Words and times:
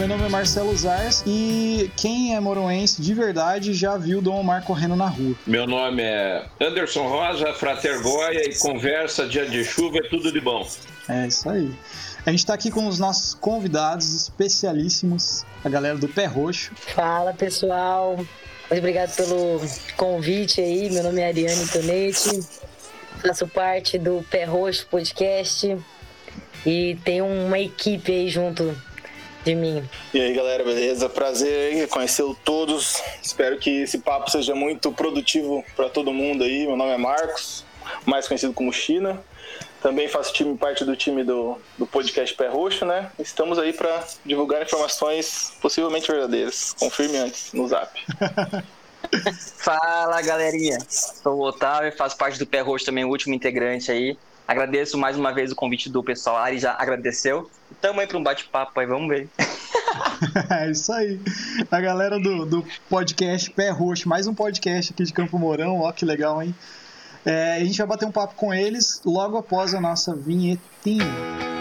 meu 0.00 0.08
nome 0.08 0.24
é 0.24 0.28
Marcelo 0.30 0.74
Zars 0.74 1.22
e 1.26 1.90
quem 1.94 2.34
é 2.34 2.40
moroense 2.40 3.02
de 3.02 3.12
verdade 3.12 3.74
já 3.74 3.98
viu 3.98 4.22
Dom 4.22 4.40
Omar 4.40 4.64
correndo 4.64 4.96
na 4.96 5.06
rua. 5.06 5.34
Meu 5.46 5.66
nome 5.66 6.02
é 6.02 6.46
Anderson 6.58 7.06
Rosa, 7.06 7.52
Frater 7.52 8.00
Goia 8.00 8.48
e 8.48 8.58
conversa 8.58 9.28
dia 9.28 9.44
de 9.44 9.62
chuva 9.62 9.98
é 9.98 10.08
tudo 10.08 10.32
de 10.32 10.40
bom. 10.40 10.66
É 11.06 11.26
isso 11.26 11.46
aí. 11.50 11.70
A 12.24 12.30
gente 12.30 12.38
está 12.38 12.54
aqui 12.54 12.70
com 12.70 12.86
os 12.86 12.98
nossos 12.98 13.34
convidados 13.34 14.14
especialíssimos, 14.14 15.44
a 15.62 15.68
galera 15.68 15.98
do 15.98 16.08
Pé 16.08 16.24
Roxo. 16.24 16.72
Fala 16.74 17.34
pessoal, 17.34 18.16
muito 18.16 18.78
obrigado 18.78 19.14
pelo 19.14 19.60
convite 19.98 20.62
aí. 20.62 20.88
Meu 20.88 21.02
nome 21.02 21.20
é 21.20 21.26
Ariane 21.26 21.68
Tonetti, 21.68 22.40
faço 23.20 23.46
parte 23.46 23.98
do 23.98 24.24
Pé 24.30 24.44
Roxo 24.46 24.86
Podcast 24.86 25.76
e 26.64 26.98
tenho 27.04 27.26
uma 27.26 27.58
equipe 27.58 28.10
aí 28.10 28.30
junto 28.30 28.74
de 29.44 29.54
mim. 29.54 29.88
E 30.12 30.20
aí 30.20 30.34
galera, 30.34 30.62
beleza? 30.64 31.08
Prazer 31.08 31.88
conhecer 31.88 32.24
todos. 32.44 33.02
Espero 33.22 33.58
que 33.58 33.82
esse 33.82 33.98
papo 33.98 34.30
seja 34.30 34.54
muito 34.54 34.92
produtivo 34.92 35.64
para 35.76 35.88
todo 35.88 36.12
mundo 36.12 36.44
aí. 36.44 36.66
Meu 36.66 36.76
nome 36.76 36.92
é 36.92 36.98
Marcos, 36.98 37.64
mais 38.04 38.26
conhecido 38.26 38.52
como 38.52 38.72
China. 38.72 39.22
Também 39.82 40.08
faço 40.08 40.32
time, 40.34 40.56
parte 40.58 40.84
do 40.84 40.94
time 40.94 41.24
do, 41.24 41.58
do 41.78 41.86
podcast 41.86 42.34
Pé 42.36 42.48
Roxo, 42.48 42.84
né? 42.84 43.10
Estamos 43.18 43.58
aí 43.58 43.72
para 43.72 44.04
divulgar 44.26 44.62
informações 44.62 45.54
possivelmente 45.60 46.10
verdadeiras. 46.10 46.74
Confirme 46.78 47.16
antes 47.16 47.52
no 47.54 47.66
zap. 47.66 47.98
Fala 49.56 50.20
galerinha, 50.20 50.78
sou 50.86 51.38
o 51.38 51.46
Otávio, 51.46 51.96
faço 51.96 52.16
parte 52.16 52.38
do 52.38 52.46
Pé 52.46 52.60
Roxo 52.60 52.84
também, 52.84 53.04
o 53.04 53.08
último 53.08 53.34
integrante 53.34 53.90
aí. 53.90 54.18
Agradeço 54.46 54.98
mais 54.98 55.16
uma 55.16 55.32
vez 55.32 55.50
o 55.50 55.54
convite 55.54 55.88
do 55.88 56.02
pessoal. 56.02 56.36
A 56.36 56.42
Ari 56.42 56.58
já 56.58 56.74
agradeceu. 56.78 57.50
Tamo 57.80 58.00
aí 58.00 58.06
para 58.06 58.18
um 58.18 58.22
bate-papo 58.22 58.78
aí, 58.80 58.86
vamos 58.86 59.08
ver. 59.08 59.28
é 60.50 60.70
isso 60.70 60.92
aí. 60.92 61.20
A 61.70 61.80
galera 61.80 62.18
do, 62.18 62.44
do 62.46 62.64
podcast 62.88 63.50
Pé 63.50 63.70
Roxo, 63.70 64.08
mais 64.08 64.26
um 64.26 64.34
podcast 64.34 64.92
aqui 64.92 65.04
de 65.04 65.12
Campo 65.12 65.38
Mourão, 65.38 65.80
ó 65.80 65.92
que 65.92 66.04
legal, 66.04 66.42
hein? 66.42 66.54
É, 67.24 67.56
a 67.56 67.64
gente 67.64 67.76
vai 67.78 67.86
bater 67.86 68.06
um 68.06 68.12
papo 68.12 68.34
com 68.34 68.52
eles 68.52 69.00
logo 69.04 69.36
após 69.36 69.74
a 69.74 69.80
nossa 69.80 70.14
vinhetinha. 70.14 71.59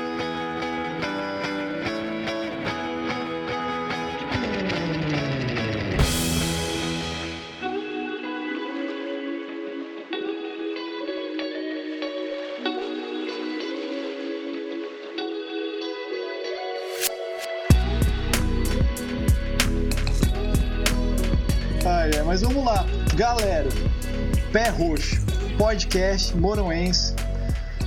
Pé 24.51 24.69
Roxo, 24.69 25.21
podcast 25.59 26.35
moroense, 26.35 27.13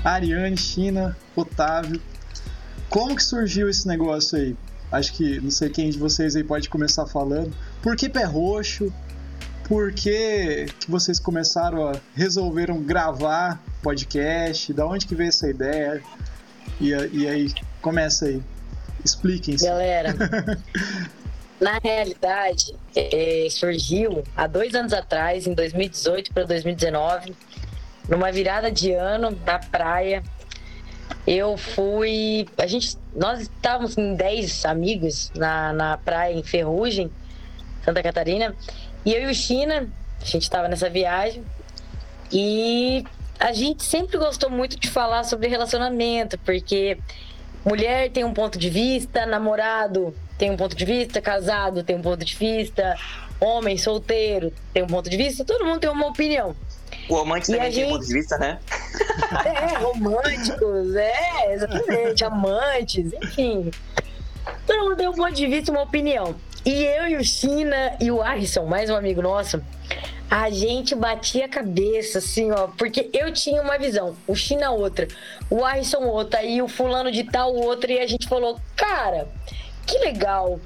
Ariane, 0.05 0.57
China, 0.57 1.17
Otávio. 1.35 2.01
Como 2.89 3.17
que 3.17 3.25
surgiu 3.25 3.69
esse 3.69 3.89
negócio 3.89 4.39
aí? 4.39 4.57
Acho 4.93 5.13
que 5.15 5.41
não 5.41 5.51
sei 5.51 5.71
quem 5.71 5.91
de 5.91 5.99
vocês 5.99 6.37
aí 6.37 6.45
pode 6.45 6.69
começar 6.69 7.05
falando. 7.07 7.53
Por 7.83 7.97
que 7.97 8.09
Pé 8.09 8.23
Roxo? 8.23 8.93
Por 9.65 9.93
que, 9.93 10.67
que 10.79 10.89
vocês 10.89 11.19
começaram 11.19 11.89
a 11.89 11.97
resolveram 12.15 12.81
gravar 12.81 13.61
podcast? 13.83 14.73
Da 14.73 14.87
onde 14.87 15.05
que 15.05 15.17
veio 15.17 15.31
essa 15.31 15.49
ideia? 15.49 16.01
E, 16.81 16.91
e 16.91 17.29
aí, 17.29 17.53
começa 17.81 18.27
aí. 18.27 18.41
Expliquem-se. 19.05 19.65
Galera, 19.65 20.15
Na 21.63 21.79
realidade, 21.79 22.75
é, 22.97 23.47
surgiu 23.49 24.25
há 24.37 24.49
dois 24.49 24.75
anos 24.75 24.93
atrás, 24.93 25.47
em 25.47 25.55
2018 25.55 26.35
para 26.35 26.43
2019, 26.43 27.37
numa 28.09 28.33
virada 28.33 28.69
de 28.69 28.91
ano 28.91 29.31
da 29.31 29.61
praia. 29.61 30.25
Eu 31.25 31.57
fui. 31.57 32.49
A 32.59 32.67
gente, 32.67 32.99
nós 33.15 33.43
estávamos 33.43 33.97
em 33.97 34.17
10 34.17 34.65
amigos 34.65 35.31
na, 35.37 35.73
na 35.73 35.97
praia 35.99 36.35
em 36.35 36.43
Ferrugem, 36.43 37.09
Santa 37.85 38.03
Catarina, 38.03 38.57
e 39.05 39.15
eu 39.15 39.29
e 39.29 39.31
o 39.31 39.35
China, 39.35 39.89
a 40.21 40.25
gente 40.25 40.43
estava 40.43 40.67
nessa 40.67 40.91
viagem, 40.91 41.45
e 42.33 43.05
a 43.39 43.53
gente 43.53 43.85
sempre 43.85 44.19
gostou 44.19 44.51
muito 44.51 44.81
de 44.81 44.91
falar 44.91 45.23
sobre 45.23 45.47
relacionamento, 45.47 46.37
porque 46.39 46.99
mulher 47.65 48.11
tem 48.11 48.25
um 48.25 48.35
ponto 48.35 48.59
de 48.59 48.69
vista, 48.69 49.25
namorado 49.27 50.13
tem 50.43 50.51
um 50.51 50.57
ponto 50.57 50.75
de 50.75 50.85
vista, 50.85 51.21
casado 51.21 51.85
tem 51.85 51.95
um 51.95 52.03
ponto 52.03 52.25
de 52.25 52.35
vista, 52.35 52.99
homem 53.39 53.79
solteiro 53.79 54.53
tem 54.75 54.83
um 54.83 54.89
ponto 54.89 55.09
de 55.09 55.17
vista, 55.17 55.45
todo 55.45 55.65
mundo 55.65 55.79
tem 55.79 55.89
uma 55.89 56.09
opinião. 56.09 56.57
O 57.09 57.15
romântico 57.15 57.53
também 57.53 57.71
gente... 57.71 57.85
tem 57.85 57.93
ponto 57.93 58.05
de 58.05 58.13
vista, 58.13 58.39
né? 58.39 58.59
É, 59.45 59.79
românticos, 59.79 60.97
é, 60.97 61.55
exatamente, 61.55 62.25
amantes, 62.25 63.13
enfim. 63.23 63.71
Todo 64.67 64.81
mundo 64.81 64.97
tem 64.97 65.09
um 65.09 65.13
ponto 65.13 65.33
de 65.33 65.47
vista, 65.47 65.71
uma 65.71 65.83
opinião. 65.83 66.35
E 66.65 66.73
eu 66.87 67.07
e 67.07 67.17
o 67.17 67.23
China 67.23 67.97
e 68.01 68.11
o 68.11 68.21
Arison, 68.21 68.67
mais 68.67 68.91
um 68.91 68.97
amigo 68.97 69.23
nosso, 69.23 69.63
a 70.29 70.51
gente 70.51 70.97
batia 70.97 71.45
a 71.45 71.49
cabeça, 71.49 72.19
assim, 72.19 72.51
ó, 72.51 72.67
porque 72.67 73.09
eu 73.13 73.33
tinha 73.33 73.63
uma 73.63 73.79
visão, 73.79 74.17
o 74.27 74.35
China 74.35 74.73
outra, 74.73 75.07
o 75.49 75.65
Arison 75.65 76.03
outra, 76.03 76.43
e 76.43 76.61
o 76.61 76.67
fulano 76.67 77.13
de 77.13 77.23
tal 77.23 77.55
outra, 77.55 77.93
e 77.93 78.01
a 78.01 78.07
gente 78.09 78.27
falou, 78.27 78.59
cara, 78.75 79.29
que 79.87 79.99
legal. 79.99 80.61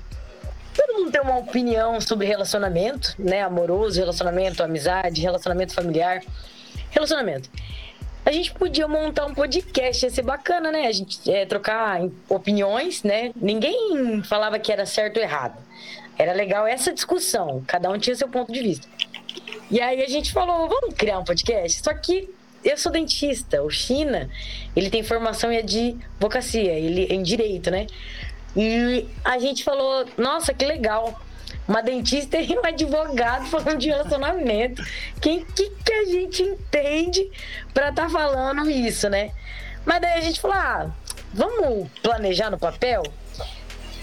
Todo 0.74 0.94
mundo 0.94 1.10
tem 1.10 1.20
uma 1.20 1.38
opinião 1.38 2.00
sobre 2.00 2.26
relacionamento, 2.26 3.14
né? 3.18 3.42
Amoroso, 3.42 3.98
relacionamento, 3.98 4.62
amizade, 4.62 5.20
relacionamento 5.20 5.74
familiar. 5.74 6.22
Relacionamento. 6.90 7.50
A 8.24 8.32
gente 8.32 8.52
podia 8.52 8.88
montar 8.88 9.24
um 9.24 9.32
podcast, 9.32 10.04
ia 10.04 10.10
ser 10.10 10.22
bacana, 10.22 10.72
né? 10.72 10.86
A 10.88 10.92
gente 10.92 11.30
é, 11.30 11.46
trocar 11.46 12.00
opiniões, 12.28 13.02
né? 13.04 13.30
Ninguém 13.36 14.22
falava 14.24 14.58
que 14.58 14.72
era 14.72 14.84
certo 14.84 15.18
ou 15.18 15.22
errado. 15.22 15.56
Era 16.18 16.32
legal 16.32 16.66
essa 16.66 16.92
discussão, 16.92 17.62
cada 17.66 17.90
um 17.90 17.98
tinha 17.98 18.16
seu 18.16 18.28
ponto 18.28 18.52
de 18.52 18.60
vista. 18.60 18.88
E 19.70 19.80
aí 19.80 20.02
a 20.02 20.08
gente 20.08 20.32
falou, 20.32 20.68
vamos 20.68 20.94
criar 20.94 21.18
um 21.18 21.24
podcast? 21.24 21.82
Só 21.82 21.94
que 21.94 22.28
eu 22.64 22.76
sou 22.76 22.90
dentista, 22.90 23.62
o 23.62 23.70
China, 23.70 24.28
ele 24.74 24.90
tem 24.90 25.02
formação 25.02 25.52
em 25.52 25.58
advocacia, 25.58 26.72
ele 26.72 27.04
em 27.04 27.22
direito, 27.22 27.70
né? 27.70 27.86
E 28.56 29.06
a 29.24 29.38
gente 29.38 29.62
falou, 29.62 30.06
nossa, 30.16 30.54
que 30.54 30.64
legal. 30.64 31.20
Uma 31.68 31.82
dentista 31.82 32.38
e 32.38 32.56
um 32.56 32.64
advogado 32.64 33.46
falando 33.46 33.78
de 33.78 33.88
relacionamento. 33.88 34.82
Quem 35.20 35.44
que, 35.44 35.70
que 35.70 35.92
a 35.92 36.04
gente 36.04 36.42
entende 36.42 37.28
para 37.74 37.90
estar 37.90 38.04
tá 38.04 38.08
falando 38.08 38.70
isso, 38.70 39.08
né? 39.08 39.32
Mas 39.84 40.00
daí 40.00 40.18
a 40.18 40.20
gente 40.20 40.40
falou, 40.40 40.56
ah, 40.56 40.90
vamos 41.34 41.88
planejar 42.02 42.50
no 42.50 42.58
papel? 42.58 43.02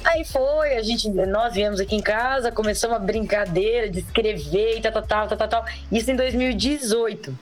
Aí 0.04 0.26
foi, 0.26 0.76
a 0.76 0.82
gente, 0.84 1.10
nós 1.10 1.54
viemos 1.54 1.80
aqui 1.80 1.96
em 1.96 2.02
casa, 2.02 2.52
começamos 2.52 2.98
a 2.98 3.00
brincadeira 3.00 3.90
de 3.90 4.00
escrever 4.00 4.78
e 4.78 4.82
tal, 4.82 4.92
tal, 4.92 5.28
tal, 5.28 5.38
tal, 5.38 5.48
tal. 5.48 5.66
Isso 5.90 6.12
em 6.12 6.16
2018. 6.16 7.38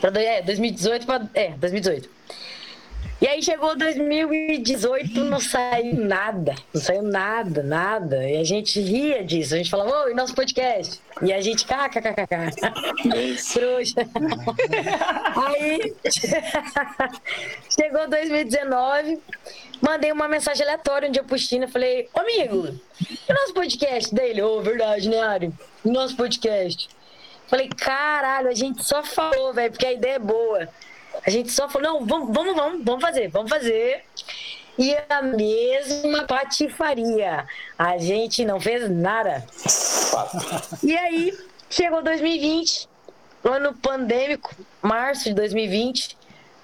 Pra, 0.00 0.22
é, 0.22 0.42
2018 0.42 1.06
pra, 1.06 1.26
é, 1.34 1.50
2018. 1.50 2.08
E 3.22 3.28
aí 3.28 3.40
chegou 3.40 3.76
2018, 3.76 5.22
não 5.22 5.38
saiu 5.38 5.94
nada. 5.94 6.56
Não 6.74 6.80
saiu 6.80 7.04
nada, 7.04 7.62
nada. 7.62 8.28
E 8.28 8.36
a 8.36 8.42
gente 8.42 8.80
ria 8.80 9.22
disso. 9.22 9.54
A 9.54 9.58
gente 9.58 9.70
falava, 9.70 10.06
oi, 10.06 10.12
nosso 10.12 10.34
podcast. 10.34 11.00
E 11.22 11.32
a 11.32 11.40
gente, 11.40 11.64
kkkk. 11.64 12.50
Trouxa. 13.52 14.00
aí 15.36 15.94
chegou 17.70 18.10
2019, 18.10 19.20
mandei 19.80 20.10
uma 20.10 20.26
mensagem 20.26 20.64
aleatória 20.64 21.08
um 21.08 21.12
dia 21.12 21.22
pro 21.22 21.38
China. 21.38 21.68
Falei, 21.68 22.08
ô 22.12 22.18
amigo, 22.18 22.76
e 23.08 23.32
o 23.32 23.34
nosso 23.36 23.54
podcast 23.54 24.12
dele? 24.12 24.42
Ô, 24.42 24.58
oh, 24.58 24.62
verdade, 24.62 25.08
né, 25.08 25.20
Ari? 25.20 25.52
O 25.84 25.92
nosso 25.92 26.16
podcast. 26.16 26.88
Falei, 27.46 27.68
caralho, 27.68 28.48
a 28.48 28.54
gente 28.54 28.82
só 28.82 29.04
falou, 29.04 29.54
velho, 29.54 29.70
porque 29.70 29.86
a 29.86 29.92
ideia 29.92 30.14
é 30.14 30.18
boa. 30.18 30.68
A 31.24 31.30
gente 31.30 31.50
só 31.52 31.68
falou, 31.68 32.00
não, 32.00 32.06
vamos, 32.06 32.34
vamos, 32.34 32.54
vamos, 32.54 32.84
vamos 32.84 33.00
fazer, 33.00 33.28
vamos 33.28 33.50
fazer. 33.50 34.04
E 34.78 34.96
a 35.08 35.22
mesma 35.22 36.24
patifaria. 36.24 37.46
A 37.78 37.98
gente 37.98 38.44
não 38.44 38.60
fez 38.60 38.90
nada. 38.90 39.44
E 40.82 40.96
aí, 40.96 41.38
chegou 41.68 42.02
2020, 42.02 42.88
ano 43.44 43.74
pandêmico, 43.74 44.54
março 44.80 45.24
de 45.24 45.34
2020. 45.34 46.16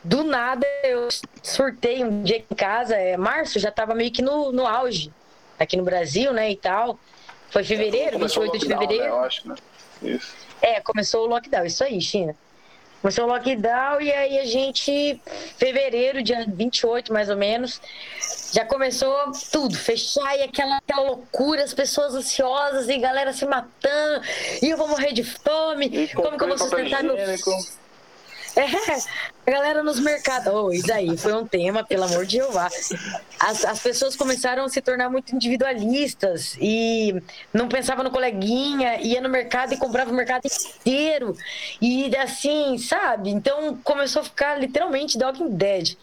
Do 0.03 0.25
nada 0.25 0.67
eu 0.85 1.09
surtei 1.43 2.03
um 2.03 2.23
dia 2.23 2.39
em 2.51 2.55
casa. 2.55 2.95
É, 2.95 3.17
março 3.17 3.59
já 3.59 3.71
tava 3.71 3.95
meio 3.95 4.11
que 4.11 4.23
no, 4.23 4.53
no 4.53 4.67
auge 4.67 5.13
aqui 5.59 5.77
no 5.77 5.85
Brasil, 5.85 6.33
né? 6.33 6.51
E 6.51 6.57
tal. 6.57 6.99
Foi 7.51 7.65
fevereiro, 7.65 8.19
28 8.19 8.59
de 8.59 8.67
fevereiro. 8.67 9.05
Né, 9.05 9.11
eu 9.11 9.21
acho, 9.21 9.49
né? 9.49 9.55
Isso. 10.03 10.35
É, 10.61 10.81
começou 10.81 11.25
o 11.25 11.27
lockdown, 11.27 11.65
isso 11.65 11.83
aí, 11.85 12.01
China. 12.01 12.35
Começou 13.01 13.25
o 13.25 13.29
lockdown 13.29 14.01
e 14.01 14.13
aí 14.13 14.39
a 14.41 14.45
gente, 14.45 15.21
fevereiro, 15.57 16.21
dia 16.23 16.45
28 16.49 17.13
mais 17.13 17.31
ou 17.31 17.37
menos, 17.37 17.81
já 18.53 18.65
começou 18.65 19.31
tudo, 19.53 19.77
fechar 19.77 20.37
e 20.37 20.43
aquela, 20.43 20.79
aquela 20.79 21.03
loucura, 21.03 21.63
as 21.63 21.73
pessoas 21.73 22.15
ansiosas 22.15 22.89
e 22.89 22.99
galera 22.99 23.33
se 23.33 23.47
matando, 23.47 24.27
e 24.61 24.71
eu 24.71 24.77
vou 24.77 24.89
morrer 24.89 25.13
de 25.13 25.23
fome, 25.23 25.87
E 25.87 26.09
como 26.09 26.37
que 26.37 26.43
eu 26.43 26.49
vou 26.49 26.59
sustentar 26.59 27.05
meu 27.05 27.17
é, 28.57 28.67
a 29.49 29.51
galera 29.51 29.83
nos 29.83 29.99
mercados. 29.99 30.53
Oh, 30.53 30.71
isso 30.71 30.93
aí 30.93 31.17
foi 31.17 31.33
um 31.33 31.47
tema, 31.47 31.83
pelo 31.83 32.05
amor 32.05 32.27
de 32.27 32.37
Jeová. 32.37 32.69
As, 33.41 33.65
as 33.65 33.81
pessoas 33.81 34.15
começaram 34.15 34.65
a 34.65 34.69
se 34.69 34.83
tornar 34.83 35.09
muito 35.09 35.35
individualistas 35.35 36.57
e 36.61 37.23
não 37.53 37.67
pensava 37.67 38.03
no 38.03 38.11
coleguinha, 38.11 39.01
ia 39.01 39.23
no 39.23 39.29
mercado 39.31 39.73
e 39.73 39.79
comprava 39.79 40.11
o 40.11 40.15
mercado 40.15 40.43
inteiro. 40.47 41.35
E 41.81 42.15
assim, 42.17 42.77
sabe? 42.77 43.31
Então 43.31 43.79
começou 43.83 44.21
a 44.21 44.25
ficar 44.27 44.61
literalmente 44.61 45.17
Walking 45.17 45.57
Dead. 45.57 45.97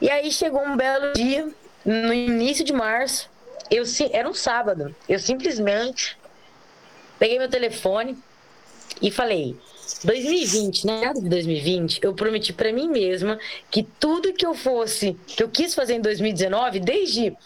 E 0.00 0.08
aí 0.08 0.32
chegou 0.32 0.62
um 0.62 0.74
belo 0.74 1.12
dia, 1.12 1.46
no 1.84 2.14
início 2.14 2.64
de 2.64 2.72
março, 2.72 3.28
eu 3.70 3.84
era 4.10 4.28
um 4.28 4.34
sábado, 4.34 4.94
eu 5.06 5.18
simplesmente 5.18 6.16
peguei 7.18 7.38
meu 7.38 7.48
telefone 7.48 8.16
e 9.02 9.10
falei: 9.10 9.54
2020, 10.04 10.86
né? 10.86 11.12
De 11.14 11.28
2020, 11.28 12.00
eu 12.02 12.14
prometi 12.14 12.52
para 12.52 12.72
mim 12.72 12.88
mesma 12.88 13.38
que 13.70 13.82
tudo 13.82 14.32
que 14.32 14.44
eu 14.44 14.54
fosse, 14.54 15.16
que 15.26 15.42
eu 15.42 15.48
quis 15.48 15.74
fazer 15.74 15.94
em 15.94 16.00
2019, 16.00 16.80
desde, 16.80 17.36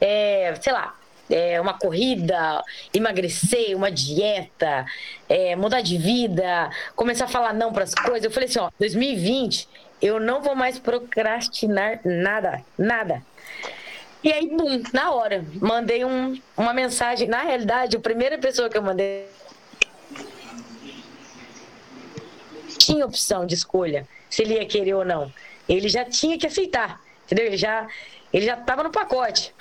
é, 0.00 0.54
sei 0.60 0.72
lá, 0.72 0.96
é, 1.30 1.60
uma 1.60 1.74
corrida, 1.74 2.62
emagrecer, 2.92 3.76
uma 3.76 3.90
dieta, 3.90 4.86
é, 5.28 5.56
mudar 5.56 5.80
de 5.80 5.96
vida, 5.96 6.70
começar 6.94 7.24
a 7.24 7.28
falar 7.28 7.52
não 7.52 7.72
para 7.72 7.84
as 7.84 7.94
coisas. 7.94 8.24
Eu 8.24 8.30
falei 8.30 8.48
assim: 8.48 8.58
ó, 8.58 8.70
2020, 8.78 9.68
eu 10.02 10.20
não 10.20 10.42
vou 10.42 10.54
mais 10.54 10.78
procrastinar 10.78 12.00
nada, 12.04 12.62
nada. 12.78 13.22
E 14.22 14.32
aí, 14.32 14.48
bum, 14.48 14.82
na 14.92 15.12
hora, 15.12 15.44
mandei 15.60 16.04
um, 16.04 16.40
uma 16.56 16.72
mensagem. 16.72 17.28
Na 17.28 17.42
realidade, 17.42 17.96
a 17.96 18.00
primeira 18.00 18.38
pessoa 18.38 18.70
que 18.70 18.78
eu 18.78 18.82
mandei 18.82 19.26
tinha 22.84 23.06
opção 23.06 23.46
de 23.46 23.54
escolha 23.54 24.06
se 24.28 24.42
ele 24.42 24.54
ia 24.54 24.66
querer 24.66 24.94
ou 24.94 25.04
não. 25.04 25.32
Ele 25.68 25.88
já 25.88 26.04
tinha 26.04 26.38
que 26.38 26.46
aceitar, 26.46 27.00
entendeu? 27.24 27.46
Ele 27.46 27.56
já 27.56 27.86
ele 28.32 28.46
já 28.46 28.54
estava 28.54 28.82
no 28.82 28.90
pacote. 28.90 29.54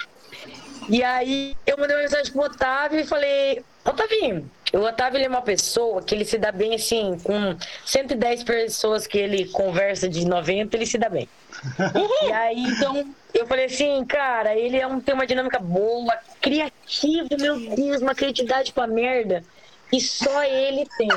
E 0.90 1.04
aí 1.04 1.56
eu 1.66 1.78
mandei 1.78 1.96
uma 1.96 2.02
mensagem 2.02 2.32
pro 2.32 2.42
Otávio 2.42 3.00
e 3.00 3.06
falei: 3.06 3.64
Otavinho, 3.86 4.50
o 4.74 4.80
Otávio 4.80 5.18
ele 5.18 5.26
é 5.26 5.30
uma 5.30 5.42
pessoa 5.42 6.02
que 6.02 6.16
ele 6.16 6.26
se 6.26 6.38
dá 6.38 6.52
bem 6.52 6.74
assim, 6.76 7.18
com 7.24 7.56
110 7.86 8.44
pessoas 8.44 9.06
que 9.06 9.18
ele 9.18 9.46
conversa 9.50 10.10
de 10.10 10.26
90, 10.26 10.76
ele 10.76 10.86
se 10.86 10.98
dá 10.98 11.08
bem. 11.08 11.30
e 12.28 12.32
aí, 12.32 12.64
então, 12.64 13.14
eu 13.34 13.46
falei 13.46 13.66
assim, 13.66 14.04
cara, 14.06 14.56
ele 14.56 14.78
é 14.78 14.88
um, 14.88 15.00
tem 15.00 15.14
uma 15.14 15.28
dinâmica 15.28 15.60
boa, 15.60 16.18
criativo, 16.42 17.30
meu 17.40 17.60
Deus, 17.60 18.02
uma 18.02 18.16
criatividade 18.16 18.74
pra 18.74 18.88
merda. 18.88 19.44
E 19.92 20.02
só 20.02 20.44
ele 20.44 20.88
tem. 20.98 21.08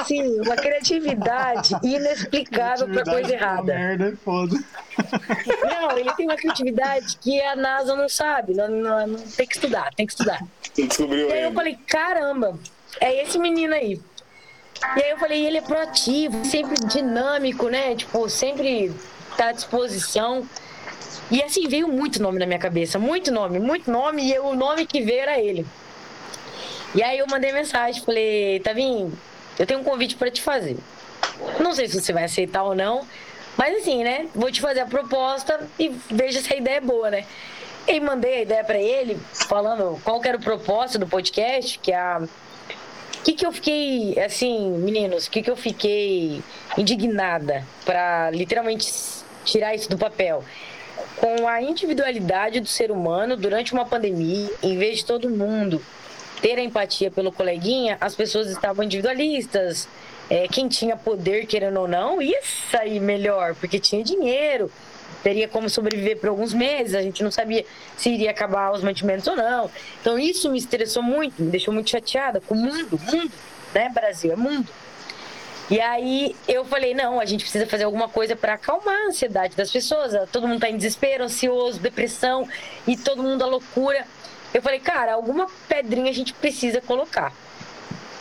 Assim, 0.00 0.40
uma 0.40 0.56
criatividade 0.56 1.76
inexplicável 1.82 2.88
para 2.88 3.04
coisa 3.04 3.32
errada. 3.32 3.74
Merda, 3.74 4.08
é 4.08 4.16
foda. 4.16 4.56
Não, 5.64 5.98
ele 5.98 6.12
tem 6.14 6.26
uma 6.26 6.36
criatividade 6.36 7.16
que 7.18 7.40
a 7.40 7.56
NASA 7.56 7.94
não 7.96 8.08
sabe. 8.08 8.54
Não, 8.54 8.68
não, 8.68 9.06
não 9.06 9.18
tem 9.18 9.46
que 9.46 9.54
estudar, 9.54 9.92
tem 9.94 10.06
que 10.06 10.12
estudar. 10.12 10.40
Descobriu 10.74 11.28
e 11.28 11.32
aí 11.32 11.42
eu 11.42 11.52
falei, 11.52 11.78
caramba, 11.86 12.58
é 13.00 13.22
esse 13.22 13.38
menino 13.38 13.74
aí. 13.74 14.00
E 14.96 15.02
aí 15.02 15.10
eu 15.10 15.18
falei, 15.18 15.44
ele 15.44 15.58
é 15.58 15.62
proativo, 15.62 16.44
sempre 16.44 16.76
dinâmico, 16.86 17.68
né? 17.68 17.94
Tipo, 17.96 18.28
sempre 18.28 18.92
tá 19.36 19.48
à 19.48 19.52
disposição. 19.52 20.46
E 21.30 21.42
assim, 21.42 21.66
veio 21.66 21.88
muito 21.88 22.22
nome 22.22 22.38
na 22.38 22.46
minha 22.46 22.58
cabeça, 22.58 22.98
muito 22.98 23.32
nome, 23.32 23.58
muito 23.58 23.90
nome, 23.90 24.30
e 24.30 24.38
o 24.38 24.54
nome 24.54 24.86
que 24.86 25.02
veio 25.02 25.22
era 25.22 25.40
ele. 25.40 25.66
E 26.94 27.02
aí 27.02 27.18
eu 27.18 27.26
mandei 27.26 27.52
mensagem, 27.52 28.02
falei, 28.02 28.60
Tavinho, 28.60 29.12
eu 29.58 29.66
tenho 29.66 29.80
um 29.80 29.84
convite 29.84 30.16
para 30.16 30.30
te 30.30 30.42
fazer. 30.42 30.76
Não 31.60 31.72
sei 31.74 31.88
se 31.88 32.00
você 32.00 32.12
vai 32.12 32.24
aceitar 32.24 32.62
ou 32.62 32.74
não, 32.74 33.06
mas 33.56 33.78
assim, 33.78 34.04
né? 34.04 34.26
Vou 34.34 34.50
te 34.50 34.60
fazer 34.60 34.80
a 34.80 34.86
proposta 34.86 35.66
e 35.78 35.88
veja 36.10 36.40
se 36.40 36.52
a 36.52 36.56
ideia 36.56 36.76
é 36.76 36.80
boa, 36.80 37.10
né? 37.10 37.24
E 37.88 38.00
mandei 38.00 38.34
a 38.34 38.42
ideia 38.42 38.64
para 38.64 38.78
ele, 38.78 39.16
falando 39.32 40.00
qual 40.02 40.20
era 40.24 40.36
o 40.36 40.40
propósito 40.40 40.98
do 40.98 41.06
podcast, 41.06 41.78
que 41.78 41.92
a 41.92 42.22
o 43.18 43.28
que, 43.28 43.32
que 43.32 43.46
eu 43.46 43.50
fiquei, 43.50 44.16
assim, 44.20 44.70
meninos, 44.70 45.26
o 45.26 45.30
que, 45.30 45.42
que 45.42 45.50
eu 45.50 45.56
fiquei 45.56 46.40
indignada 46.78 47.64
para 47.84 48.30
literalmente 48.30 48.88
tirar 49.44 49.74
isso 49.74 49.90
do 49.90 49.98
papel? 49.98 50.44
Com 51.16 51.48
a 51.48 51.60
individualidade 51.60 52.60
do 52.60 52.68
ser 52.68 52.92
humano 52.92 53.36
durante 53.36 53.72
uma 53.72 53.84
pandemia, 53.84 54.48
em 54.62 54.78
vez 54.78 54.98
de 54.98 55.06
todo 55.06 55.28
mundo 55.28 55.82
ter 56.40 56.58
a 56.58 56.62
empatia 56.62 57.10
pelo 57.10 57.32
coleguinha, 57.32 57.96
as 58.00 58.14
pessoas 58.14 58.48
estavam 58.48 58.84
individualistas. 58.84 59.88
É, 60.28 60.48
quem 60.48 60.68
tinha 60.68 60.96
poder, 60.96 61.46
querendo 61.46 61.80
ou 61.80 61.86
não, 61.86 62.20
ia 62.20 62.40
sair 62.70 62.98
melhor, 62.98 63.54
porque 63.54 63.78
tinha 63.78 64.02
dinheiro, 64.02 64.70
teria 65.22 65.46
como 65.46 65.70
sobreviver 65.70 66.18
por 66.18 66.28
alguns 66.28 66.52
meses, 66.52 66.94
a 66.94 67.02
gente 67.02 67.22
não 67.22 67.30
sabia 67.30 67.64
se 67.96 68.10
iria 68.10 68.30
acabar 68.30 68.72
os 68.72 68.82
mantimentos 68.82 69.26
ou 69.26 69.36
não. 69.36 69.70
Então 70.00 70.18
isso 70.18 70.50
me 70.50 70.58
estressou 70.58 71.02
muito, 71.02 71.40
me 71.40 71.50
deixou 71.50 71.72
muito 71.72 71.90
chateada 71.90 72.40
com 72.40 72.54
o 72.54 72.56
mundo, 72.56 73.00
mundo, 73.12 73.32
né, 73.72 73.88
Brasil, 73.88 74.32
é 74.32 74.36
mundo. 74.36 74.68
E 75.68 75.80
aí 75.80 76.36
eu 76.46 76.64
falei, 76.64 76.94
não, 76.94 77.18
a 77.18 77.24
gente 77.24 77.42
precisa 77.42 77.66
fazer 77.66 77.84
alguma 77.84 78.08
coisa 78.08 78.36
para 78.36 78.54
acalmar 78.54 78.94
a 78.94 79.06
ansiedade 79.08 79.56
das 79.56 79.68
pessoas. 79.70 80.12
Todo 80.30 80.46
mundo 80.46 80.56
está 80.56 80.70
em 80.70 80.76
desespero, 80.76 81.24
ansioso, 81.24 81.80
depressão 81.80 82.48
e 82.86 82.96
todo 82.96 83.22
mundo 83.22 83.42
à 83.42 83.46
loucura. 83.46 84.06
Eu 84.56 84.62
falei, 84.62 84.80
cara, 84.80 85.12
alguma 85.12 85.46
pedrinha 85.68 86.10
a 86.10 86.14
gente 86.14 86.32
precisa 86.32 86.80
colocar. 86.80 87.30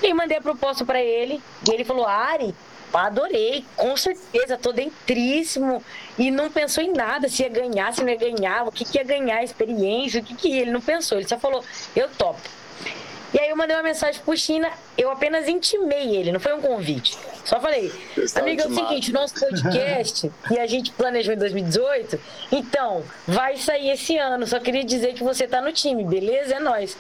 E 0.04 0.14
mandei 0.14 0.38
a 0.38 0.42
proposta 0.42 0.84
para 0.84 1.02
ele, 1.02 1.42
e 1.66 1.74
ele 1.74 1.86
falou: 1.86 2.06
Ari, 2.06 2.54
adorei, 2.94 3.64
com 3.78 3.96
certeza, 3.96 4.58
tô 4.58 4.74
dentríssimo. 4.74 5.82
E 6.20 6.30
não 6.30 6.52
pensou 6.52 6.84
em 6.84 6.92
nada, 6.92 7.30
se 7.30 7.42
ia 7.42 7.48
ganhar, 7.48 7.94
se 7.94 8.04
não 8.04 8.10
ia 8.10 8.18
ganhar, 8.18 8.68
o 8.68 8.72
que, 8.74 8.84
que 8.84 8.98
ia 8.98 9.04
ganhar, 9.06 9.46
experiência, 9.46 10.20
o 10.20 10.24
que, 10.26 10.36
que 10.36 10.52
ele 10.52 10.72
não 10.72 10.82
pensou. 10.82 11.18
Ele 11.18 11.26
só 11.26 11.40
falou: 11.40 11.64
eu 11.96 12.10
topo. 12.10 12.42
E 13.36 13.40
aí 13.40 13.50
eu 13.50 13.58
mandei 13.58 13.76
uma 13.76 13.84
mensagem 13.84 14.22
pro 14.24 14.38
China, 14.38 14.72
eu 14.98 15.12
apenas 15.12 15.46
intimei 15.50 16.16
ele, 16.16 16.32
não 16.32 16.40
foi 16.40 16.54
um 16.54 16.62
convite. 16.62 17.18
Só 17.44 17.60
falei, 17.60 17.92
amigo, 18.34 18.62
é 18.62 18.68
o 18.68 18.74
seguinte, 18.74 19.12
nosso 19.12 19.34
podcast, 19.38 20.32
que 20.48 20.58
a 20.58 20.66
gente 20.66 20.94
planejou 20.94 21.34
em 21.34 21.38
2018, 21.38 22.18
então, 22.50 23.04
vai 23.28 23.58
sair 23.58 23.90
esse 23.90 24.18
ano. 24.18 24.48
Só 24.48 24.58
queria 24.58 24.86
dizer 24.86 25.14
que 25.16 25.22
você 25.22 25.46
tá 25.46 25.60
no 25.60 25.74
time, 25.74 26.06
beleza? 26.06 26.56
É 26.56 26.60
nós. 26.62 26.98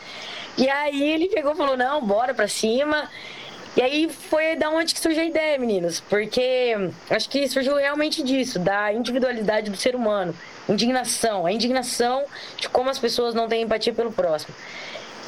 E 0.57 0.67
aí 0.67 1.09
ele 1.09 1.29
pegou 1.29 1.53
e 1.53 1.55
falou, 1.55 1.77
não, 1.77 2.05
bora 2.05 2.33
pra 2.33 2.49
cima. 2.49 3.09
E 3.77 3.81
aí 3.81 4.09
foi 4.09 4.57
da 4.57 4.69
onde 4.69 4.93
que 4.93 4.99
surgiu 4.99 5.23
a 5.23 5.25
ideia, 5.25 5.57
meninos, 5.57 6.01
porque 6.01 6.75
acho 7.09 7.29
que 7.29 7.47
surgiu 7.47 7.77
realmente 7.77 8.21
disso, 8.21 8.59
da 8.59 8.91
individualidade 8.91 9.71
do 9.71 9.77
ser 9.77 9.95
humano, 9.95 10.35
indignação, 10.67 11.45
a 11.45 11.51
indignação 11.51 12.25
de 12.57 12.67
como 12.67 12.89
as 12.89 12.99
pessoas 12.99 13.33
não 13.33 13.47
têm 13.47 13.61
empatia 13.63 13.93
pelo 13.93 14.11
próximo. 14.11 14.53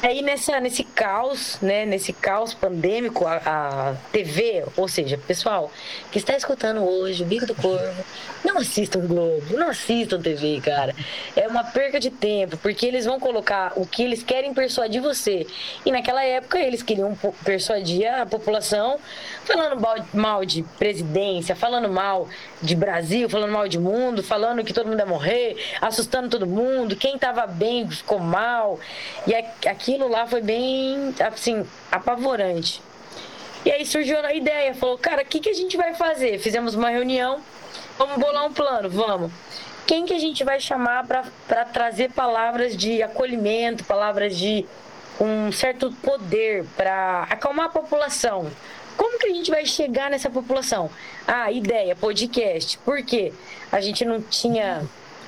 Aí 0.00 0.22
nessa, 0.22 0.60
nesse 0.60 0.84
caos, 0.84 1.58
né, 1.60 1.84
nesse 1.84 2.12
caos 2.12 2.54
pandêmico, 2.54 3.26
a, 3.26 3.40
a, 3.44 3.94
TV, 4.12 4.64
ou 4.76 4.86
seja, 4.86 5.18
pessoal 5.18 5.72
que 6.12 6.18
está 6.18 6.36
escutando 6.36 6.82
hoje 6.84 7.24
o 7.24 7.26
Bico 7.26 7.46
do 7.46 7.54
Corvo, 7.56 8.04
não 8.44 8.58
assistam 8.58 9.00
Globo, 9.00 9.56
não 9.56 9.70
assistam 9.70 10.20
TV, 10.20 10.60
cara. 10.60 10.94
É 11.34 11.48
uma 11.48 11.64
perca 11.64 11.98
de 11.98 12.10
tempo, 12.10 12.56
porque 12.58 12.86
eles 12.86 13.06
vão 13.06 13.18
colocar 13.18 13.72
o 13.74 13.84
que 13.84 14.04
eles 14.04 14.22
querem 14.22 14.54
persuadir 14.54 15.02
você. 15.02 15.44
E 15.84 15.90
naquela 15.90 16.24
época 16.24 16.60
eles 16.60 16.80
queriam 16.80 17.18
persuadir 17.44 18.06
a 18.06 18.24
população 18.24 19.00
falando 19.44 19.82
mal 20.14 20.44
de 20.44 20.62
presidência, 20.78 21.56
falando 21.56 21.88
mal 21.88 22.28
de 22.62 22.76
Brasil, 22.76 23.28
falando 23.28 23.50
mal 23.50 23.66
de 23.66 23.78
mundo, 23.80 24.22
falando 24.22 24.62
que 24.62 24.72
todo 24.72 24.86
mundo 24.86 25.00
ia 25.00 25.06
morrer, 25.06 25.56
assustando 25.80 26.28
todo 26.28 26.46
mundo, 26.46 26.94
quem 26.94 27.16
estava 27.16 27.46
bem 27.48 27.88
ficou 27.90 28.20
mal. 28.20 28.78
E 29.26 29.34
aquilo 29.88 30.06
lá 30.06 30.26
foi 30.26 30.42
bem, 30.42 31.14
assim, 31.18 31.66
apavorante. 31.90 32.82
E 33.64 33.72
aí 33.72 33.86
surgiu 33.86 34.18
a 34.18 34.34
ideia, 34.34 34.74
falou, 34.74 34.98
cara, 34.98 35.22
o 35.22 35.24
que, 35.24 35.40
que 35.40 35.48
a 35.48 35.54
gente 35.54 35.78
vai 35.78 35.94
fazer? 35.94 36.38
Fizemos 36.38 36.74
uma 36.74 36.90
reunião, 36.90 37.40
vamos 37.96 38.18
bolar 38.18 38.44
um 38.44 38.52
plano, 38.52 38.90
vamos. 38.90 39.32
Quem 39.86 40.04
que 40.04 40.12
a 40.12 40.18
gente 40.18 40.44
vai 40.44 40.60
chamar 40.60 41.06
para 41.06 41.64
trazer 41.64 42.12
palavras 42.12 42.76
de 42.76 43.02
acolhimento, 43.02 43.82
palavras 43.84 44.36
de 44.36 44.66
um 45.18 45.50
certo 45.50 45.90
poder 46.02 46.66
para 46.76 47.22
acalmar 47.30 47.66
a 47.66 47.70
população? 47.70 48.50
Como 48.94 49.18
que 49.18 49.28
a 49.28 49.32
gente 49.32 49.50
vai 49.50 49.64
chegar 49.64 50.10
nessa 50.10 50.28
população? 50.28 50.90
Ah, 51.26 51.50
ideia, 51.50 51.96
podcast. 51.96 52.76
Por 52.78 53.02
quê? 53.02 53.32
A 53.72 53.80
gente 53.80 54.04
não 54.04 54.20
tinha. 54.20 54.82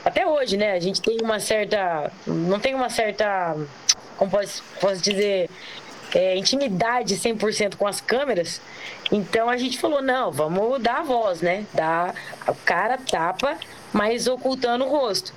Até 0.05 0.26
hoje, 0.26 0.57
né? 0.57 0.73
A 0.73 0.81
gente 0.81 1.00
tem 1.00 1.19
uma 1.23 1.40
certa. 1.40 2.12
Não 2.26 2.61
tem 2.61 2.75
uma 2.75 2.90
certa. 2.90 3.57
Como 4.20 4.30
posso, 4.30 4.62
posso 4.78 5.00
dizer? 5.00 5.48
é, 6.14 6.36
intimidade 6.36 7.16
100% 7.16 7.76
com 7.76 7.86
as 7.86 8.00
câmeras. 8.00 8.60
Então 9.10 9.48
a 9.48 9.56
gente 9.56 9.78
falou: 9.78 10.02
não, 10.02 10.30
vamos 10.30 10.80
dar 10.80 10.98
a 10.98 11.02
voz, 11.02 11.40
né? 11.40 11.66
Dar, 11.72 12.14
o 12.46 12.54
cara 12.54 12.98
tapa, 12.98 13.58
mas 13.92 14.26
ocultando 14.26 14.84
o 14.84 14.88
rosto. 14.88 15.32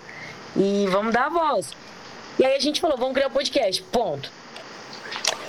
E 0.55 0.85
vamos 0.89 1.13
dar 1.13 1.25
a 1.25 1.29
voz. 1.29 1.71
E 2.39 2.45
aí 2.45 2.55
a 2.55 2.59
gente 2.59 2.81
falou: 2.81 2.97
vamos 2.97 3.13
criar 3.13 3.27
um 3.27 3.31
podcast. 3.31 3.81
Ponto. 3.83 4.31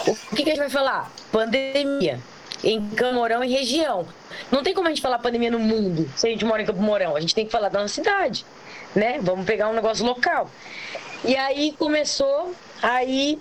O 0.07 0.37
que, 0.37 0.43
que 0.43 0.51
a 0.51 0.55
gente 0.55 0.59
vai 0.59 0.71
falar? 0.71 1.11
Pandemia. 1.33 2.21
Em 2.63 2.89
Camorão 2.91 3.45
e 3.45 3.49
região. 3.49 4.07
Não 4.51 4.63
tem 4.63 4.73
como 4.73 4.87
a 4.87 4.91
gente 4.91 5.03
falar 5.03 5.19
pandemia 5.19 5.51
no 5.51 5.59
mundo 5.59 6.11
se 6.17 6.27
a 6.27 6.31
gente 6.31 6.45
mora 6.45 6.63
em 6.63 6.65
Campo 6.65 6.81
Mourão. 6.81 7.15
A 7.15 7.21
gente 7.21 7.35
tem 7.35 7.45
que 7.45 7.53
falar 7.53 7.69
da 7.69 7.81
nossa 7.81 7.95
cidade, 7.95 8.45
né? 8.95 9.19
Vamos 9.21 9.45
pegar 9.45 9.69
um 9.69 9.75
negócio 9.75 10.05
local. 10.05 10.51
E 11.25 11.37
aí 11.37 11.75
começou, 11.79 12.55
aí 12.85 13.39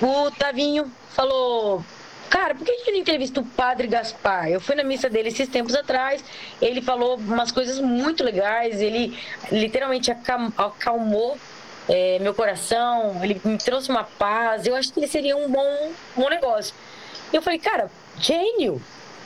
o 0.00 0.30
Tavinho 0.30 0.90
falou: 1.10 1.84
Cara, 2.30 2.54
por 2.54 2.64
que 2.64 2.70
a 2.70 2.76
gente 2.76 2.92
não 2.92 2.98
entrevista 2.98 3.40
o 3.40 3.44
Padre 3.44 3.86
Gaspar? 3.86 4.48
Eu 4.48 4.60
fui 4.60 4.74
na 4.74 4.84
missa 4.84 5.08
dele 5.10 5.28
esses 5.28 5.48
tempos 5.48 5.74
atrás, 5.74 6.24
ele 6.60 6.80
falou 6.80 7.16
umas 7.16 7.52
coisas 7.52 7.80
muito 7.80 8.24
legais, 8.24 8.80
ele 8.80 9.16
literalmente 9.50 10.10
acalmou 10.10 11.36
é, 11.88 12.18
meu 12.20 12.34
coração, 12.34 13.22
ele 13.22 13.40
me 13.44 13.58
trouxe 13.58 13.90
uma 13.90 14.04
paz. 14.04 14.66
Eu 14.66 14.74
acho 14.74 14.92
que 14.92 15.00
ele 15.00 15.08
seria 15.08 15.36
um 15.36 15.50
bom, 15.50 15.92
bom 16.16 16.28
negócio. 16.28 16.74
Eu 17.32 17.42
falei, 17.42 17.58
cara, 17.58 17.90
gênio. 18.18 18.80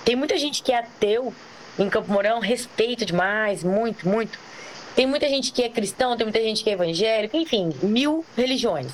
Tem 0.04 0.16
muita 0.16 0.38
gente 0.38 0.62
que 0.62 0.72
é 0.72 0.78
ateu 0.78 1.34
em 1.78 1.88
Campo 1.88 2.10
Mourão, 2.10 2.40
respeito 2.40 3.04
demais, 3.04 3.62
muito, 3.62 4.08
muito. 4.08 4.38
Tem 4.96 5.06
muita 5.06 5.28
gente 5.28 5.52
que 5.52 5.62
é 5.62 5.68
cristão, 5.68 6.16
tem 6.16 6.24
muita 6.24 6.42
gente 6.42 6.64
que 6.64 6.70
é 6.70 6.72
evangélico, 6.72 7.36
enfim, 7.36 7.72
mil 7.82 8.24
religiões. 8.36 8.88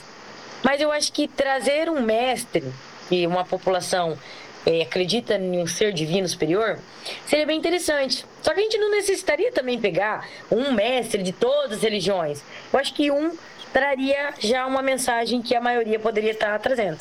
Mas 0.64 0.80
eu 0.80 0.90
acho 0.90 1.12
que 1.12 1.28
trazer 1.28 1.90
um 1.90 2.00
mestre 2.00 2.64
e 3.10 3.26
uma 3.26 3.44
população 3.44 4.18
é, 4.66 4.82
acredita 4.82 5.34
em 5.36 5.58
um 5.58 5.66
ser 5.66 5.92
divino 5.92 6.26
superior, 6.26 6.78
seria 7.26 7.46
bem 7.46 7.58
interessante. 7.58 8.24
Só 8.42 8.54
que 8.54 8.60
a 8.60 8.62
gente 8.62 8.78
não 8.78 8.90
necessitaria 8.90 9.52
também 9.52 9.78
pegar 9.78 10.26
um 10.50 10.72
mestre 10.72 11.22
de 11.22 11.32
todas 11.32 11.72
as 11.72 11.82
religiões. 11.82 12.42
Eu 12.72 12.78
acho 12.78 12.94
que 12.94 13.10
um 13.10 13.36
traria 13.74 14.32
já 14.38 14.64
uma 14.66 14.80
mensagem 14.80 15.42
que 15.42 15.54
a 15.54 15.60
maioria 15.60 15.98
poderia 15.98 16.30
estar 16.30 16.56
trazendo. 16.60 16.98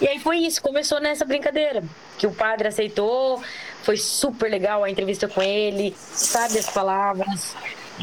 E 0.00 0.08
aí 0.08 0.18
foi 0.18 0.38
isso, 0.38 0.62
começou 0.62 0.98
nessa 0.98 1.26
brincadeira, 1.26 1.84
que 2.16 2.26
o 2.26 2.32
padre 2.32 2.68
aceitou, 2.68 3.42
foi 3.82 3.98
super 3.98 4.50
legal 4.50 4.82
a 4.82 4.90
entrevista 4.90 5.28
com 5.28 5.42
ele, 5.42 5.94
sabe 5.96 6.58
as 6.58 6.70
palavras. 6.70 7.54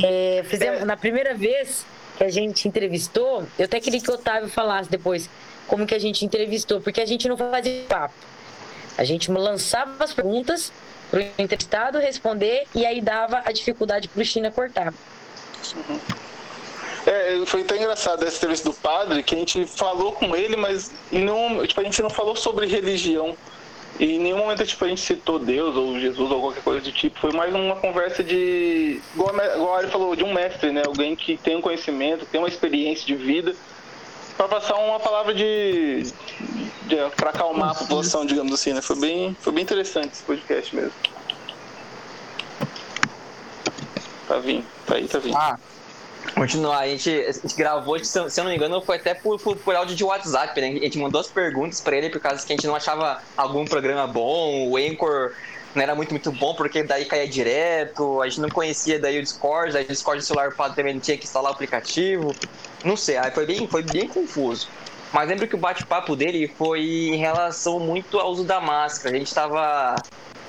É, 0.01 0.43
fizemos, 0.47 0.83
na 0.83 0.95
primeira 0.95 1.33
vez 1.33 1.85
que 2.17 2.23
a 2.23 2.29
gente 2.29 2.67
entrevistou, 2.67 3.45
eu 3.57 3.65
até 3.65 3.79
queria 3.79 4.01
que 4.01 4.09
o 4.09 4.13
Otávio 4.13 4.49
falasse 4.49 4.89
depois 4.89 5.29
como 5.67 5.85
que 5.85 5.95
a 5.95 5.99
gente 5.99 6.25
entrevistou, 6.25 6.81
porque 6.81 7.01
a 7.01 7.05
gente 7.05 7.27
não 7.27 7.37
fazia 7.37 7.83
papo. 7.87 8.13
A 8.97 9.03
gente 9.03 9.31
lançava 9.31 10.03
as 10.03 10.13
perguntas 10.13 10.71
para 11.09 11.19
o 11.19 11.23
entrevistado 11.41 11.97
responder 11.99 12.65
e 12.75 12.85
aí 12.85 13.01
dava 13.01 13.41
a 13.45 13.51
dificuldade 13.51 14.07
para 14.07 14.21
o 14.21 14.25
China 14.25 14.51
cortar. 14.51 14.93
Uhum. 15.75 15.99
É, 17.05 17.45
foi 17.45 17.61
até 17.61 17.77
engraçado 17.77 18.23
essa 18.23 18.37
entrevista 18.37 18.69
do 18.69 18.75
padre, 18.75 19.21
que 19.23 19.35
a 19.35 19.37
gente 19.37 19.65
falou 19.65 20.13
com 20.13 20.35
ele, 20.35 20.55
mas 20.55 20.91
não, 21.11 21.65
tipo, 21.67 21.81
a 21.81 21.83
gente 21.83 22.01
não 22.01 22.09
falou 22.09 22.35
sobre 22.35 22.65
religião. 22.65 23.35
E 23.99 24.15
em 24.15 24.19
nenhum 24.19 24.37
momento 24.37 24.65
tipo, 24.65 24.83
a 24.85 24.87
gente 24.87 25.01
citou 25.01 25.37
Deus 25.37 25.75
ou 25.75 25.99
Jesus 25.99 26.31
ou 26.31 26.41
qualquer 26.41 26.63
coisa 26.63 26.81
do 26.81 26.91
tipo. 26.91 27.19
Foi 27.19 27.31
mais 27.31 27.53
uma 27.53 27.75
conversa 27.75 28.23
de. 28.23 28.99
Igual 29.13 29.35
a, 29.39 29.77
Ari 29.77 29.87
falou, 29.89 30.15
de 30.15 30.23
um 30.23 30.33
mestre, 30.33 30.71
né? 30.71 30.81
Alguém 30.85 31.15
que 31.15 31.37
tem 31.37 31.55
um 31.55 31.61
conhecimento, 31.61 32.25
tem 32.25 32.41
uma 32.41 32.47
experiência 32.47 33.05
de 33.05 33.15
vida, 33.15 33.55
para 34.35 34.47
passar 34.47 34.75
uma 34.75 34.99
palavra 34.99 35.33
de. 35.33 36.03
de 36.87 36.95
para 37.15 37.29
acalmar 37.29 37.71
a 37.71 37.75
população, 37.75 38.25
digamos 38.25 38.53
assim, 38.53 38.73
né? 38.73 38.81
Foi 38.81 38.99
bem, 38.99 39.37
foi 39.39 39.53
bem 39.53 39.63
interessante 39.63 40.13
esse 40.13 40.23
podcast 40.23 40.75
mesmo. 40.75 40.93
Tá 44.27 44.39
vindo, 44.39 44.65
tá 44.87 44.95
aí, 44.95 45.07
tá 45.07 45.19
vindo. 45.19 45.37
Ah. 45.37 45.59
Continuar, 46.35 46.79
a 46.79 46.87
gente, 46.87 47.09
a 47.09 47.31
gente 47.31 47.55
gravou, 47.55 47.99
se 48.03 48.17
eu 48.17 48.43
não 48.43 48.49
me 48.51 48.55
engano, 48.55 48.81
foi 48.81 48.95
até 48.95 49.13
por, 49.13 49.39
por, 49.39 49.55
por 49.57 49.75
áudio 49.75 49.95
de 49.95 50.03
WhatsApp, 50.03 50.59
né? 50.59 50.67
A 50.67 50.71
gente 50.85 50.97
mandou 50.97 51.21
as 51.21 51.27
perguntas 51.27 51.79
para 51.81 51.97
ele 51.97 52.09
por 52.09 52.19
causa 52.19 52.45
que 52.45 52.51
a 52.51 52.55
gente 52.55 52.65
não 52.65 52.75
achava 52.75 53.21
algum 53.35 53.65
programa 53.65 54.07
bom, 54.07 54.69
o 54.69 54.77
Anchor 54.77 55.33
não 55.75 55.83
era 55.83 55.93
muito, 55.93 56.11
muito 56.11 56.31
bom, 56.31 56.55
porque 56.55 56.81
daí 56.83 57.05
caía 57.05 57.27
direto, 57.27 58.21
a 58.21 58.27
gente 58.27 58.41
não 58.41 58.49
conhecia 58.49 58.99
daí 58.99 59.19
o 59.19 59.21
Discord, 59.21 59.75
aí 59.75 59.83
o 59.83 59.87
Discord 59.87 60.21
do 60.21 60.25
celular 60.25 60.53
também 60.73 60.93
não 60.93 61.01
tinha 61.01 61.17
que 61.17 61.25
instalar 61.25 61.51
o 61.51 61.53
aplicativo, 61.53 62.35
não 62.83 62.95
sei, 62.95 63.17
aí 63.17 63.31
foi 63.31 63.45
bem, 63.45 63.67
foi 63.67 63.83
bem 63.83 64.07
confuso. 64.07 64.67
Mas 65.11 65.29
lembro 65.29 65.47
que 65.47 65.55
o 65.55 65.59
bate-papo 65.59 66.15
dele 66.15 66.47
foi 66.57 66.81
em 66.81 67.17
relação 67.17 67.79
muito 67.79 68.19
ao 68.19 68.31
uso 68.31 68.43
da 68.43 68.59
máscara, 68.59 69.15
a 69.15 69.19
gente 69.19 69.33
tava 69.33 69.95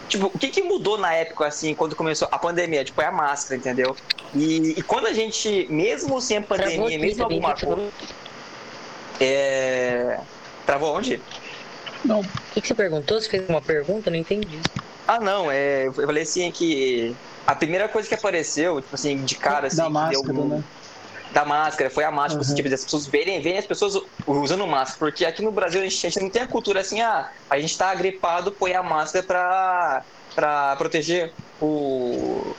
Tipo, 0.08 0.26
o 0.26 0.38
que, 0.38 0.48
que 0.48 0.62
mudou 0.62 0.98
na 0.98 1.12
época, 1.14 1.46
assim, 1.46 1.74
quando 1.74 1.96
começou 1.96 2.28
a 2.30 2.38
pandemia? 2.38 2.84
Tipo, 2.84 3.00
é 3.02 3.06
a 3.06 3.12
máscara, 3.12 3.56
entendeu? 3.58 3.96
E, 4.34 4.74
e 4.78 4.82
quando 4.82 5.06
a 5.06 5.12
gente, 5.12 5.66
mesmo 5.70 6.20
sem 6.20 6.38
a 6.38 6.42
pandemia, 6.42 6.98
mesmo 6.98 7.24
alguma 7.24 7.54
coisa. 7.54 7.92
É. 9.20 10.20
Travou 10.66 10.96
onde? 10.96 11.20
Não. 12.04 12.20
O 12.20 12.26
que, 12.52 12.60
que 12.60 12.68
você 12.68 12.74
perguntou? 12.74 13.20
Você 13.20 13.28
fez 13.28 13.48
uma 13.48 13.62
pergunta? 13.62 14.10
Não 14.10 14.16
entendi. 14.16 14.60
Ah, 15.06 15.20
não, 15.20 15.50
é. 15.50 15.86
Eu 15.86 15.92
falei 15.92 16.22
assim 16.22 16.50
que. 16.50 17.14
A 17.46 17.54
primeira 17.54 17.88
coisa 17.88 18.08
que 18.08 18.14
apareceu, 18.14 18.80
tipo 18.80 18.94
assim, 18.94 19.22
de 19.22 19.34
cara, 19.36 19.66
assim. 19.66 19.76
Da 19.76 19.90
máscara, 19.90 20.32
deu, 20.32 20.44
né? 20.46 20.64
Da 21.34 21.44
máscara, 21.44 21.90
foi 21.90 22.04
a 22.04 22.10
máscara, 22.12 22.46
uhum. 22.48 22.54
tipo, 22.54 22.72
as 22.72 22.84
pessoas 22.84 23.06
verem, 23.08 23.42
verem 23.42 23.58
as 23.58 23.66
pessoas 23.66 24.00
usando 24.24 24.66
máscara, 24.66 24.98
porque 25.00 25.24
aqui 25.24 25.42
no 25.42 25.50
Brasil 25.50 25.80
a 25.80 25.84
gente, 25.84 26.06
a 26.06 26.10
gente 26.10 26.22
não 26.22 26.30
tem 26.30 26.42
a 26.42 26.46
cultura 26.46 26.80
assim, 26.80 27.00
ah, 27.00 27.28
a 27.50 27.58
gente 27.58 27.76
tá 27.76 27.92
gripado, 27.94 28.52
põe 28.52 28.72
a 28.72 28.82
máscara 28.82 29.26
pra, 29.26 30.04
pra 30.32 30.76
proteger 30.76 31.34
o, 31.60 32.54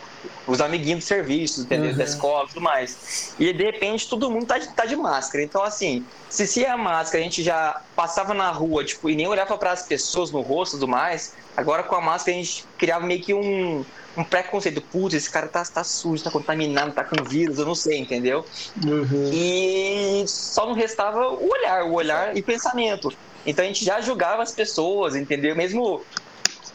os 0.48 0.62
amiguinhos 0.62 1.04
do 1.04 1.08
serviço, 1.08 1.62
entendeu? 1.62 1.92
Uhum. 1.92 1.98
Da 1.98 2.04
escola 2.04 2.46
e 2.46 2.48
tudo 2.50 2.62
mais. 2.62 3.34
E 3.40 3.52
de 3.54 3.64
repente 3.64 4.10
todo 4.10 4.30
mundo 4.30 4.46
tá 4.46 4.58
de, 4.58 4.68
tá 4.70 4.86
de 4.86 4.96
máscara. 4.96 5.44
Então, 5.44 5.64
assim, 5.64 6.06
se, 6.30 6.48
se 6.48 6.66
a 6.66 6.78
máscara 6.78 7.20
a 7.20 7.24
gente 7.24 7.44
já 7.44 7.82
passava 7.96 8.34
na 8.34 8.52
rua, 8.52 8.84
tipo, 8.84 9.10
e 9.10 9.16
nem 9.16 9.28
olhava 9.28 9.58
para 9.58 9.72
as 9.72 9.84
pessoas 9.84 10.32
no 10.32 10.42
rosto 10.42 10.76
e 10.76 10.80
tudo 10.80 10.88
mais, 10.88 11.34
agora 11.56 11.84
com 11.84 11.96
a 11.96 12.02
máscara 12.02 12.38
a 12.38 12.42
gente 12.42 12.66
criava 12.78 13.06
meio 13.06 13.22
que 13.22 13.34
um 13.34 13.84
um 14.18 14.24
preconceito. 14.24 14.82
Putz, 14.82 15.14
esse 15.14 15.30
cara 15.30 15.48
tá, 15.48 15.64
tá 15.64 15.84
sujo, 15.84 16.24
tá 16.24 16.32
contaminado, 16.32 16.94
tá 16.94 17.04
com 17.04 17.24
vírus, 17.24 17.60
eu 17.60 17.66
não 17.66 17.76
sei, 17.76 18.00
entendeu? 18.00 18.46
Uhum. 18.84 19.30
E 19.34 20.24
só 20.28 20.66
não 20.66 20.74
restava 20.74 21.30
o 21.30 21.50
olhar, 21.50 21.84
o 21.84 21.94
olhar 21.94 22.36
e 22.36 22.42
pensamento. 22.42 23.12
Então 23.46 23.64
a 23.64 23.68
gente 23.68 23.86
já 23.86 24.02
julgava 24.02 24.42
as 24.42 24.52
pessoas, 24.52 25.16
entendeu? 25.16 25.56
Mesmo 25.56 26.02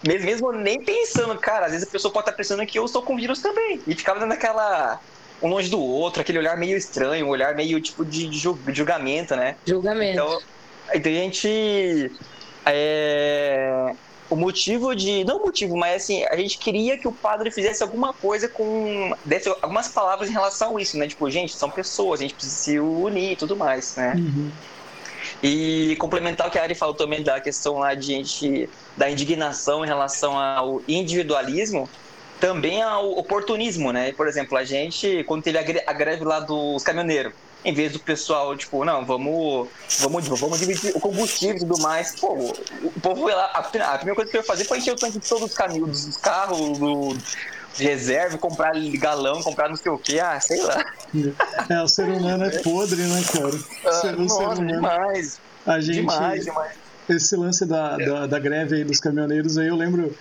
mesmo, 0.07 0.26
mesmo 0.26 0.52
nem 0.52 0.83
pensando, 0.83 1.37
cara, 1.38 1.66
às 1.66 1.73
vezes 1.73 1.87
a 1.87 1.90
pessoa 1.90 2.12
pode 2.12 2.25
estar 2.25 2.37
pensando 2.37 2.64
que 2.66 2.78
eu 2.78 2.85
estou 2.85 3.02
com 3.02 3.16
vírus 3.16 3.40
também. 3.40 3.80
E 3.87 3.95
ficava 3.95 4.21
dando 4.21 4.33
aquela. 4.33 5.00
um 5.42 5.49
longe 5.49 5.71
do 5.71 5.80
outro, 5.80 6.23
aquele 6.23 6.38
olhar 6.38 6.57
meio 6.57 6.76
estranho, 6.76 7.26
um 7.26 7.30
olhar 7.30 7.54
meio 7.54 7.80
tipo 7.80 8.04
de, 8.04 8.28
de 8.28 8.38
julgamento, 8.38 9.37
né? 9.37 9.57
Julgamento. 9.66 10.12
Então, 10.12 10.40
então 10.95 11.12
a 11.12 11.14
gente. 11.14 12.12
É, 12.66 13.95
o 14.30 14.37
motivo 14.37 14.95
de. 14.95 15.25
Não 15.25 15.38
o 15.38 15.42
motivo, 15.42 15.76
mas 15.76 16.04
assim, 16.04 16.25
a 16.25 16.37
gente 16.37 16.59
queria 16.59 16.97
que 16.97 17.09
o 17.09 17.12
padre 17.12 17.50
fizesse 17.50 17.83
alguma 17.83 18.14
coisa 18.14 18.49
com. 18.49 19.12
desse 19.25 19.49
algumas 19.49 19.88
palavras 19.88 20.30
em 20.30 20.33
relação 20.33 20.76
a 20.76 20.83
isso, 20.83 20.97
né? 20.97 21.09
Tipo, 21.09 21.28
gente, 21.28 21.54
são 21.54 21.71
pessoas, 21.71 22.21
a 22.21 22.23
gente 22.23 22.35
precisa 22.35 22.57
se 22.57 22.80
unir 22.80 23.33
e 23.33 23.37
tudo 23.37 23.57
mais, 23.57 23.97
né? 23.97 24.14
Uhum. 24.16 24.52
E 25.43 25.97
complementar 25.99 26.49
o 26.49 26.50
que 26.50 26.59
a 26.59 26.62
Ari 26.62 26.75
falou 26.75 26.95
também 26.95 27.23
da 27.23 27.41
questão 27.41 27.79
lá 27.79 27.95
de 27.95 28.07
gente. 28.07 28.69
da 28.97 29.11
indignação 29.11 29.85
em 29.85 29.89
relação 29.89 30.39
ao 30.39 30.83
individualismo, 30.89 31.89
também 32.41 32.83
ao 32.83 33.12
oportunismo, 33.12 33.93
né? 33.93 34.12
Por 34.12 34.27
exemplo, 34.27 34.57
a 34.57 34.65
gente, 34.65 35.25
quando 35.25 35.43
teve 35.43 35.59
a 35.59 35.93
greve 35.93 36.25
lá 36.25 36.41
dos 36.41 36.83
caminhoneiros 36.83 37.33
em 37.65 37.75
vez 37.75 37.93
do 37.93 37.99
pessoal, 37.99 38.57
tipo, 38.57 38.85
não, 38.85 39.05
vamos, 39.05 39.69
vamos, 39.99 40.27
vamos 40.29 40.59
dividir 40.59 40.97
o 40.97 41.00
combustível 41.00 41.57
e 41.57 41.59
tudo 41.61 41.79
mais. 41.81 42.19
Pô, 42.19 42.35
o 42.83 43.00
povo 43.00 43.23
foi 43.23 43.35
lá, 43.35 43.47
a, 43.53 43.62
primeira 43.62 44.15
coisa 44.15 44.31
que 44.31 44.37
eu 44.37 44.41
ia 44.41 44.47
fazer 44.47 44.65
foi 44.65 44.79
encher 44.79 44.93
o 44.93 44.97
tanque 44.97 45.19
de 45.19 45.29
todos 45.29 45.50
os 45.50 45.55
caminhos, 45.55 46.07
dos 46.07 46.17
carros, 46.17 46.79
do, 46.79 47.17
reserva, 47.77 48.39
comprar 48.39 48.73
galão, 48.95 49.43
comprar 49.43 49.69
não 49.69 49.77
sei 49.77 49.91
o 49.91 49.99
que, 49.99 50.19
ah, 50.19 50.39
sei 50.41 50.62
lá. 50.62 50.85
É, 51.69 51.83
o 51.83 51.89
ser 51.89 52.09
humano 52.09 52.45
é 52.45 52.59
podre, 52.59 53.03
né, 53.03 53.23
cara? 53.33 53.59
Ah, 53.87 53.93
ser, 53.93 54.17
nossa, 54.17 54.35
ser 54.35 54.43
humano, 54.45 54.67
demais. 54.67 55.41
A 55.67 55.81
gente, 55.81 55.97
demais, 55.97 56.45
demais. 56.45 56.73
Esse 57.09 57.37
lance 57.37 57.67
da, 57.67 57.97
da, 57.97 58.27
da 58.27 58.39
greve 58.39 58.77
aí 58.77 58.85
dos 58.85 59.00
caminhoneiros 59.00 59.59
aí, 59.59 59.69
eu 59.69 59.77
lembro 59.77 60.15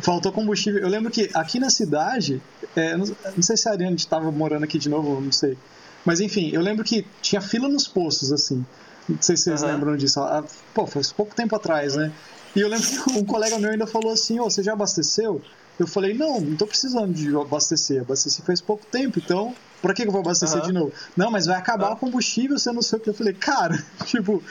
faltou 0.00 0.32
combustível. 0.32 0.80
Eu 0.80 0.88
lembro 0.88 1.10
que 1.10 1.30
aqui 1.34 1.58
na 1.58 1.70
cidade, 1.70 2.40
é, 2.76 2.96
não, 2.96 3.06
não, 3.06 3.42
sei 3.42 3.56
se 3.56 3.68
a 3.68 3.72
Ariane 3.72 3.96
estava 3.96 4.30
morando 4.30 4.64
aqui 4.64 4.78
de 4.78 4.88
novo, 4.88 5.20
não 5.20 5.32
sei. 5.32 5.56
Mas 6.04 6.20
enfim, 6.20 6.50
eu 6.52 6.60
lembro 6.60 6.84
que 6.84 7.06
tinha 7.20 7.40
fila 7.40 7.68
nos 7.68 7.86
postos, 7.86 8.32
assim. 8.32 8.64
Não 9.08 9.20
sei 9.20 9.36
se 9.36 9.44
vocês 9.44 9.62
uhum. 9.62 9.68
lembram 9.68 9.96
disso. 9.96 10.20
Ah, 10.20 10.44
pô, 10.74 10.86
faz 10.86 11.12
pouco 11.12 11.34
tempo 11.34 11.54
atrás, 11.56 11.96
né? 11.96 12.12
E 12.54 12.60
eu 12.60 12.68
lembro 12.68 12.86
que 12.86 13.10
um 13.10 13.24
colega 13.24 13.58
meu 13.58 13.70
ainda 13.70 13.86
falou 13.86 14.12
assim: 14.12 14.38
Ô, 14.38 14.44
oh, 14.44 14.50
você 14.50 14.62
já 14.62 14.72
abasteceu? 14.72 15.42
Eu 15.78 15.86
falei: 15.86 16.14
Não, 16.14 16.40
não 16.40 16.56
tô 16.56 16.66
precisando 16.66 17.12
de 17.12 17.34
abastecer. 17.36 18.02
Abasteci 18.02 18.42
faz 18.42 18.60
pouco 18.60 18.84
tempo, 18.86 19.18
então 19.18 19.54
Pra 19.80 19.94
que, 19.94 20.02
eu 20.02 20.10
vou 20.10 20.20
abastecer 20.20 20.58
Aham. 20.58 20.66
de 20.66 20.72
novo? 20.72 20.92
Não, 21.16 21.30
mas 21.30 21.46
vai 21.46 21.56
acabar 21.56 21.92
o 21.92 21.96
combustível, 21.96 22.58
você 22.58 22.72
não 22.72 22.82
sei 22.82 22.98
o 22.98 23.00
que. 23.00 23.10
Eu 23.10 23.14
falei, 23.14 23.32
cara, 23.32 23.82
tipo, 24.06 24.42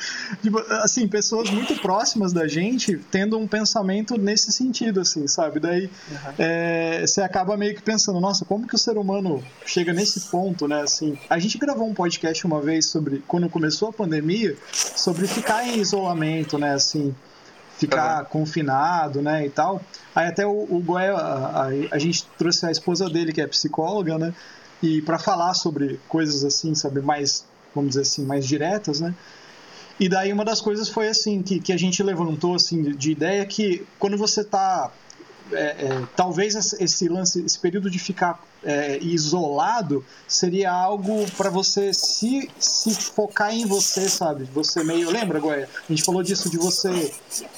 tipo, 0.41 0.59
assim, 0.81 1.07
pessoas 1.07 1.49
muito 1.49 1.75
próximas 1.81 2.31
da 2.31 2.47
gente 2.47 2.97
tendo 3.11 3.37
um 3.37 3.47
pensamento 3.47 4.17
nesse 4.17 4.51
sentido, 4.51 5.01
assim, 5.01 5.27
sabe? 5.27 5.59
Daí 5.59 5.89
é, 6.37 7.05
você 7.05 7.21
acaba 7.21 7.57
meio 7.57 7.75
que 7.75 7.81
pensando, 7.81 8.19
nossa, 8.19 8.45
como 8.45 8.67
que 8.67 8.75
o 8.75 8.77
ser 8.77 8.97
humano 8.97 9.43
chega 9.65 9.91
nesse 9.91 10.21
ponto, 10.31 10.67
né? 10.67 10.81
Assim, 10.81 11.17
a 11.29 11.37
gente 11.39 11.57
gravou 11.57 11.87
um 11.87 11.93
podcast 11.93 12.45
uma 12.45 12.61
vez 12.61 12.85
sobre, 12.85 13.21
quando 13.27 13.49
começou 13.49 13.89
a 13.89 13.93
pandemia, 13.93 14.55
sobre 14.71 15.27
ficar 15.27 15.67
em 15.67 15.79
isolamento, 15.79 16.57
né? 16.57 16.73
Assim, 16.73 17.13
ficar 17.77 18.25
confinado, 18.25 19.21
né, 19.21 19.45
e 19.45 19.49
tal. 19.49 19.81
Aí 20.15 20.27
até 20.27 20.45
o, 20.45 20.67
o 20.69 20.81
Goé, 20.83 21.09
a, 21.09 21.17
a, 21.19 21.67
a 21.91 21.99
gente 21.99 22.25
trouxe 22.37 22.65
a 22.65 22.71
esposa 22.71 23.09
dele, 23.09 23.31
que 23.31 23.41
é 23.41 23.47
psicóloga, 23.47 24.17
né, 24.17 24.33
e 24.81 25.01
para 25.01 25.19
falar 25.19 25.53
sobre 25.53 25.99
coisas 26.07 26.43
assim, 26.43 26.73
sabe, 26.75 27.01
mais, 27.01 27.45
vamos 27.73 27.89
dizer 27.89 28.01
assim, 28.01 28.25
mais 28.25 28.45
diretas, 28.45 28.99
né. 28.99 29.13
E 29.99 30.07
daí 30.07 30.31
uma 30.31 30.45
das 30.45 30.61
coisas 30.61 30.89
foi 30.89 31.07
assim, 31.07 31.41
que, 31.41 31.59
que 31.59 31.73
a 31.73 31.77
gente 31.77 32.03
levantou, 32.03 32.55
assim, 32.55 32.83
de, 32.83 32.95
de 32.95 33.11
ideia 33.11 33.45
que 33.45 33.85
quando 33.97 34.17
você 34.17 34.43
tá 34.43 34.91
é, 35.51 35.63
é, 35.63 36.03
talvez 36.15 36.55
esse 36.55 37.07
lance, 37.07 37.43
esse 37.43 37.57
período 37.57 37.89
de 37.89 37.99
ficar 37.99 38.43
é, 38.69 38.99
isolado 39.01 40.03
seria 40.27 40.69
algo 40.71 41.25
para 41.37 41.49
você 41.49 41.93
se, 41.93 42.51
se 42.59 42.93
focar 42.93 43.53
em 43.55 43.65
você, 43.65 44.09
sabe? 44.09 44.43
Você 44.53 44.83
meio. 44.83 45.09
Lembra, 45.09 45.39
Goya? 45.39 45.69
A 45.87 45.91
gente 45.91 46.03
falou 46.03 46.21
disso 46.21 46.49
de 46.49 46.57
você 46.57 47.13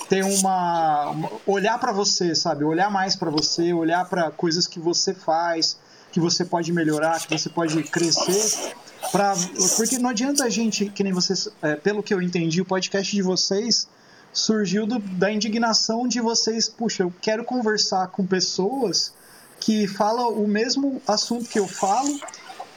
ter 0.07 0.23
uma. 0.23 1.09
uma- 1.09 1.31
olhar 1.47 1.79
para 1.79 1.91
você, 1.91 2.35
sabe? 2.35 2.63
Olhar 2.63 2.91
mais 2.91 3.15
para 3.15 3.31
você, 3.31 3.73
olhar 3.73 4.05
para 4.07 4.29
coisas 4.29 4.67
que 4.67 4.79
você 4.79 5.13
faz, 5.13 5.77
que 6.11 6.19
você 6.19 6.45
pode 6.45 6.71
melhorar, 6.71 7.19
que 7.19 7.35
você 7.35 7.49
pode 7.49 7.81
crescer. 7.83 8.75
Pra, 9.11 9.33
porque 9.77 9.97
não 9.97 10.11
adianta 10.11 10.43
a 10.43 10.49
gente, 10.49 10.89
que 10.89 11.03
nem 11.03 11.11
vocês, 11.13 11.49
é, 11.63 11.75
pelo 11.75 12.03
que 12.03 12.13
eu 12.13 12.21
entendi, 12.21 12.61
o 12.61 12.65
podcast 12.65 13.15
de 13.15 13.21
vocês 13.23 13.87
surgiu 14.31 14.85
do- 14.85 14.99
da 14.99 15.31
indignação 15.31 16.07
de 16.07 16.21
vocês, 16.21 16.69
puxa, 16.69 17.01
eu 17.01 17.11
quero 17.19 17.43
conversar 17.43 18.07
com 18.09 18.23
pessoas 18.27 19.11
que 19.59 19.87
falam 19.87 20.33
o 20.33 20.47
mesmo 20.47 21.01
assunto 21.07 21.49
que 21.49 21.59
eu 21.59 21.67
falo 21.67 22.19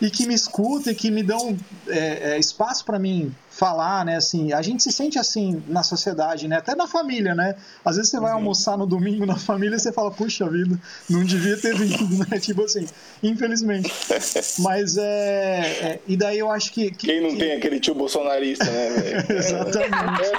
e 0.00 0.10
que 0.10 0.26
me 0.26 0.34
escutam 0.34 0.92
e 0.92 0.96
que 0.96 1.10
me 1.10 1.22
dão 1.22 1.56
é, 1.86 2.32
é, 2.32 2.38
espaço 2.38 2.84
para 2.84 2.98
mim 2.98 3.34
falar, 3.54 4.04
né? 4.04 4.16
Assim, 4.16 4.52
a 4.52 4.62
gente 4.62 4.82
se 4.82 4.90
sente 4.90 5.18
assim 5.18 5.62
na 5.68 5.82
sociedade, 5.82 6.49
né? 6.49 6.56
Até 6.56 6.75
na 6.75 6.87
família, 6.88 7.35
né? 7.35 7.54
Às 7.85 7.97
vezes 7.97 8.11
você 8.11 8.18
vai 8.18 8.32
almoçar 8.32 8.76
no 8.78 8.87
domingo 8.87 9.26
na 9.26 9.37
família 9.37 9.76
e 9.76 9.78
você 9.78 9.92
fala, 9.92 10.11
puxa 10.11 10.49
vida, 10.49 10.78
não 11.09 11.23
devia 11.25 11.56
ter 11.56 11.75
vindo, 11.76 12.18
né? 12.28 12.38
Tipo 12.40 12.64
assim, 12.64 12.87
infelizmente. 13.23 13.92
Mas 14.59 14.97
é, 14.97 15.02
é- 15.82 16.00
e 16.09 16.16
daí 16.16 16.38
eu 16.38 16.50
acho 16.50 16.73
que, 16.73 16.90
que- 16.90 17.06
Quem 17.09 17.21
não 17.23 17.30
que- 17.32 17.37
tem 17.38 17.52
aquele 17.56 17.78
tio 17.78 17.94
bolsonarista, 17.94 18.64
né, 18.64 18.90
velho? 18.90 19.32
Exatamente. 19.38 20.32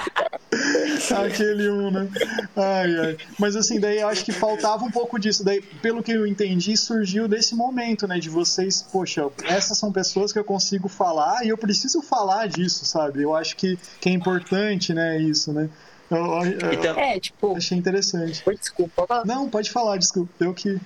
Aquele 1.24 1.68
um, 1.68 1.90
né? 1.90 2.08
Ai, 2.56 2.98
ai. 2.98 3.16
Mas 3.38 3.56
assim, 3.56 3.78
daí 3.80 3.98
eu 4.00 4.08
acho 4.08 4.24
que 4.24 4.32
faltava 4.32 4.84
um 4.84 4.90
pouco 4.90 5.18
disso. 5.18 5.44
Daí, 5.44 5.60
pelo 5.60 6.02
que 6.02 6.12
eu 6.12 6.26
entendi, 6.26 6.76
surgiu 6.76 7.26
desse 7.28 7.54
momento, 7.54 8.06
né? 8.06 8.18
De 8.18 8.28
vocês, 8.30 8.82
poxa, 8.82 9.26
essas 9.44 9.76
são 9.78 9.90
pessoas 9.92 10.32
que 10.32 10.38
eu 10.38 10.44
consigo 10.44 10.88
falar 10.88 11.44
e 11.44 11.48
eu 11.48 11.58
preciso 11.58 12.00
falar 12.02 12.46
disso, 12.48 12.84
sabe? 12.84 13.03
Eu 13.14 13.34
acho 13.34 13.56
que, 13.56 13.78
que 14.00 14.08
é 14.08 14.12
importante, 14.12 14.92
né? 14.94 15.18
Isso, 15.18 15.52
né? 15.52 15.68
Eu, 16.10 16.18
eu- 16.18 16.44
eu 16.60 16.72
Então, 16.74 16.98
É, 16.98 17.18
tipo, 17.18 17.56
achei 17.56 17.76
interessante. 17.78 18.42
desculpa. 18.58 19.22
Não, 19.24 19.48
pode 19.48 19.70
falar, 19.70 19.96
desculpa. 19.96 20.32
Eu 20.40 20.52
que 20.54 20.78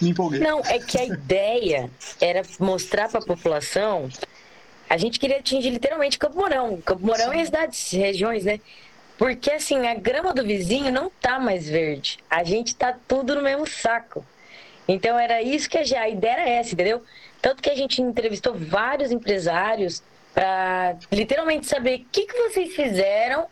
me 0.00 0.10
empolguei. 0.10 0.40
Não, 0.40 0.60
é 0.60 0.78
que 0.78 0.98
a 0.98 1.04
ideia 1.04 1.90
era 2.20 2.42
mostrar 2.58 3.08
para 3.08 3.20
a 3.20 3.24
população. 3.24 4.08
A 4.88 4.96
gente 4.96 5.18
queria 5.18 5.38
atingir 5.38 5.70
literalmente 5.70 6.18
Campo 6.18 6.36
Mourão. 6.36 6.80
Campo 6.80 7.04
Mourão 7.06 7.32
e 7.34 7.40
as 7.40 7.46
cidades, 7.46 7.90
regiões, 7.92 8.44
né? 8.44 8.60
Porque 9.18 9.50
assim, 9.50 9.86
a 9.86 9.94
grama 9.94 10.32
do 10.34 10.42
vizinho 10.44 10.90
não 10.92 11.10
tá 11.20 11.38
mais 11.38 11.68
verde. 11.68 12.18
A 12.28 12.42
gente 12.44 12.74
tá 12.74 12.96
tudo 13.06 13.34
no 13.34 13.42
mesmo 13.42 13.66
saco. 13.66 14.24
Então 14.88 15.18
era 15.18 15.40
isso 15.40 15.68
que 15.70 15.78
a 15.78 16.08
ideia 16.08 16.32
era 16.32 16.48
essa, 16.48 16.74
entendeu? 16.74 17.02
Tanto 17.40 17.62
que 17.62 17.70
a 17.70 17.74
gente 17.74 18.02
entrevistou 18.02 18.54
vários 18.54 19.10
empresários 19.12 20.02
para 20.34 20.96
literalmente 21.10 21.66
saber 21.66 22.00
o 22.00 22.04
que, 22.10 22.26
que 22.26 22.34
vocês 22.34 22.74
fizeram 22.74 23.46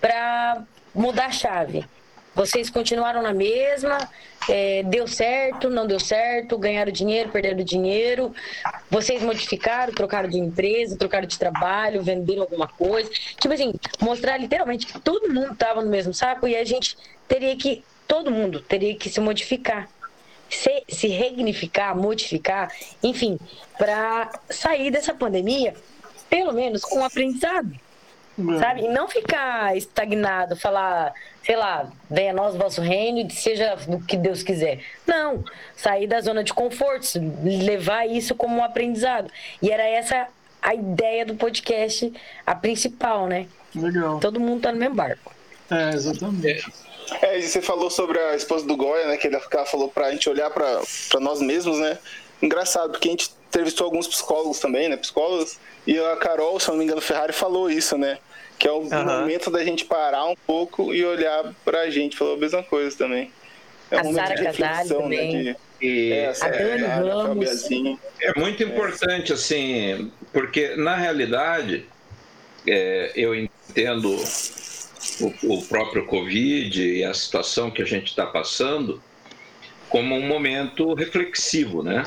para 0.00 0.62
mudar 0.94 1.26
a 1.26 1.30
chave. 1.30 1.84
Vocês 2.34 2.70
continuaram 2.70 3.20
na 3.20 3.34
mesma, 3.34 3.98
é, 4.48 4.82
deu 4.84 5.06
certo, 5.06 5.68
não 5.68 5.86
deu 5.86 6.00
certo, 6.00 6.56
ganharam 6.56 6.90
dinheiro, 6.90 7.30
perderam 7.30 7.62
dinheiro. 7.62 8.34
Vocês 8.90 9.22
modificaram, 9.22 9.92
trocaram 9.92 10.30
de 10.30 10.38
empresa, 10.38 10.96
trocaram 10.96 11.26
de 11.26 11.38
trabalho, 11.38 12.02
venderam 12.02 12.42
alguma 12.42 12.66
coisa. 12.66 13.10
Tipo 13.10 13.52
assim, 13.52 13.74
mostrar 14.00 14.38
literalmente 14.38 14.86
que 14.86 14.98
todo 14.98 15.32
mundo 15.32 15.52
estava 15.52 15.82
no 15.82 15.90
mesmo 15.90 16.14
saco 16.14 16.48
e 16.48 16.56
a 16.56 16.64
gente 16.64 16.96
teria 17.28 17.54
que, 17.54 17.84
todo 18.08 18.30
mundo 18.30 18.60
teria 18.60 18.94
que 18.96 19.10
se 19.10 19.20
modificar. 19.20 19.88
Se, 20.48 20.84
se 20.88 21.08
regnificar, 21.08 21.96
modificar, 21.96 22.70
enfim, 23.02 23.38
para 23.78 24.30
sair 24.50 24.90
dessa 24.90 25.14
pandemia, 25.14 25.74
pelo 26.32 26.54
menos 26.54 26.80
com 26.80 27.00
um 27.00 27.04
aprendizado 27.04 27.78
sabe? 28.58 28.84
E 28.84 28.88
não 28.88 29.08
ficar 29.08 29.76
estagnado, 29.76 30.56
falar, 30.56 31.12
sei 31.44 31.56
lá, 31.56 31.90
venha 32.10 32.30
a 32.30 32.34
nós 32.34 32.54
o 32.54 32.58
vosso 32.58 32.80
reino 32.80 33.18
e 33.18 33.30
seja 33.30 33.76
o 33.88 34.02
que 34.02 34.16
Deus 34.16 34.42
quiser. 34.42 34.80
Não, 35.06 35.44
sair 35.76 36.06
da 36.06 36.20
zona 36.20 36.42
de 36.42 36.54
conforto, 36.54 37.06
levar 37.44 38.06
isso 38.06 38.34
como 38.34 38.56
um 38.56 38.64
aprendizado. 38.64 39.30
E 39.60 39.70
era 39.70 39.84
essa 39.86 40.28
a 40.60 40.74
ideia 40.74 41.26
do 41.26 41.34
podcast, 41.34 42.12
a 42.46 42.54
principal, 42.54 43.26
né? 43.26 43.46
Legal. 43.74 44.20
Todo 44.20 44.40
mundo 44.40 44.62
tá 44.62 44.72
no 44.72 44.78
mesmo 44.78 44.94
barco. 44.94 45.34
É, 45.70 45.94
exatamente. 45.94 46.72
É, 47.20 47.38
e 47.38 47.42
você 47.42 47.60
falou 47.60 47.90
sobre 47.90 48.18
a 48.18 48.34
esposa 48.36 48.64
do 48.66 48.76
Goya, 48.76 49.08
né? 49.08 49.16
Que 49.16 49.26
ele 49.26 49.38
que 49.38 49.56
ela 49.56 49.66
falou 49.66 49.88
pra 49.88 50.10
gente 50.12 50.30
olhar 50.30 50.50
pra, 50.50 50.80
pra 51.10 51.20
nós 51.20 51.40
mesmos, 51.40 51.78
né? 51.78 51.98
Engraçado, 52.40 52.92
porque 52.92 53.08
a 53.08 53.10
gente 53.10 53.30
entrevistou 53.52 53.84
alguns 53.84 54.08
psicólogos 54.08 54.58
também, 54.58 54.88
né? 54.88 54.96
Psicólogos. 54.96 55.58
E 55.86 55.98
a 55.98 56.16
Carol, 56.16 56.58
se 56.58 56.68
eu 56.68 56.72
não 56.72 56.78
me 56.78 56.84
engano, 56.86 57.02
Ferrari 57.02 57.34
falou 57.34 57.70
isso, 57.70 57.98
né? 57.98 58.18
Que 58.58 58.66
é 58.66 58.72
o 58.72 58.82
Aham. 58.90 59.20
momento 59.20 59.50
da 59.50 59.62
gente 59.62 59.84
parar 59.84 60.24
um 60.24 60.34
pouco 60.46 60.94
e 60.94 61.04
olhar 61.04 61.52
pra 61.62 61.90
gente. 61.90 62.16
Falou 62.16 62.34
a 62.34 62.38
mesma 62.38 62.62
coisa 62.62 62.96
também. 62.96 63.30
É 63.90 63.98
A 63.98 64.04
Sara 64.04 64.42
Casale 64.52 64.88
também. 64.88 65.42
de- 65.42 65.56
E 65.82 66.12
é, 66.12 66.32
A 66.40 66.48
Dani 66.48 66.82
Ramos. 66.84 67.68
É 68.20 68.38
muito 68.40 68.62
importante, 68.62 69.32
assim, 69.34 70.10
porque 70.32 70.74
na 70.76 70.96
realidade 70.96 71.84
é, 72.66 73.12
eu 73.14 73.34
entendo 73.34 74.16
o, 75.20 75.54
o 75.56 75.62
próprio 75.66 76.06
Covid 76.06 76.82
e 76.82 77.04
a 77.04 77.12
situação 77.12 77.70
que 77.70 77.82
a 77.82 77.84
gente 77.84 78.06
está 78.06 78.24
passando 78.24 79.02
como 79.90 80.14
um 80.14 80.26
momento 80.26 80.94
reflexivo, 80.94 81.82
né? 81.82 82.04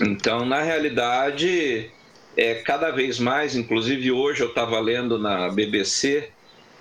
Então, 0.00 0.44
na 0.44 0.60
realidade, 0.62 1.90
é 2.36 2.54
cada 2.54 2.90
vez 2.90 3.18
mais, 3.18 3.54
inclusive 3.54 4.10
hoje 4.10 4.42
eu 4.42 4.48
estava 4.48 4.78
lendo 4.80 5.18
na 5.18 5.48
BBC 5.48 6.30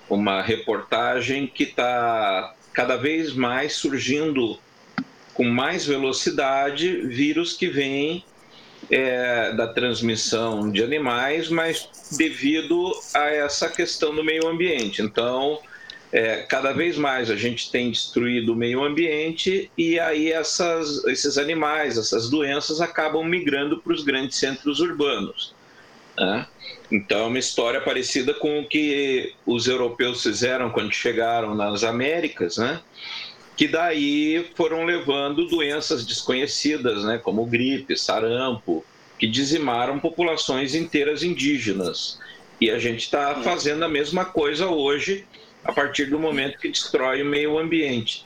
uma 0.10 0.42
reportagem 0.42 1.48
que 1.48 1.64
está 1.64 2.54
cada 2.74 2.98
vez 2.98 3.34
mais 3.34 3.74
surgindo 3.74 4.60
com 5.34 5.44
mais 5.44 5.86
velocidade 5.86 7.08
vírus 7.08 7.54
que 7.54 7.68
vêm 7.68 8.24
é, 8.90 9.54
da 9.54 9.68
transmissão 9.68 10.72
de 10.72 10.84
animais, 10.84 11.50
mas 11.50 11.90
devido 12.18 12.92
a 13.14 13.30
essa 13.30 13.70
questão 13.70 14.14
do 14.14 14.24
meio 14.24 14.48
ambiente. 14.48 15.02
Então, 15.02 15.60
é, 16.14 16.44
cada 16.44 16.72
vez 16.72 16.96
mais 16.96 17.32
a 17.32 17.36
gente 17.36 17.72
tem 17.72 17.90
destruído 17.90 18.54
o 18.54 18.56
meio 18.56 18.84
ambiente 18.84 19.72
e 19.76 20.00
aí 20.00 20.32
essas, 20.32 21.04
esses 21.06 21.40
animais, 21.40 21.98
essas 21.98 22.30
doenças 22.30 22.80
acabam 22.80 23.28
migrando 23.28 23.80
para 23.80 23.92
os 23.92 24.04
grandes 24.04 24.38
centros 24.38 24.80
urbanos. 24.80 25.56
né? 26.16 26.46
Então, 26.92 27.22
é 27.22 27.24
uma 27.24 27.40
história 27.40 27.82
parecida 27.82 28.32
com 28.36 28.60
o 28.60 28.68
que 28.68 29.34
os 29.44 29.68
europeus 29.68 30.22
fizeram 30.22 30.70
quando 30.70 30.94
chegaram 30.94 31.56
nas 31.56 31.84
Américas, 31.84 32.58
né? 32.58 32.80
que 33.58 33.68
daí 33.68 34.52
foram 34.56 34.86
levando 34.86 35.48
doenças 35.48 36.06
desconhecidas, 36.06 37.04
né, 37.04 37.20
como 37.20 37.46
gripe, 37.46 37.96
sarampo, 37.96 38.84
que 39.20 39.28
dizimaram 39.28 40.00
populações 40.00 40.74
inteiras 40.74 41.24
indígenas. 41.24 42.20
E 42.60 42.72
a 42.72 42.80
gente 42.80 43.02
está 43.02 43.36
fazendo 43.44 43.84
a 43.86 43.90
mesma 43.90 44.26
coisa 44.26 44.68
hoje, 44.68 45.26
a 45.64 45.72
partir 45.72 46.06
do 46.06 46.20
momento 46.20 46.60
que 46.60 46.70
destrói 46.70 47.22
o 47.22 47.26
meio 47.26 47.58
ambiente. 47.58 48.26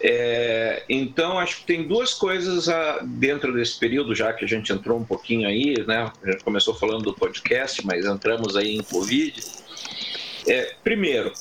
É, 0.00 0.84
então, 0.88 1.38
acho 1.38 1.58
que 1.58 1.64
tem 1.64 1.82
duas 1.82 2.14
coisas 2.14 2.68
ah, 2.68 3.00
dentro 3.02 3.52
desse 3.52 3.78
período, 3.78 4.14
já 4.14 4.32
que 4.32 4.44
a 4.44 4.48
gente 4.48 4.72
entrou 4.72 4.98
um 4.98 5.04
pouquinho 5.04 5.48
aí, 5.48 5.74
né? 5.86 6.12
A 6.22 6.30
gente 6.30 6.44
começou 6.44 6.74
falando 6.74 7.02
do 7.02 7.14
podcast, 7.14 7.84
mas 7.84 8.04
entramos 8.04 8.56
aí 8.56 8.76
em 8.76 8.82
Covid. 8.82 9.40
É, 10.46 10.74
primeiro, 10.84 11.32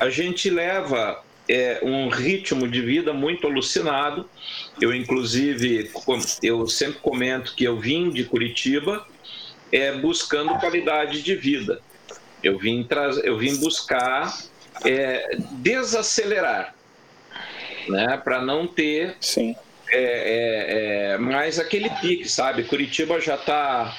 a 0.00 0.08
gente 0.08 0.48
leva 0.48 1.22
é, 1.48 1.80
um 1.82 2.08
ritmo 2.08 2.66
de 2.66 2.80
vida 2.80 3.12
muito 3.12 3.46
alucinado. 3.46 4.28
Eu, 4.80 4.94
inclusive, 4.94 5.90
eu 6.42 6.66
sempre 6.66 7.00
comento 7.00 7.54
que 7.54 7.64
eu 7.64 7.78
vim 7.78 8.10
de 8.10 8.24
Curitiba 8.24 9.06
é, 9.70 9.92
buscando 9.92 10.58
qualidade 10.58 11.22
de 11.22 11.34
vida. 11.34 11.80
Eu 12.42 12.58
vim, 12.58 12.86
eu 13.24 13.36
vim 13.36 13.56
buscar 13.56 14.34
é, 14.84 15.36
desacelerar, 15.52 16.74
né, 17.88 18.20
para 18.22 18.40
não 18.40 18.66
ter 18.66 19.16
Sim. 19.20 19.54
É, 19.92 19.98
é, 19.98 21.12
é, 21.14 21.18
mais 21.18 21.58
aquele 21.58 21.88
pique, 21.88 22.28
sabe? 22.28 22.64
Curitiba 22.64 23.20
já 23.20 23.36
está 23.36 23.96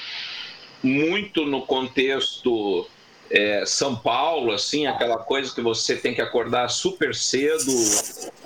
muito 0.84 1.46
no 1.46 1.66
contexto 1.66 2.88
é, 3.30 3.66
São 3.66 3.96
Paulo, 3.96 4.52
assim, 4.52 4.86
aquela 4.86 5.18
coisa 5.18 5.54
que 5.54 5.62
você 5.62 5.96
tem 5.96 6.13
que 6.13 6.22
acordar 6.22 6.70
super 6.70 7.16
cedo 7.16 7.72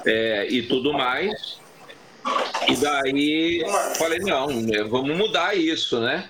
é, 0.06 0.48
e 0.50 0.64
tudo 0.64 0.94
mais. 0.94 1.60
E 2.68 2.76
daí 2.76 3.64
falei, 3.98 4.20
não, 4.20 4.48
vamos 4.88 5.18
mudar 5.18 5.58
isso, 5.58 6.00
né? 6.00 6.30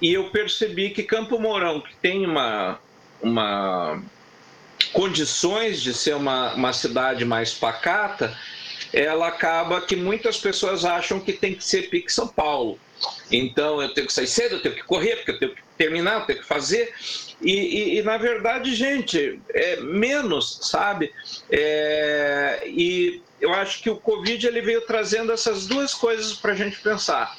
E 0.00 0.14
eu 0.14 0.30
percebi 0.30 0.90
que 0.90 1.02
Campo 1.02 1.38
Mourão, 1.38 1.80
que 1.80 1.94
tem 1.96 2.24
uma, 2.24 2.78
uma 3.20 4.02
condições 4.92 5.82
de 5.82 5.94
ser 5.94 6.14
uma, 6.14 6.54
uma 6.54 6.72
cidade 6.72 7.24
mais 7.24 7.52
pacata, 7.52 8.36
ela 8.92 9.28
acaba 9.28 9.80
que 9.80 9.96
muitas 9.96 10.36
pessoas 10.36 10.84
acham 10.84 11.18
que 11.18 11.32
tem 11.32 11.54
que 11.54 11.64
ser 11.64 11.88
pique 11.88 12.12
São 12.12 12.28
Paulo. 12.28 12.78
Então 13.30 13.80
eu 13.80 13.92
tenho 13.92 14.06
que 14.06 14.12
sair 14.12 14.26
cedo, 14.26 14.56
eu 14.56 14.62
tenho 14.62 14.74
que 14.74 14.84
correr, 14.84 15.16
porque 15.16 15.30
eu 15.32 15.38
tenho 15.38 15.54
que 15.54 15.62
terminar, 15.78 16.20
eu 16.20 16.26
tenho 16.26 16.40
que 16.40 16.46
fazer. 16.46 16.92
E, 17.40 17.52
e, 17.52 17.98
e 17.98 18.02
na 18.02 18.18
verdade, 18.18 18.74
gente, 18.74 19.40
é 19.50 19.80
menos, 19.80 20.58
sabe? 20.62 21.12
É, 21.50 22.62
e 22.66 23.20
eu 23.40 23.52
acho 23.52 23.82
que 23.82 23.90
o 23.90 23.96
Covid 23.96 24.46
ele 24.46 24.60
veio 24.60 24.82
trazendo 24.82 25.32
essas 25.32 25.66
duas 25.66 25.94
coisas 25.94 26.34
para 26.34 26.52
a 26.52 26.56
gente 26.56 26.78
pensar. 26.78 27.36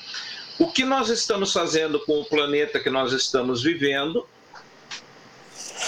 O 0.60 0.68
que 0.68 0.84
nós 0.84 1.10
estamos 1.10 1.54
fazendo 1.54 2.00
com 2.02 2.20
o 2.20 2.26
planeta 2.26 2.80
que 2.80 2.90
nós 2.90 3.14
estamos 3.14 3.64
vivendo, 3.64 4.28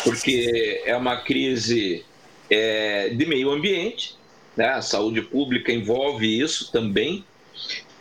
porque 0.04 0.82
é 0.86 0.96
uma 0.96 1.18
crise 1.18 2.06
é, 2.50 3.10
de 3.10 3.26
meio 3.26 3.52
ambiente, 3.52 4.16
né? 4.56 4.70
a 4.70 4.82
saúde 4.82 5.22
pública 5.22 5.72
envolve 5.72 6.40
isso 6.40 6.72
também, 6.72 7.26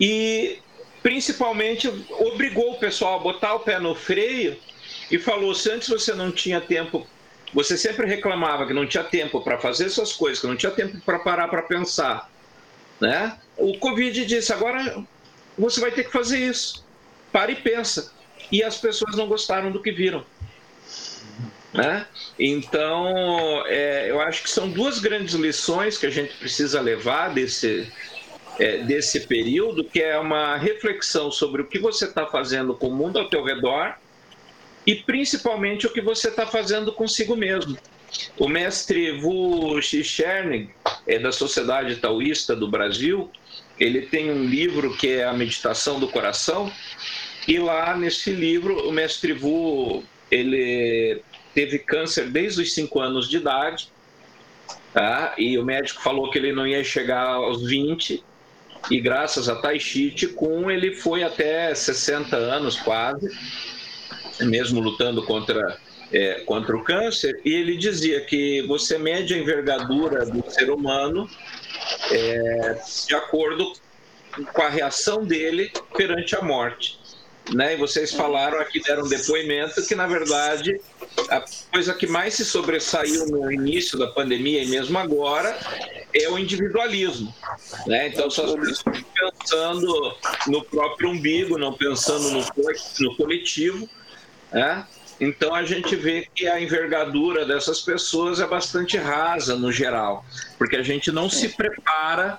e 0.01 0.59
principalmente 1.03 1.89
obrigou 2.11 2.73
o 2.73 2.79
pessoal 2.79 3.19
a 3.19 3.23
botar 3.23 3.55
o 3.55 3.61
pé 3.61 3.79
no 3.79 3.95
freio 3.95 4.57
e 5.11 5.19
falou: 5.19 5.55
se 5.55 5.71
antes 5.71 5.89
você 5.89 6.15
não 6.15 6.33
tinha 6.33 6.61
tempo, 6.61 7.07
você 7.53 7.77
sempre 7.77 8.07
reclamava 8.07 8.67
que 8.67 8.73
não 8.73 8.87
tinha 8.87 9.05
tempo 9.05 9.41
para 9.41 9.59
fazer 9.59 9.89
suas 9.91 10.13
coisas, 10.13 10.41
que 10.41 10.47
não 10.47 10.57
tinha 10.57 10.73
tempo 10.73 10.99
para 11.01 11.19
parar 11.19 11.49
para 11.49 11.63
pensar, 11.63 12.31
né? 13.01 13.39
O 13.57 13.79
Covid 13.79 14.25
disse: 14.27 14.53
agora 14.53 15.05
você 15.57 15.81
vai 15.81 15.93
ter 15.93 16.05
que 16.05 16.13
fazer 16.13 16.39
isso. 16.39 16.85
Para 17.33 17.51
e 17.51 17.57
pensa. 17.57 18.13
E 18.51 18.63
as 18.63 18.77
pessoas 18.77 19.17
não 19.17 19.27
gostaram 19.27 19.73
do 19.73 19.83
que 19.83 19.91
viram. 19.91 20.25
Né? 21.75 22.07
Então, 22.39 23.65
é, 23.67 24.09
eu 24.09 24.21
acho 24.21 24.45
que 24.45 24.51
são 24.51 24.71
duas 24.71 25.01
grandes 25.01 25.35
lições 25.35 25.99
que 25.99 26.07
a 26.07 26.11
gente 26.11 26.33
precisa 26.35 26.81
levar 26.81 27.35
desse, 27.35 27.93
é, 28.61 28.79
desse 28.79 29.27
período, 29.27 29.83
que 29.83 30.01
é 30.01 30.17
uma 30.17 30.57
reflexão 30.57 31.33
sobre 31.33 31.63
o 31.63 31.67
que 31.67 31.81
você 31.81 32.05
está 32.05 32.27
fazendo 32.27 32.75
com 32.75 32.87
o 32.87 32.95
mundo 32.95 33.19
ao 33.19 33.29
teu 33.29 33.43
redor 33.43 33.97
e 34.87 34.95
principalmente 34.95 35.85
o 35.85 35.93
que 35.93 36.01
você 36.01 36.29
está 36.29 36.47
fazendo 36.47 36.93
consigo 36.93 37.35
mesmo. 37.35 37.77
O 38.39 38.49
mestre 38.49 39.11
Wu 39.21 39.83
Xichernig, 39.83 40.71
é 41.05 41.19
da 41.19 41.33
Sociedade 41.33 41.97
Taoísta 41.97 42.55
do 42.55 42.69
Brasil, 42.69 43.29
ele 43.81 44.03
tem 44.03 44.31
um 44.31 44.45
livro 44.45 44.97
que 44.97 45.09
é 45.09 45.25
a 45.25 45.33
Meditação 45.33 45.99
do 45.99 46.07
Coração, 46.07 46.71
e 47.49 47.59
lá 47.59 47.97
nesse 47.97 48.31
livro 48.31 48.89
o 48.89 48.93
mestre 48.93 49.33
Wu, 49.33 50.05
ele 50.31 51.21
teve 51.55 51.79
câncer 51.79 52.29
desde 52.29 52.63
os 52.63 52.75
5 52.75 53.01
anos 53.01 53.29
de 53.29 53.37
idade, 53.37 53.89
tá? 54.93 55.35
e 55.39 55.57
o 55.57 55.65
médico 55.65 56.03
falou 56.03 56.31
que 56.31 56.39
ele 56.39 56.53
não 56.53 56.67
ia 56.67 56.83
chegar 56.83 57.27
aos 57.27 57.63
20, 57.63 58.23
e 58.91 59.01
graças 59.01 59.49
a 59.49 59.57
Tai 59.57 59.79
Chi 59.79 60.13
Kun 60.35 60.71
ele 60.71 60.97
foi 60.97 61.23
até 61.23 61.75
60 61.75 62.37
anos 62.37 62.77
quase, 62.77 63.31
mesmo 64.41 64.81
lutando 64.81 65.25
contra, 65.25 65.79
é, 66.13 66.41
contra 66.41 66.77
o 66.77 66.83
câncer, 66.83 67.41
e 67.45 67.53
ele 67.55 67.77
dizia 67.77 68.21
que 68.21 68.63
você 68.63 68.99
mede 68.99 69.33
a 69.33 69.39
envergadura 69.39 70.27
do 70.27 70.51
ser 70.51 70.71
humano 70.71 71.29
é, 72.11 72.79
de 73.07 73.15
acordo 73.15 73.73
com 74.53 74.63
a 74.63 74.69
reação 74.69 75.25
dele 75.25 75.71
perante 75.97 76.37
a 76.37 76.43
morte. 76.43 76.99
Né? 77.53 77.75
E 77.75 77.77
vocês 77.77 78.13
falaram 78.13 78.59
aqui, 78.59 78.81
deram 78.81 79.05
um 79.05 79.09
depoimento 79.09 79.85
que, 79.87 79.95
na 79.95 80.07
verdade, 80.07 80.81
a 81.29 81.45
coisa 81.71 81.93
que 81.93 82.07
mais 82.07 82.35
se 82.35 82.45
sobressaiu 82.45 83.27
no 83.27 83.53
início 83.53 83.99
da 83.99 84.07
pandemia 84.07 84.63
e 84.63 84.67
mesmo 84.67 84.99
agora 84.99 85.57
é 86.15 86.29
o 86.31 86.39
individualismo. 86.39 87.35
Né? 87.87 88.09
Então, 88.09 88.31
só 88.31 88.47
as 88.47 88.55
pessoas 88.55 89.05
pensando 89.15 90.17
no 90.47 90.65
próprio 90.65 91.11
umbigo, 91.11 91.59
não 91.59 91.75
pensando 91.75 92.31
no, 92.31 92.45
no 93.01 93.17
coletivo. 93.17 93.89
Né? 94.51 94.87
Então, 95.21 95.55
a 95.55 95.65
gente 95.65 95.95
vê 95.97 96.27
que 96.35 96.49
a 96.49 96.61
envergadura 96.61 97.45
dessas 97.45 97.81
pessoas 97.81 98.41
é 98.41 98.47
bastante 98.47 98.97
rasa 98.97 99.55
no 99.55 99.71
geral, 99.71 100.25
porque 100.59 100.77
a 100.77 100.83
gente 100.83 101.13
não 101.13 101.29
se 101.29 101.51
prepara 101.51 102.39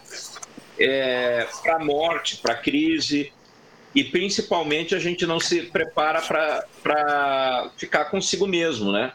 é, 0.80 1.48
para 1.64 1.76
a 1.76 1.80
morte, 1.80 2.38
para 2.38 2.54
a 2.54 2.58
crise, 2.58 3.32
e 3.96 4.04
principalmente 4.04 4.94
a 4.94 5.00
gente 5.00 5.26
não 5.26 5.40
se 5.40 5.62
prepara 5.62 6.22
para 6.22 7.72
ficar 7.78 8.06
consigo 8.06 8.46
mesmo, 8.46 8.92
né? 8.92 9.14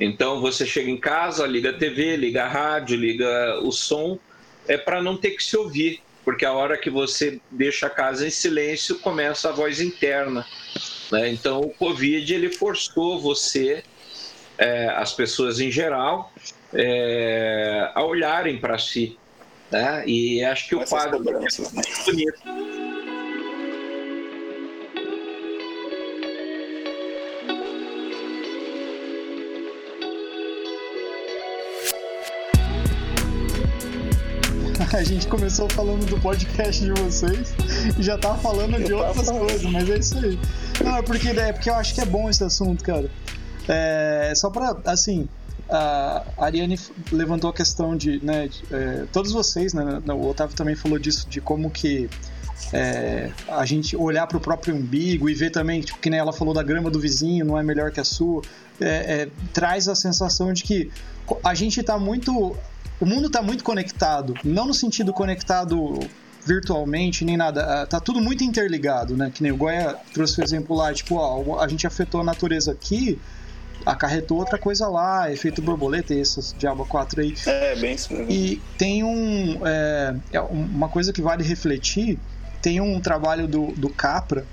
Então 0.00 0.40
você 0.40 0.66
chega 0.66 0.90
em 0.90 0.98
casa, 0.98 1.46
liga 1.46 1.70
a 1.70 1.72
TV, 1.72 2.16
liga 2.16 2.44
a 2.44 2.48
rádio, 2.48 2.96
liga 2.96 3.60
o 3.62 3.70
som, 3.70 4.18
é 4.66 4.76
para 4.76 5.00
não 5.00 5.16
ter 5.16 5.30
que 5.30 5.44
se 5.44 5.56
ouvir, 5.56 6.02
porque 6.24 6.44
a 6.44 6.52
hora 6.52 6.76
que 6.76 6.90
você 6.90 7.40
deixa 7.50 7.86
a 7.86 7.90
casa 7.90 8.26
em 8.26 8.30
silêncio 8.30 8.98
começa 8.98 9.48
a 9.48 9.52
voz 9.52 9.80
interna. 9.80 10.44
Né? 11.12 11.30
Então 11.30 11.60
o 11.60 11.70
Covid 11.70 12.34
ele 12.34 12.52
forçou 12.52 13.20
você, 13.20 13.84
é, 14.58 14.88
as 14.88 15.12
pessoas 15.12 15.60
em 15.60 15.70
geral, 15.70 16.32
é, 16.74 17.90
a 17.94 18.04
olharem 18.04 18.58
para 18.58 18.76
si. 18.76 19.16
Né? 19.70 20.04
E 20.06 20.44
acho 20.44 20.68
que 20.68 20.74
o 20.74 20.84
quadro 20.84 21.16
é 21.16 21.32
muito 21.38 21.62
bonito. 21.62 22.75
A 34.98 35.02
gente 35.02 35.26
começou 35.26 35.68
falando 35.68 36.06
do 36.06 36.18
podcast 36.18 36.82
de 36.82 36.90
vocês 37.02 37.54
e 37.98 38.02
já 38.02 38.16
tá 38.16 38.34
falando 38.34 38.82
de 38.82 38.94
outras 38.94 39.28
coisas, 39.28 39.62
mas 39.64 39.90
é 39.90 39.98
isso 39.98 40.16
aí. 40.16 40.38
Não, 40.82 40.96
é 40.96 41.02
porque, 41.02 41.28
é 41.28 41.52
porque 41.52 41.68
eu 41.68 41.74
acho 41.74 41.94
que 41.94 42.00
é 42.00 42.06
bom 42.06 42.30
esse 42.30 42.42
assunto, 42.42 42.82
cara. 42.82 43.10
É, 43.68 44.32
só 44.34 44.48
pra, 44.48 44.74
assim, 44.86 45.28
a 45.68 46.24
Ariane 46.38 46.80
levantou 47.12 47.50
a 47.50 47.52
questão 47.52 47.94
de, 47.94 48.24
né, 48.24 48.48
de, 48.48 48.62
é, 48.72 49.04
todos 49.12 49.32
vocês, 49.32 49.74
né, 49.74 50.00
o 50.08 50.28
Otávio 50.28 50.56
também 50.56 50.74
falou 50.74 50.98
disso, 50.98 51.28
de 51.28 51.42
como 51.42 51.70
que 51.70 52.08
é, 52.72 53.30
a 53.48 53.66
gente 53.66 53.94
olhar 53.96 54.26
para 54.26 54.38
o 54.38 54.40
próprio 54.40 54.74
umbigo 54.74 55.28
e 55.28 55.34
ver 55.34 55.50
também, 55.50 55.82
tipo, 55.82 55.98
que 55.98 56.08
nem 56.08 56.18
ela 56.18 56.32
falou 56.32 56.54
da 56.54 56.62
grama 56.62 56.90
do 56.90 56.98
vizinho, 56.98 57.44
não 57.44 57.58
é 57.58 57.62
melhor 57.62 57.90
que 57.90 58.00
a 58.00 58.04
sua, 58.04 58.40
é, 58.80 58.86
é 59.22 59.28
traz 59.52 59.88
a 59.88 59.94
sensação 59.94 60.54
de 60.54 60.62
que 60.62 60.90
a 61.44 61.54
gente 61.54 61.80
está 61.80 61.98
muito 61.98 62.56
o 63.00 63.06
mundo 63.06 63.26
está 63.26 63.42
muito 63.42 63.62
conectado, 63.62 64.34
não 64.44 64.66
no 64.66 64.74
sentido 64.74 65.12
conectado 65.12 65.98
virtualmente 66.46 67.24
nem 67.24 67.36
nada, 67.36 67.82
ah, 67.82 67.86
tá 67.86 67.98
tudo 67.98 68.20
muito 68.20 68.44
interligado, 68.44 69.16
né? 69.16 69.32
Que 69.34 69.42
nem 69.42 69.50
o 69.50 69.56
Goya 69.56 69.96
trouxe 70.14 70.40
o 70.40 70.44
exemplo 70.44 70.76
lá, 70.76 70.94
tipo, 70.94 71.16
ó, 71.16 71.60
a 71.60 71.66
gente 71.66 71.86
afetou 71.86 72.20
a 72.20 72.24
natureza 72.24 72.70
aqui, 72.70 73.18
acarretou 73.84 74.38
outra 74.38 74.56
coisa 74.56 74.88
lá, 74.88 75.30
efeito 75.30 75.60
borboleta 75.60 76.14
e 76.14 76.20
essas 76.20 76.54
Diabo 76.56 76.86
4 76.86 77.20
aí. 77.20 77.34
É, 77.46 77.74
bem 77.74 77.94
isso 77.94 78.12
mesmo. 78.12 78.30
E 78.30 78.62
tem 78.78 79.02
um, 79.02 79.60
é, 79.66 80.14
é 80.32 80.40
uma 80.40 80.88
coisa 80.88 81.12
que 81.12 81.20
vale 81.20 81.42
refletir, 81.42 82.16
tem 82.62 82.80
um 82.80 83.00
trabalho 83.00 83.48
do, 83.48 83.72
do 83.72 83.90
Capra, 83.90 84.46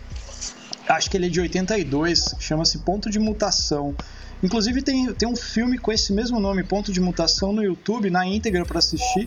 acho 0.89 1.09
que 1.09 1.15
ele 1.15 1.27
é 1.27 1.29
de 1.29 1.39
82, 1.39 2.35
chama-se 2.39 2.79
Ponto 2.79 3.09
de 3.09 3.19
Mutação. 3.19 3.95
Inclusive 4.43 4.81
tem, 4.81 5.13
tem 5.13 5.27
um 5.27 5.35
filme 5.35 5.77
com 5.77 5.91
esse 5.91 6.11
mesmo 6.11 6.39
nome, 6.39 6.63
Ponto 6.63 6.91
de 6.91 6.99
Mutação, 6.99 7.53
no 7.53 7.63
YouTube, 7.63 8.09
na 8.09 8.27
íntegra 8.27 8.65
para 8.65 8.79
assistir. 8.79 9.25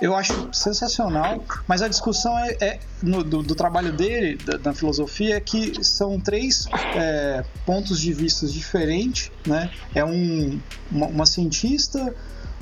Eu 0.00 0.16
acho 0.16 0.48
sensacional, 0.52 1.44
mas 1.68 1.82
a 1.82 1.88
discussão 1.88 2.36
é, 2.38 2.56
é 2.60 2.80
no, 3.02 3.22
do, 3.22 3.42
do, 3.42 3.54
trabalho 3.54 3.92
dele, 3.92 4.36
da, 4.36 4.56
da, 4.56 4.74
filosofia, 4.74 5.36
é 5.36 5.40
que 5.40 5.84
são 5.84 6.18
três 6.18 6.66
é, 6.94 7.44
pontos 7.66 8.00
de 8.00 8.12
vista 8.12 8.46
diferentes, 8.46 9.30
né? 9.46 9.70
É 9.94 10.02
um, 10.02 10.58
uma, 10.90 11.06
uma 11.06 11.26
cientista, 11.26 12.14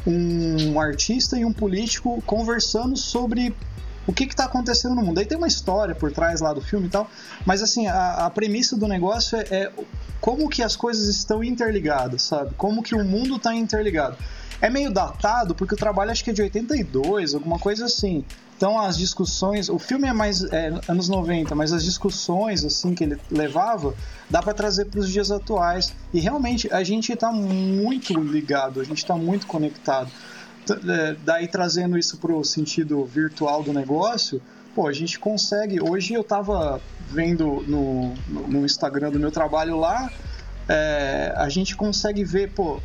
um 0.04 0.80
artista 0.80 1.38
e 1.38 1.44
um 1.44 1.52
político 1.52 2.20
conversando 2.26 2.96
sobre 2.96 3.54
o 4.08 4.12
que 4.12 4.24
está 4.24 4.46
acontecendo 4.46 4.94
no 4.94 5.02
mundo. 5.02 5.18
Aí 5.18 5.26
tem 5.26 5.36
uma 5.36 5.46
história 5.46 5.94
por 5.94 6.10
trás 6.10 6.40
lá 6.40 6.54
do 6.54 6.62
filme 6.62 6.86
e 6.86 6.90
tal, 6.90 7.08
mas 7.44 7.62
assim, 7.62 7.86
a, 7.86 8.26
a 8.26 8.30
premissa 8.30 8.74
do 8.74 8.88
negócio 8.88 9.36
é, 9.36 9.42
é, 9.50 9.72
como 10.18 10.48
que 10.48 10.62
as 10.62 10.74
coisas 10.74 11.06
estão 11.08 11.44
interligadas, 11.44 12.22
sabe? 12.22 12.54
Como 12.56 12.82
que 12.82 12.94
o 12.94 13.04
mundo 13.04 13.36
está 13.36 13.54
interligado. 13.54 14.16
É 14.62 14.70
meio 14.70 14.90
datado, 14.90 15.54
porque 15.54 15.74
o 15.74 15.76
trabalho 15.76 16.10
acho 16.10 16.24
que 16.24 16.30
é 16.30 16.32
de 16.32 16.40
82, 16.40 17.34
alguma 17.34 17.58
coisa 17.58 17.84
assim. 17.84 18.24
Então 18.56 18.80
as 18.80 18.96
discussões, 18.96 19.68
o 19.68 19.78
filme 19.78 20.08
é 20.08 20.12
mais 20.12 20.42
é, 20.42 20.72
anos 20.88 21.08
90, 21.08 21.54
mas 21.54 21.72
as 21.72 21.84
discussões 21.84 22.64
assim 22.64 22.94
que 22.94 23.04
ele 23.04 23.20
levava, 23.30 23.94
dá 24.28 24.42
para 24.42 24.54
trazer 24.54 24.86
para 24.86 25.00
os 25.00 25.08
dias 25.10 25.30
atuais. 25.30 25.94
E 26.14 26.18
realmente 26.18 26.72
a 26.72 26.82
gente 26.82 27.12
está 27.12 27.30
muito 27.30 28.18
ligado, 28.18 28.80
a 28.80 28.84
gente 28.84 28.98
está 28.98 29.14
muito 29.14 29.46
conectado. 29.46 30.10
É, 30.70 31.16
daí 31.24 31.48
trazendo 31.48 31.98
isso 31.98 32.18
para 32.18 32.32
o 32.32 32.44
sentido 32.44 33.04
virtual 33.04 33.62
do 33.62 33.72
negócio, 33.72 34.40
pô, 34.74 34.86
a 34.86 34.92
gente 34.92 35.18
consegue. 35.18 35.82
Hoje 35.82 36.14
eu 36.14 36.20
estava 36.22 36.80
vendo 37.10 37.64
no, 37.66 38.14
no 38.46 38.64
Instagram 38.64 39.10
do 39.10 39.18
meu 39.18 39.30
trabalho 39.30 39.78
lá, 39.78 40.10
é, 40.68 41.32
a 41.36 41.48
gente 41.48 41.74
consegue 41.74 42.24
ver, 42.24 42.52
pô, 42.52 42.80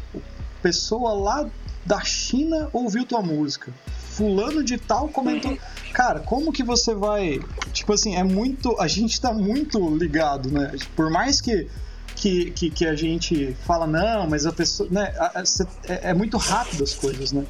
pessoa 0.62 1.14
lá 1.14 1.50
da 1.86 2.02
China 2.02 2.70
ouviu 2.72 3.06
tua 3.06 3.22
música. 3.22 3.72
Fulano 4.12 4.64
de 4.64 4.78
tal 4.78 5.10
comentou. 5.10 5.58
Cara, 5.92 6.20
como 6.20 6.54
que 6.54 6.64
você 6.64 6.94
vai. 6.94 7.40
Tipo 7.72 7.94
assim, 7.94 8.16
é 8.16 8.24
muito. 8.24 8.80
A 8.80 8.88
gente 8.88 9.20
tá 9.20 9.34
muito 9.34 9.96
ligado, 9.96 10.50
né? 10.52 10.72
Por 10.96 11.10
mais 11.10 11.42
que 11.42 11.68
que, 12.24 12.52
que, 12.52 12.70
que, 12.70 12.86
a 12.86 12.96
gente 12.96 13.54
fala, 13.66 13.86
não, 13.86 14.30
mas 14.30 14.46
a 14.46 14.54
pessoa. 14.54 14.88
Né, 14.90 15.14
é, 15.90 16.12
é, 16.12 16.14
muito 16.14 16.38
rápido 16.38 16.82
as 16.82 16.94
coisas, 16.94 17.34
né? 17.34 17.46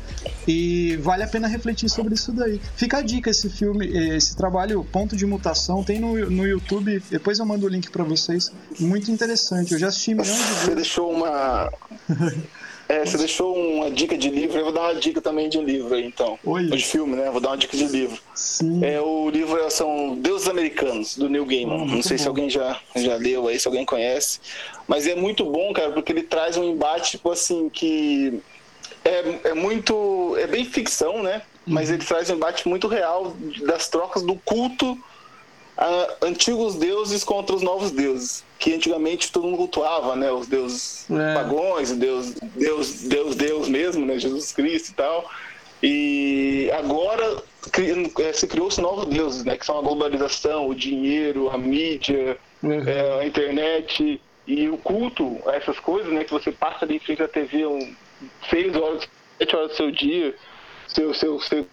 E 0.48 0.98
vale 0.98 1.22
a 1.22 1.28
pena 1.28 1.48
refletir 1.48 1.88
sobre 1.90 2.16
isso 2.16 2.32
daí. 2.32 2.60
Fica 2.76 2.98
a 2.98 3.02
dica 3.04 3.30
esse 3.30 3.52
filme, 3.52 3.86
esse 3.88 4.36
trabalho 4.36 4.84
Ponto 4.84 5.16
de 5.16 5.28
Mutação, 5.28 5.84
tem 5.84 6.00
no, 6.00 6.28
no 6.28 6.48
YouTube, 6.48 7.04
depois 7.12 7.38
eu 7.38 7.46
mando 7.46 7.68
o 7.68 7.70
link 7.70 7.92
para 7.92 8.04
vocês. 8.04 8.52
Muito 8.80 9.12
interessante. 9.12 9.74
Eu 9.74 9.80
já 9.80 9.90
assisti 9.90 10.16
milhões 10.16 10.36
de 10.36 10.44
vezes. 10.44 10.62
Você 10.64 10.76
deixou 10.76 11.12
uma. 11.12 11.72
É, 12.90 13.06
você 13.06 13.18
deixou 13.18 13.56
uma 13.56 13.90
dica 13.90 14.18
de 14.18 14.30
livro, 14.30 14.58
eu 14.58 14.66
vou 14.66 14.74
dar 14.74 14.82
uma 14.82 14.96
dica 14.96 15.22
também 15.22 15.48
de 15.50 15.58
um 15.58 15.64
livro 15.64 15.96
aí, 15.96 16.06
então. 16.06 16.38
Oi. 16.44 16.66
De 16.66 16.84
filme, 16.84 17.16
né? 17.16 17.30
Vou 17.32 17.40
dar 17.40 17.50
uma 17.50 17.58
dica 17.58 17.78
de 17.78 17.86
livro. 17.86 18.20
Sim. 18.36 18.84
É, 18.84 19.00
o 19.00 19.30
livro 19.30 19.58
é, 19.60 19.70
são 19.70 20.16
Deuses 20.16 20.50
Americanos, 20.50 21.16
do 21.18 21.30
Neil 21.30 21.46
Gaiman. 21.46 21.82
Oh, 21.82 21.86
Não 21.86 22.04
sei 22.04 22.18
bom. 22.18 22.24
se 22.24 22.28
alguém 22.28 22.50
já, 22.50 22.80
já 22.96 23.16
leu 23.16 23.48
aí, 23.48 23.60
se 23.60 23.68
alguém 23.68 23.86
conhece. 23.86 24.40
Mas 24.88 25.08
é 25.08 25.16
muito 25.16 25.46
bom, 25.46 25.72
cara, 25.72 25.92
porque 25.92 26.12
ele 26.12 26.24
traz 26.24 26.58
um 26.58 26.64
embate, 26.64 27.12
tipo 27.12 27.32
assim, 27.32 27.70
que 27.70 28.42
é, 29.06 29.50
é 29.50 29.54
muito. 29.54 30.36
É 30.38 30.46
bem 30.46 30.66
ficção, 30.66 31.24
né? 31.24 31.42
Mas 31.66 31.88
uhum. 31.88 31.96
ele 31.96 32.06
traz 32.06 32.30
um 32.30 32.36
embate 32.36 32.68
muito 32.68 32.88
real 32.88 33.34
das 33.66 33.88
trocas 33.88 34.24
do 34.24 34.36
culto 34.36 34.98
a 35.78 36.08
antigos 36.22 36.76
deuses 36.76 37.24
contra 37.24 37.56
os 37.56 37.62
novos 37.62 37.92
deuses, 37.92 38.44
que 38.64 38.74
antigamente 38.74 39.30
todo 39.30 39.44
mundo 39.44 39.58
cultuava, 39.58 40.16
né, 40.16 40.32
os 40.32 40.48
deuses 40.48 41.06
é. 41.12 41.34
pagões, 41.34 41.92
Deus, 41.92 42.32
Deus, 42.32 43.02
Deus, 43.02 43.36
Deus 43.36 43.68
mesmo, 43.68 44.06
né, 44.06 44.18
Jesus 44.18 44.54
Cristo 44.54 44.92
e 44.92 44.94
tal. 44.94 45.30
E 45.84 46.72
agora 46.72 47.44
é, 48.20 48.32
se 48.32 48.48
criou 48.48 48.68
os 48.68 48.78
novos 48.78 49.06
deuses, 49.08 49.44
né, 49.44 49.58
que 49.58 49.66
são 49.66 49.78
a 49.78 49.82
globalização, 49.82 50.70
o 50.70 50.74
dinheiro, 50.74 51.50
a 51.50 51.58
mídia, 51.58 52.38
uhum. 52.64 52.88
é, 52.88 53.20
a 53.20 53.28
internet 53.28 54.22
e 54.48 54.70
o 54.70 54.78
culto 54.78 55.38
a 55.46 55.56
essas 55.58 55.78
coisas, 55.80 56.14
né, 56.14 56.24
que 56.24 56.32
você 56.32 56.50
passa 56.50 56.86
ali 56.86 56.96
em 56.96 57.00
frente 57.00 57.22
à 57.22 57.28
TV 57.28 57.66
um, 57.66 57.94
seis 58.50 58.74
horas, 58.78 59.06
sete 59.40 59.56
horas 59.58 59.72
do 59.72 59.76
seu 59.76 59.92
dia, 59.92 60.34
seu, 60.88 61.14
seu, 61.14 61.38
seu 61.42 61.68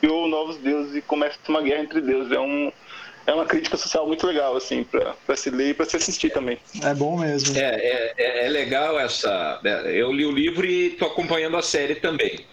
criou 0.00 0.26
novos 0.26 0.56
deuses 0.56 0.96
e 0.96 1.02
começa 1.02 1.38
uma 1.48 1.60
guerra 1.60 1.82
entre 1.82 2.00
deuses. 2.00 2.32
É, 2.32 2.40
um, 2.40 2.72
é 3.26 3.32
uma 3.32 3.46
crítica 3.46 3.76
social 3.76 4.06
muito 4.06 4.26
legal, 4.26 4.56
assim, 4.56 4.84
para 4.84 5.36
se 5.36 5.50
ler 5.50 5.70
e 5.70 5.74
para 5.74 5.86
se 5.86 5.96
assistir 5.96 6.30
também. 6.30 6.58
É 6.82 6.94
bom 6.94 7.18
mesmo. 7.18 7.56
É, 7.56 7.60
é, 7.60 8.14
é, 8.16 8.46
é 8.46 8.48
legal 8.48 8.98
essa. 8.98 9.60
Né, 9.62 9.92
eu 9.92 10.12
li 10.12 10.24
o 10.26 10.30
livro 10.30 10.66
e 10.66 10.88
estou 10.88 11.08
acompanhando 11.08 11.56
a 11.56 11.62
série 11.62 11.96
também. 11.96 12.44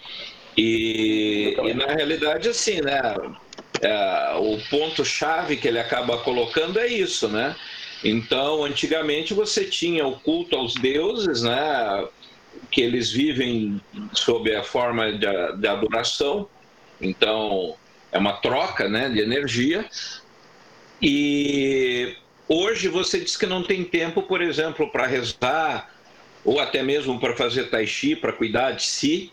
E, 0.58 1.56
e 1.64 1.74
na 1.74 1.88
realidade, 1.88 2.50
assim, 2.50 2.82
né? 2.82 3.16
É, 3.82 4.36
o 4.38 4.60
ponto-chave 4.70 5.58
que 5.58 5.68
ele 5.68 5.80
acaba 5.80 6.20
colocando 6.20 6.80
é 6.80 6.88
isso, 6.88 7.28
né? 7.28 7.56
Então, 8.04 8.64
antigamente 8.64 9.34
você 9.34 9.66
tinha 9.66 10.06
o 10.06 10.20
culto 10.20 10.56
aos 10.56 10.76
deuses, 10.76 11.42
né? 11.42 12.06
Que 12.70 12.82
eles 12.82 13.12
vivem 13.12 13.82
sob 14.14 14.54
a 14.56 14.64
forma 14.64 15.12
de, 15.12 15.28
de 15.58 15.68
adoração 15.68 16.48
então, 17.02 17.76
é 18.12 18.18
uma 18.18 18.34
troca 18.34 18.88
né, 18.88 19.10
de 19.10 19.20
energia. 19.20 19.86
E 21.02 22.16
hoje 22.48 22.88
você 22.88 23.20
diz 23.20 23.36
que 23.36 23.46
não 23.46 23.64
tem 23.64 23.84
tempo, 23.84 24.22
por 24.24 24.42
exemplo, 24.42 24.92
para 24.92 25.08
rezar, 25.08 25.90
ou 26.44 26.60
até 26.60 26.84
mesmo 26.84 27.20
para 27.20 27.36
fazer 27.36 27.70
tai 27.70 27.88
chi, 27.88 28.16
para 28.16 28.34
cuidar 28.34 28.72
de 28.72 28.84
si. 28.84 29.32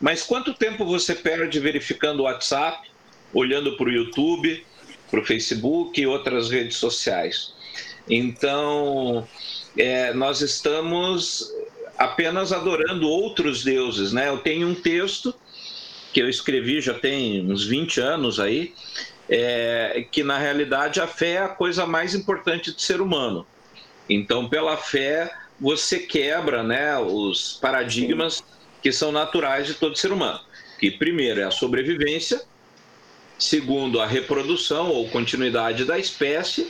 Mas 0.00 0.22
quanto 0.22 0.54
tempo 0.54 0.84
você 0.84 1.14
perde 1.14 1.58
verificando 1.58 2.20
o 2.20 2.22
WhatsApp, 2.24 2.88
olhando 3.32 3.76
para 3.76 3.86
o 3.86 3.92
YouTube, 3.92 4.64
para 5.10 5.20
o 5.20 5.24
Facebook 5.24 6.00
e 6.00 6.06
outras 6.06 6.50
redes 6.50 6.76
sociais? 6.76 7.52
Então, 8.08 9.26
é, 9.76 10.12
nós 10.14 10.40
estamos 10.40 11.52
apenas 11.98 12.52
adorando 12.52 13.08
outros 13.08 13.62
deuses, 13.62 14.12
né? 14.12 14.28
Eu 14.28 14.38
tenho 14.38 14.68
um 14.68 14.74
texto 14.74 15.34
que 16.12 16.20
eu 16.20 16.28
escrevi 16.28 16.80
já 16.80 16.94
tem 16.94 17.48
uns 17.50 17.64
20 17.66 18.00
anos 18.00 18.40
aí, 18.40 18.72
é, 19.30 20.04
que 20.10 20.24
na 20.24 20.36
realidade 20.36 21.00
a 21.00 21.06
fé 21.06 21.34
é 21.34 21.38
a 21.38 21.48
coisa 21.48 21.86
mais 21.86 22.16
importante 22.16 22.72
do 22.72 22.80
ser 22.80 23.00
humano. 23.00 23.46
Então, 24.08 24.48
pela 24.48 24.76
fé, 24.76 25.32
você 25.60 26.00
quebra 26.00 26.64
né, 26.64 26.98
os 26.98 27.56
paradigmas 27.62 28.42
que 28.82 28.90
são 28.90 29.12
naturais 29.12 29.68
de 29.68 29.74
todo 29.74 29.96
ser 29.96 30.10
humano. 30.10 30.40
Que 30.80 30.90
primeiro 30.90 31.40
é 31.40 31.44
a 31.44 31.50
sobrevivência, 31.50 32.42
segundo 33.38 34.00
a 34.00 34.06
reprodução 34.06 34.88
ou 34.88 35.08
continuidade 35.08 35.84
da 35.84 35.96
espécie, 35.96 36.68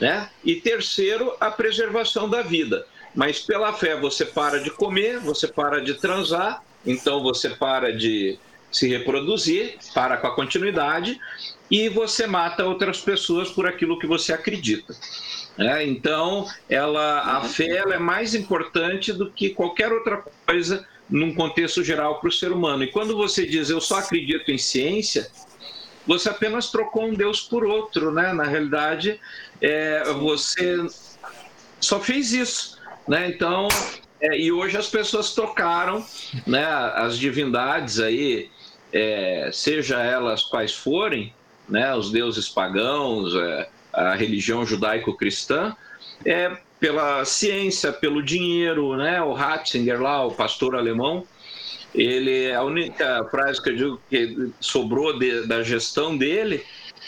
né? 0.00 0.28
E 0.44 0.56
terceiro, 0.56 1.34
a 1.40 1.50
preservação 1.50 2.28
da 2.28 2.42
vida. 2.42 2.86
Mas 3.14 3.40
pela 3.40 3.72
fé 3.72 3.96
você 3.96 4.24
para 4.24 4.60
de 4.60 4.70
comer, 4.70 5.18
você 5.18 5.48
para 5.48 5.80
de 5.80 5.94
transar, 5.94 6.62
então 6.86 7.22
você 7.22 7.50
para 7.50 7.96
de 7.96 8.38
se 8.72 8.88
reproduzir, 8.88 9.76
para 9.94 10.16
com 10.16 10.26
a 10.26 10.34
continuidade 10.34 11.20
e 11.70 11.88
você 11.88 12.26
mata 12.26 12.64
outras 12.64 13.00
pessoas 13.00 13.50
por 13.50 13.66
aquilo 13.66 13.98
que 13.98 14.06
você 14.06 14.32
acredita. 14.32 14.94
É, 15.58 15.84
então, 15.84 16.46
ela, 16.68 17.38
a 17.38 17.40
fé 17.42 17.76
ela 17.76 17.94
é 17.94 17.98
mais 17.98 18.34
importante 18.34 19.12
do 19.12 19.30
que 19.30 19.50
qualquer 19.50 19.92
outra 19.92 20.24
coisa 20.46 20.86
num 21.08 21.34
contexto 21.34 21.84
geral 21.84 22.18
para 22.20 22.28
o 22.28 22.32
ser 22.32 22.52
humano. 22.52 22.82
E 22.84 22.90
quando 22.90 23.16
você 23.16 23.46
diz 23.46 23.68
eu 23.68 23.80
só 23.80 23.98
acredito 23.98 24.50
em 24.50 24.58
ciência, 24.58 25.30
você 26.06 26.28
apenas 26.30 26.70
trocou 26.70 27.04
um 27.04 27.14
Deus 27.14 27.40
por 27.42 27.64
outro, 27.64 28.10
né? 28.10 28.32
Na 28.32 28.44
realidade, 28.44 29.20
é, 29.60 30.04
você 30.14 30.76
só 31.78 32.00
fez 32.00 32.32
isso, 32.32 32.78
né? 33.06 33.28
Então, 33.28 33.68
é, 34.20 34.38
e 34.38 34.52
hoje 34.52 34.76
as 34.76 34.88
pessoas 34.88 35.34
tocaram 35.34 36.04
né, 36.46 36.64
as 36.64 37.18
divindades 37.18 37.98
aí, 37.98 38.50
é, 38.92 39.50
seja 39.52 40.00
elas 40.00 40.42
quais 40.42 40.74
forem, 40.74 41.32
né, 41.68 41.94
os 41.94 42.10
deuses 42.10 42.48
pagãos, 42.48 43.34
é, 43.34 43.68
a 43.92 44.14
religião 44.14 44.64
judaico-cristã, 44.66 45.76
é, 46.24 46.56
pela 46.78 47.24
ciência, 47.24 47.92
pelo 47.92 48.22
dinheiro, 48.22 48.96
né? 48.96 49.22
O 49.22 49.32
Ratzinger 49.32 50.00
lá, 50.00 50.26
o 50.26 50.32
pastor 50.32 50.74
alemão, 50.74 51.24
ele 51.94 52.52
a 52.52 52.62
única 52.62 53.24
frase 53.30 53.62
que 53.62 53.70
eu 53.70 53.76
digo 53.76 54.02
que 54.10 54.50
sobrou 54.58 55.16
de, 55.16 55.46
da 55.46 55.62
gestão 55.62 56.16
dele, 56.16 56.64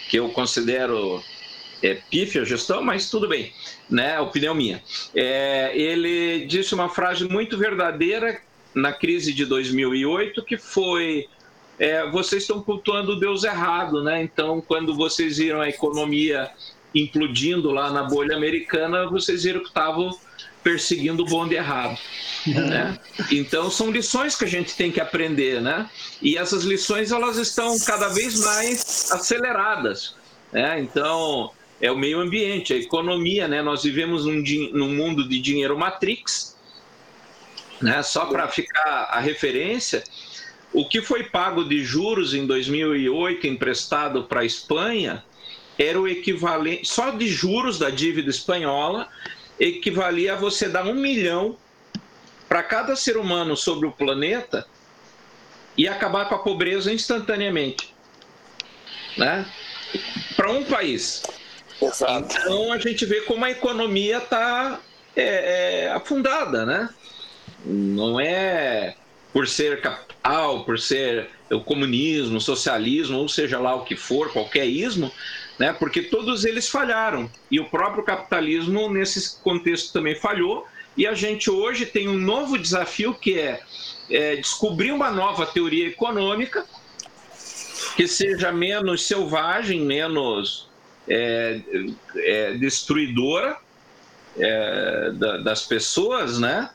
que 0.09 0.17
eu 0.17 0.29
considero 0.29 1.21
é, 1.83 1.95
pífia 2.09 2.43
a 2.43 2.45
gestão, 2.45 2.83
mas 2.83 3.11
tudo 3.11 3.29
bem, 3.29 3.53
né? 3.91 4.21
Opinião 4.21 4.55
minha. 4.55 4.83
É, 5.15 5.73
ele 5.77 6.47
disse 6.47 6.75
uma 6.75 6.89
frase 6.89 7.25
muito 7.25 7.59
verdadeira 7.59 8.41
na 8.75 8.93
crise 8.93 9.33
de 9.33 9.45
2008, 9.45 10.45
que 10.45 10.57
foi 10.57 11.27
é, 11.79 12.09
vocês 12.11 12.43
estão 12.43 12.63
cultuando 12.63 13.13
o 13.13 13.21
Deus 13.21 13.45
errado, 13.45 14.03
né? 14.03 14.23
Então, 14.23 14.61
quando 14.61 14.95
vocês 14.95 15.39
viram 15.39 15.61
a 15.61 15.69
economia 15.69 16.51
implodindo 16.95 17.71
lá 17.71 17.91
na 17.91 18.05
bolha 18.05 18.37
americana, 18.37 19.07
vocês 19.07 19.43
viram 19.43 19.61
que 19.61 19.69
estavam 19.69 20.17
perseguindo 20.65 21.23
o 21.23 21.27
bonde 21.27 21.55
errado. 21.55 21.99
Né? 22.47 22.99
Então 23.31 23.71
são 23.71 23.91
lições 23.91 24.35
que 24.35 24.45
a 24.45 24.49
gente 24.49 24.75
tem 24.75 24.91
que 24.91 25.01
aprender, 25.01 25.61
né? 25.61 25.89
E 26.21 26.37
essas 26.37 26.65
lições 26.65 27.13
elas 27.13 27.37
estão 27.37 27.79
cada 27.81 28.09
vez 28.09 28.41
mais 28.41 29.11
aceleradas. 29.13 30.15
Né? 30.53 30.81
Então 30.81 31.51
é 31.81 31.91
o 31.91 31.97
meio 31.97 32.21
ambiente, 32.21 32.73
a 32.73 32.77
economia, 32.77 33.47
né? 33.47 33.63
Nós 33.63 33.83
vivemos 33.83 34.25
num, 34.25 34.43
num 34.73 34.95
mundo 34.95 35.29
de 35.29 35.39
dinheiro 35.41 35.79
matrix, 35.79 36.57
Né? 37.81 38.03
Só 38.03 38.27
para 38.27 38.49
ficar 38.49 39.09
a 39.11 39.21
referência, 39.21 40.03
o 40.75 40.85
que 40.87 41.01
foi 41.01 41.23
pago 41.23 41.65
de 41.65 41.85
juros 41.85 42.35
em 42.35 42.47
2008 42.47 43.47
emprestado 43.47 44.25
para 44.25 44.41
a 44.41 44.45
Espanha 44.45 45.25
era 45.79 46.01
o 46.01 46.09
equivalente, 46.09 46.87
só 46.87 47.11
de 47.11 47.29
juros 47.29 47.79
da 47.79 47.91
dívida 47.91 48.29
espanhola, 48.29 49.09
equivalia 49.59 50.35
a 50.35 50.37
você 50.37 50.69
dar 50.69 50.85
um 50.85 50.95
milhão 50.95 51.57
para 52.49 52.63
cada 52.63 52.97
ser 52.97 53.17
humano 53.17 53.57
sobre 53.57 53.87
o 53.87 53.93
planeta 53.93 54.67
e 55.77 55.87
acabar 55.87 56.29
com 56.29 56.35
a 56.35 56.39
pobreza 56.39 56.93
instantaneamente. 56.93 57.95
Né? 59.17 59.47
Para 60.35 60.51
um 60.51 60.65
país. 60.65 61.23
Exato. 61.81 62.37
Então 62.37 62.73
a 62.73 62.79
gente 62.79 63.07
vê 63.07 63.21
como 63.23 63.45
a 63.45 63.51
economia 63.51 64.19
está 64.19 64.81
é, 65.15 65.85
é, 65.85 65.93
afundada, 65.93 66.67
né? 66.67 66.89
Não 67.65 68.21
é 68.21 68.97
por 69.33 69.47
ser 69.49 69.81
por 70.65 70.79
ser 70.79 71.29
o 71.51 71.61
comunismo, 71.61 72.39
o 72.39 72.41
socialismo, 72.41 73.19
ou 73.19 73.29
seja 73.29 73.59
lá 73.59 73.75
o 73.75 73.85
que 73.85 73.95
for, 73.95 74.33
qualquer 74.33 74.67
ismo, 74.67 75.13
né? 75.59 75.73
Porque 75.73 76.03
todos 76.03 76.45
eles 76.45 76.69
falharam 76.69 77.31
e 77.51 77.61
o 77.61 77.67
próprio 77.67 78.03
capitalismo 78.03 78.91
nesse 78.91 79.39
contexto 79.41 79.93
também 79.93 80.15
falhou. 80.15 80.67
E 80.97 81.07
a 81.07 81.15
gente 81.15 81.51
hoje 81.51 81.85
tem 81.85 82.09
um 82.09 82.17
novo 82.17 82.57
desafio 82.57 83.15
que 83.15 83.39
é, 83.39 83.61
é 84.09 84.37
descobrir 84.37 84.93
uma 84.93 85.11
nova 85.11 85.45
teoria 85.45 85.89
econômica 85.89 86.65
que 87.97 88.09
seja 88.09 88.51
menos 88.51 89.07
selvagem, 89.07 89.81
menos 89.81 90.69
é, 91.07 91.61
é, 92.17 92.55
destruidora 92.55 93.59
é, 94.39 95.11
da, 95.13 95.39
das 95.39 95.67
pessoas, 95.67 96.39
né? 96.39 96.71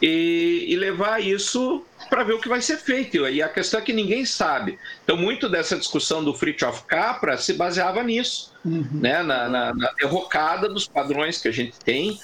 E, 0.00 0.66
e 0.68 0.76
levar 0.76 1.20
isso 1.20 1.84
para 2.10 2.24
ver 2.24 2.34
o 2.34 2.40
que 2.40 2.48
vai 2.48 2.60
ser 2.60 2.76
feito. 2.76 3.26
E 3.28 3.40
a 3.40 3.48
questão 3.48 3.78
é 3.78 3.82
que 3.82 3.92
ninguém 3.92 4.26
sabe. 4.26 4.78
Então, 5.04 5.16
muito 5.16 5.48
dessa 5.48 5.76
discussão 5.76 6.22
do 6.22 6.34
Fritjof 6.34 6.82
Capra 6.82 7.38
se 7.38 7.54
baseava 7.54 8.02
nisso, 8.02 8.52
uhum. 8.64 8.86
né? 8.92 9.22
na, 9.22 9.48
na, 9.48 9.74
na, 9.74 9.92
derrocada 9.92 10.68
dos 10.68 10.86
padrões 10.88 11.40
que 11.40 11.46
a 11.46 11.52
gente 11.52 11.78
tem 11.78 12.18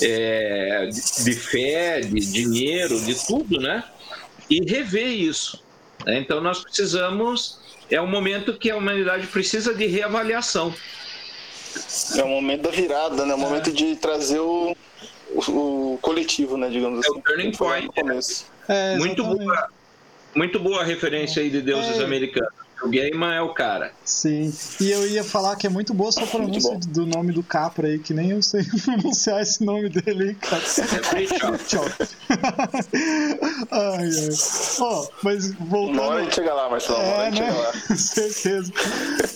é, 0.00 0.88
de, 0.90 1.24
de, 1.24 1.32
fé, 1.34 2.00
de 2.00 2.32
dinheiro, 2.32 2.98
de 2.98 3.14
tudo, 3.26 3.60
né? 3.60 3.84
E 4.48 4.64
rever 4.64 5.08
isso. 5.08 5.62
Né? 6.06 6.18
Então, 6.18 6.40
nós 6.40 6.62
precisamos. 6.62 7.64
É 7.88 8.00
um 8.00 8.06
momento 8.08 8.58
que 8.58 8.68
a 8.68 8.76
humanidade 8.76 9.28
precisa 9.28 9.72
de 9.72 9.86
reavaliação. 9.86 10.74
É 12.16 12.24
o 12.24 12.28
momento 12.28 12.62
da 12.62 12.70
virada, 12.70 13.24
né? 13.24 13.32
É 13.32 13.34
o 13.34 13.38
momento 13.38 13.70
de 13.70 13.94
trazer 13.96 14.40
o, 14.40 14.74
o, 15.30 15.92
o 15.94 15.98
coletivo, 16.02 16.56
né? 16.56 16.68
Digamos 16.68 17.00
assim. 17.00 17.14
É 17.14 17.18
o 17.18 17.22
turning 17.22 17.52
point. 17.52 17.90
É, 17.94 18.55
muito 18.98 19.24
boa, 19.24 19.68
muito 20.34 20.60
boa 20.60 20.84
referência 20.84 21.42
aí 21.42 21.50
de 21.50 21.60
deuses 21.62 21.98
é. 21.98 22.04
americanos. 22.04 22.65
O 22.82 22.88
Gaiman 22.88 23.34
é 23.34 23.40
o 23.40 23.54
cara. 23.54 23.92
Sim. 24.04 24.52
E 24.80 24.90
eu 24.90 25.06
ia 25.06 25.24
falar 25.24 25.56
que 25.56 25.66
é 25.66 25.70
muito 25.70 25.94
boa 25.94 26.12
sua 26.12 26.26
pronúncia 26.26 26.78
do 26.88 27.06
nome 27.06 27.32
do 27.32 27.42
Capra 27.42 27.88
aí, 27.88 27.98
que 27.98 28.12
nem 28.12 28.30
eu 28.30 28.42
sei 28.42 28.64
pronunciar 28.84 29.40
esse 29.40 29.64
nome 29.64 29.88
dele 29.88 30.30
aí, 30.30 30.34
cara. 30.34 30.62
É 30.62 31.06
ai, 33.70 34.08
ai. 34.08 34.28
Ó, 34.80 35.02
oh, 35.02 35.08
mas 35.22 35.52
voltando. 35.54 35.94
Uma 35.94 36.02
hora 36.02 36.30
chega 36.30 36.52
lá, 36.52 36.68
Marcelo. 36.68 37.00
É, 37.00 37.30
né? 37.30 37.50
lá. 37.50 37.72
Certeza. 37.96 38.72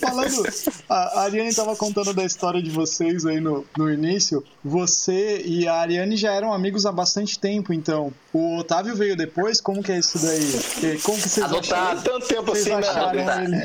Falando, 0.00 0.42
a 0.88 1.20
Ariane 1.22 1.54
tava 1.54 1.74
contando 1.76 2.12
da 2.12 2.24
história 2.24 2.62
de 2.62 2.70
vocês 2.70 3.24
aí 3.24 3.40
no, 3.40 3.64
no 3.76 3.90
início. 3.90 4.44
Você 4.62 5.42
e 5.44 5.66
a 5.66 5.74
Ariane 5.74 6.16
já 6.16 6.32
eram 6.32 6.52
amigos 6.52 6.84
há 6.84 6.92
bastante 6.92 7.38
tempo, 7.38 7.72
então. 7.72 8.12
O 8.32 8.58
Otávio 8.58 8.94
veio 8.94 9.16
depois? 9.16 9.60
Como 9.60 9.82
que 9.82 9.90
é 9.90 9.98
isso 9.98 10.16
daí? 10.18 11.00
Como 11.02 11.20
que 11.20 11.28
vocês 11.28 11.52
acharam? 11.52 12.02
Tanto 12.02 12.28
tempo 12.28 12.52
assim, 12.52 12.70
né? 12.70 13.29
Ele. 13.42 13.56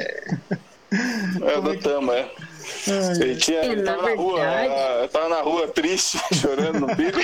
É, 1.44 1.62
do 1.62 1.80
Tama, 1.80 2.16
é. 2.16 2.32
Ele, 3.20 3.36
tinha, 3.36 3.66
ele 3.66 3.84
tava 3.84 4.04
na, 4.04 4.16
rua, 4.16 4.40
uh, 4.40 5.08
tava 5.10 5.30
na 5.30 5.42
rua 5.42 5.68
triste, 5.68 6.20
chorando 6.34 6.80
no 6.80 6.96
bico. 6.96 7.20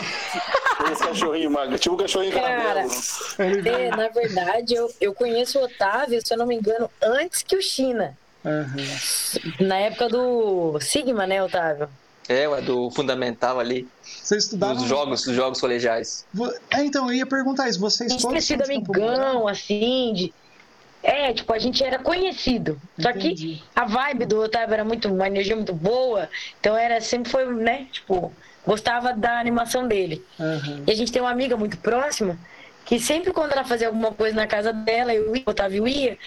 com 0.78 0.92
esse 0.92 1.04
cachorrinho 1.04 1.52
magro, 1.52 1.78
tipo 1.78 1.96
um 1.96 1.98
cachorrinho 1.98 2.34
Cara, 2.34 2.86
é, 3.40 3.96
na 3.96 4.10
verdade, 4.10 4.74
eu, 4.74 4.92
eu 5.00 5.14
conheço 5.14 5.60
o 5.60 5.64
Otávio, 5.64 6.20
se 6.26 6.34
eu 6.34 6.38
não 6.38 6.46
me 6.46 6.56
engano, 6.56 6.90
antes 7.02 7.44
que 7.44 7.56
o 7.56 7.62
China. 7.62 8.18
Uhum. 8.44 9.68
Na 9.68 9.78
época 9.78 10.10
do 10.10 10.80
Sigma, 10.80 11.28
né, 11.28 11.44
Otávio? 11.44 11.88
É, 12.28 12.44
é 12.44 12.62
do 12.62 12.90
fundamental 12.92 13.60
ali. 13.60 13.88
Você 14.04 14.38
estudava? 14.38 14.76
Dos 14.76 14.88
jogos, 14.88 15.24
dos 15.24 15.36
jogos 15.36 15.60
colegiais. 15.60 16.26
É, 16.72 16.84
então, 16.84 17.08
eu 17.08 17.14
ia 17.14 17.26
perguntar 17.26 17.68
isso. 17.68 17.80
Vocês 17.80 18.10
todos. 18.16 18.26
Tinha 18.26 18.42
sido 18.42 18.64
amigão, 18.64 19.48
assim, 19.48 20.14
de 20.14 20.34
é, 21.04 21.34
tipo, 21.34 21.52
a 21.54 21.60
gente 21.60 21.84
era 21.84 22.00
conhecido. 22.00 22.80
Só 23.00 23.10
Entendi. 23.10 23.36
que 23.36 23.64
a 23.76 23.86
vibe 23.86 24.26
do 24.26 24.42
Otávio 24.42 24.74
era 24.74 24.84
muito, 24.84 25.08
uma 25.08 25.28
energia 25.28 25.56
muito 25.56 25.74
boa. 25.74 26.30
Então 26.60 26.78
era, 26.78 27.02
sempre 27.02 27.32
foi, 27.32 27.46
né, 27.54 27.88
tipo, 27.92 28.32
gostava 28.66 29.14
da 29.14 29.40
animação 29.40 29.88
dele. 29.88 30.24
Uhum. 30.40 30.84
E 30.86 30.92
a 30.92 30.96
gente 30.96 31.12
tem 31.12 31.22
uma 31.22 31.32
amiga 31.32 31.58
muito 31.58 31.78
próxima 31.78 32.38
que 32.86 33.00
sempre 33.00 33.32
quando 33.32 33.54
ela 33.54 33.64
fazia 33.64 33.88
alguma 33.88 34.12
coisa 34.12 34.36
na 34.36 34.48
casa 34.48 34.74
dela, 34.74 35.14
eu 35.14 35.36
ia, 35.36 35.44
o 35.46 35.50
Otávio 35.50 35.88
ia, 35.88 36.18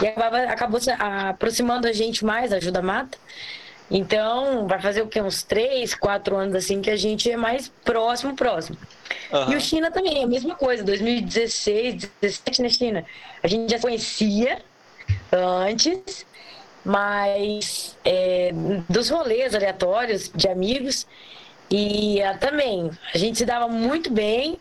e 0.00 0.06
acabava, 0.06 0.38
acabou 0.42 0.80
se 0.80 0.90
aproximando 0.90 1.86
a 1.86 1.92
gente 1.92 2.24
mais, 2.24 2.52
ajuda 2.52 2.82
mata. 2.82 3.16
Então, 3.90 4.68
vai 4.68 4.80
fazer 4.80 5.02
o 5.02 5.08
quê? 5.08 5.20
Uns 5.20 5.42
três, 5.42 5.94
quatro 5.94 6.36
anos 6.36 6.54
assim 6.54 6.80
que 6.80 6.90
a 6.90 6.96
gente 6.96 7.30
é 7.30 7.36
mais 7.36 7.68
próximo, 7.84 8.36
próximo. 8.36 8.78
Uhum. 9.32 9.52
E 9.52 9.56
o 9.56 9.60
China 9.60 9.90
também, 9.90 10.22
a 10.22 10.26
mesma 10.26 10.54
coisa, 10.54 10.84
2016, 10.84 12.08
17 12.20 12.62
na 12.62 12.68
China. 12.68 13.04
A 13.42 13.48
gente 13.48 13.70
já 13.70 13.80
conhecia 13.80 14.62
antes, 15.32 16.24
mas 16.84 17.96
é, 18.04 18.52
dos 18.88 19.10
rolês 19.10 19.54
aleatórios 19.54 20.30
de 20.34 20.48
amigos. 20.48 21.06
E 21.70 22.20
uh, 22.20 22.38
também, 22.38 22.90
a 23.14 23.18
gente 23.18 23.38
se 23.38 23.44
dava 23.44 23.68
muito 23.68 24.10
bem. 24.10 24.58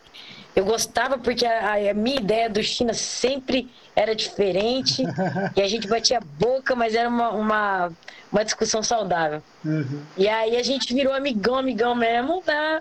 Eu 0.55 0.65
gostava 0.65 1.17
porque 1.17 1.45
a, 1.45 1.91
a 1.91 1.93
minha 1.93 2.17
ideia 2.17 2.49
do 2.49 2.61
China 2.61 2.93
sempre 2.93 3.69
era 3.95 4.15
diferente. 4.15 5.03
e 5.55 5.61
a 5.61 5.67
gente 5.67 5.87
batia 5.87 6.19
boca, 6.37 6.75
mas 6.75 6.95
era 6.95 7.07
uma, 7.07 7.29
uma 7.29 7.91
uma 8.31 8.45
discussão 8.45 8.83
saudável. 8.83 9.41
Uhum. 9.65 10.03
E 10.15 10.27
aí 10.27 10.55
a 10.55 10.61
gente 10.61 10.93
virou 10.93 11.13
amigão, 11.13 11.55
amigão 11.55 11.95
mesmo, 11.95 12.43
tá? 12.43 12.79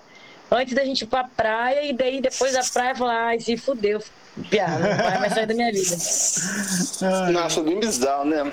antes 0.50 0.74
da 0.74 0.84
gente 0.84 1.02
ir 1.02 1.06
pra 1.06 1.24
praia, 1.24 1.84
e 1.84 1.92
daí 1.92 2.20
depois 2.20 2.52
da 2.52 2.62
praia 2.62 2.94
falar, 2.94 3.26
ai, 3.26 3.40
se 3.40 3.56
fudeu, 3.56 4.02
piada, 4.48 4.78
não 4.78 4.96
vai 4.96 5.18
mais 5.18 5.34
sair 5.34 5.46
da 5.46 5.54
minha 5.54 5.70
vida. 5.70 5.96
Nossa, 7.32 7.62
bem 7.62 7.78
bizarro, 7.78 8.24
né? 8.24 8.50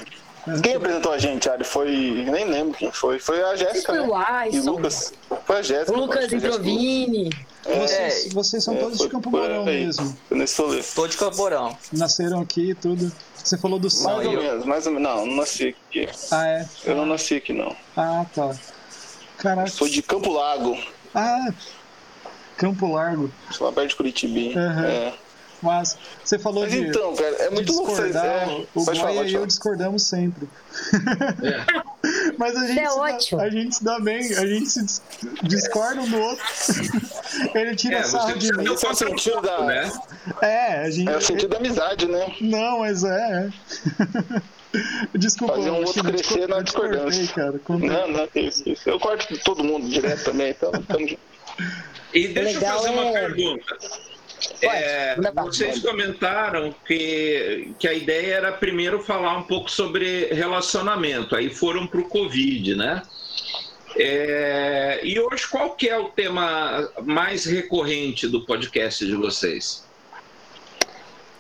Quem 0.62 0.76
apresentou 0.76 1.12
a 1.12 1.18
gente, 1.18 1.50
Ari? 1.50 1.64
Foi. 1.64 1.90
Nem 2.30 2.46
lembro 2.46 2.78
quem 2.78 2.92
foi. 2.92 3.20
Foi 3.20 3.42
a 3.42 3.56
Jéssica. 3.56 3.94
Foi 3.94 4.02
né? 4.02 4.08
o 4.08 4.16
Alisson. 4.16 4.58
E 4.58 4.70
Lucas. 4.70 5.14
Foi 5.46 5.58
a 5.58 5.62
Jéssica. 5.62 5.92
O 5.92 6.00
Lucas 6.00 6.32
Improvini. 6.32 7.30
É, 7.66 7.80
vocês, 7.80 8.34
vocês, 8.34 8.64
são 8.64 8.76
é, 8.76 8.78
todos 8.78 8.98
foi, 8.98 9.08
de 9.08 9.12
Campo 9.12 9.32
Mourão 9.32 9.66
mesmo. 9.66 10.16
Nesse 10.30 10.62
rolê. 10.62 10.84
Tô 10.84 11.08
de 11.08 11.18
Campo 11.18 11.38
Mourão. 11.38 11.76
Nasceram 11.92 12.42
aqui 12.42 12.72
e 12.72 12.76
tudo. 12.76 13.12
Você 13.36 13.58
falou 13.58 13.80
do 13.80 13.90
céu. 13.90 14.18
Mais 14.18 14.28
ou 14.28 14.34
menos, 14.34 14.66
mais 14.66 14.86
ou 14.86 14.94
menos. 14.94 15.10
Não, 15.10 15.26
não 15.26 15.36
nasci 15.38 15.76
aqui. 15.90 16.08
Ah, 16.32 16.48
é? 16.48 16.70
Eu 16.84 16.96
não 16.96 17.06
nasci 17.08 17.36
aqui, 17.36 17.54
não. 17.54 17.76
Ah, 17.98 18.26
tá. 18.34 18.56
Caraca. 19.38 19.70
Sou 19.70 19.90
de 19.90 20.02
Campo 20.04 20.32
Lago. 20.32 20.78
Ah, 21.14 21.48
Campo 22.58 22.92
Largo. 22.94 23.32
Sou 23.52 23.68
lá 23.68 23.74
perto 23.74 23.90
de 23.90 23.96
Curitiba. 23.96 24.60
Uhum. 24.60 24.84
É. 24.84 25.14
Mas 25.66 25.98
você 26.24 26.38
falou 26.38 26.64
Mas 26.64 26.72
de. 26.72 26.80
então, 26.88 27.16
cara, 27.16 27.36
é 27.36 27.50
muito 27.50 27.74
louco 27.74 27.96
vocês. 27.96 28.16
É. 28.16 28.66
O 28.74 28.86
Goya 28.86 29.24
e 29.24 29.34
eu 29.34 29.46
discordamos 29.46 30.04
sempre. 30.04 30.48
É. 31.44 31.86
Mas 32.38 32.56
a 32.56 32.68
gente, 32.68 32.80
é 32.80 32.90
ótimo. 32.92 33.40
Dá, 33.40 33.46
a 33.46 33.50
gente 33.50 33.76
se 33.76 33.84
dá 33.84 34.00
bem, 34.00 34.20
a 34.36 34.46
gente 34.46 34.70
se 34.70 35.02
discorda 35.44 36.02
um 36.02 36.10
do 36.10 36.20
outro. 36.20 36.46
Ele 37.56 37.76
tira 37.76 37.98
é, 37.98 38.04
sarro 38.04 38.38
de 38.38 38.56
mim. 38.56 38.72
Esse 38.72 38.86
é 38.86 38.90
o 38.90 38.96
sentido 38.96 39.42
da. 39.42 39.62
Né? 39.62 39.92
É, 40.42 40.82
a 40.82 40.90
gente. 40.90 41.10
É 41.10 41.18
o 41.18 41.22
sentido 41.22 41.50
da 41.50 41.58
amizade, 41.58 42.08
né? 42.08 42.36
Não, 42.42 42.80
mas 42.80 43.04
é. 43.04 43.50
Desculpa, 45.16 45.56
Fazer 45.56 45.72
um 45.72 45.86
outro 45.86 46.04
crescer 46.04 46.48
na 46.48 46.62
discordância. 46.62 47.34
Cara, 47.34 47.60
não, 47.70 48.08
não, 48.10 48.28
isso, 48.36 48.68
isso. 48.68 48.90
Eu 48.90 49.00
corto 49.00 49.38
todo 49.40 49.64
mundo 49.64 49.88
direto 49.88 50.26
também, 50.26 50.52
então. 50.52 50.72
E 52.14 52.28
deixa 52.28 52.60
Legal, 52.60 52.78
eu 52.78 52.82
fazer 52.82 52.94
uma 52.94 53.06
é... 53.06 53.12
pergunta. 53.14 53.78
É, 54.62 55.16
vocês 55.34 55.80
comentaram 55.80 56.74
que, 56.86 57.74
que 57.80 57.88
a 57.88 57.94
ideia 57.94 58.36
era 58.36 58.52
primeiro 58.52 59.02
falar 59.02 59.38
um 59.38 59.44
pouco 59.44 59.70
sobre 59.70 60.26
relacionamento, 60.34 61.36
aí 61.36 61.50
foram 61.50 61.88
para 61.88 62.00
o 62.00 62.08
Covid, 62.08 62.76
né? 62.76 63.02
É, 63.98 65.00
e 65.04 65.20
hoje 65.20 65.48
qual 65.48 65.74
que 65.74 65.88
é 65.88 65.98
o 65.98 66.10
tema 66.10 66.92
mais 67.04 67.46
recorrente 67.46 68.28
do 68.28 68.46
podcast 68.46 69.06
de 69.06 69.16
vocês? 69.16 69.86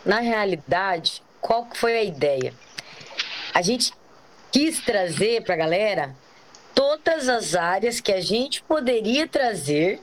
Na 0.06 0.20
realidade, 0.20 1.22
qual 1.42 1.68
foi 1.74 1.98
a 1.98 2.04
ideia? 2.04 2.54
A 3.54 3.62
gente 3.62 3.92
quis 4.52 4.80
trazer 4.80 5.44
para 5.44 5.54
a 5.54 5.58
galera 5.58 6.16
todas 6.74 7.28
as 7.28 7.56
áreas 7.56 8.00
que 8.00 8.12
a 8.12 8.22
gente 8.22 8.64
poderia 8.64 9.28
trazer 9.28 10.00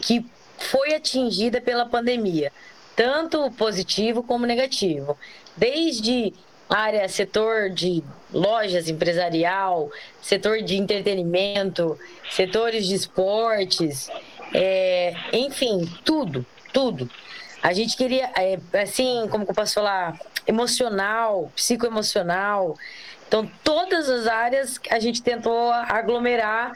que 0.00 0.24
foi 0.60 0.94
atingida 0.94 1.60
pela 1.60 1.86
pandemia, 1.86 2.52
tanto 2.94 3.50
positivo 3.52 4.22
como 4.22 4.46
negativo. 4.46 5.18
Desde 5.56 6.32
área, 6.68 7.08
setor 7.08 7.70
de 7.70 8.02
lojas 8.32 8.88
empresarial, 8.88 9.90
setor 10.22 10.62
de 10.62 10.76
entretenimento, 10.76 11.98
setores 12.30 12.86
de 12.86 12.94
esportes, 12.94 14.08
é, 14.54 15.14
enfim, 15.32 15.90
tudo, 16.04 16.46
tudo. 16.72 17.10
A 17.62 17.72
gente 17.72 17.96
queria, 17.96 18.30
é, 18.36 18.58
assim, 18.80 19.26
como 19.30 19.44
eu 19.44 19.54
posso 19.54 19.74
falar, 19.74 20.18
emocional, 20.46 21.50
psicoemocional. 21.54 22.76
Então, 23.26 23.50
todas 23.62 24.08
as 24.08 24.26
áreas 24.26 24.80
a 24.90 24.98
gente 24.98 25.22
tentou 25.22 25.70
aglomerar 25.72 26.72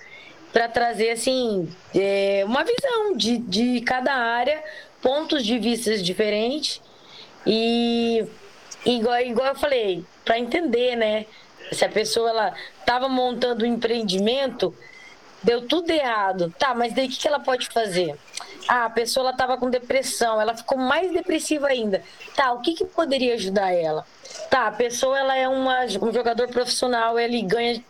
para 0.54 0.68
trazer, 0.68 1.10
assim, 1.10 1.68
é, 1.92 2.44
uma 2.46 2.62
visão 2.62 3.16
de, 3.16 3.38
de 3.38 3.80
cada 3.80 4.14
área, 4.14 4.62
pontos 5.02 5.44
de 5.44 5.58
vista 5.58 5.98
diferentes 5.98 6.80
e 7.44 8.24
igual, 8.86 9.20
igual 9.20 9.48
eu 9.48 9.56
falei, 9.56 10.04
para 10.24 10.38
entender, 10.38 10.94
né? 10.94 11.26
Se 11.72 11.84
a 11.84 11.88
pessoa 11.88 12.30
ela 12.30 12.54
estava 12.78 13.08
montando 13.08 13.64
um 13.64 13.68
empreendimento, 13.68 14.72
deu 15.42 15.66
tudo 15.66 15.90
errado. 15.90 16.54
Tá, 16.56 16.72
mas 16.72 16.94
daí 16.94 17.06
o 17.06 17.10
que, 17.10 17.18
que 17.18 17.26
ela 17.26 17.40
pode 17.40 17.66
fazer? 17.70 18.16
Ah, 18.68 18.84
a 18.84 18.90
pessoa 18.90 19.30
estava 19.30 19.58
com 19.58 19.68
depressão, 19.68 20.40
ela 20.40 20.56
ficou 20.56 20.78
mais 20.78 21.12
depressiva 21.12 21.66
ainda. 21.66 22.00
Tá, 22.36 22.52
o 22.52 22.60
que, 22.60 22.74
que 22.74 22.84
poderia 22.84 23.34
ajudar 23.34 23.72
ela? 23.72 24.06
Tá, 24.48 24.68
a 24.68 24.72
pessoa 24.72 25.18
ela 25.18 25.36
é 25.36 25.48
uma, 25.48 25.80
um 26.00 26.12
jogador 26.12 26.46
profissional, 26.46 27.18
ele 27.18 27.42
ganha 27.42 27.82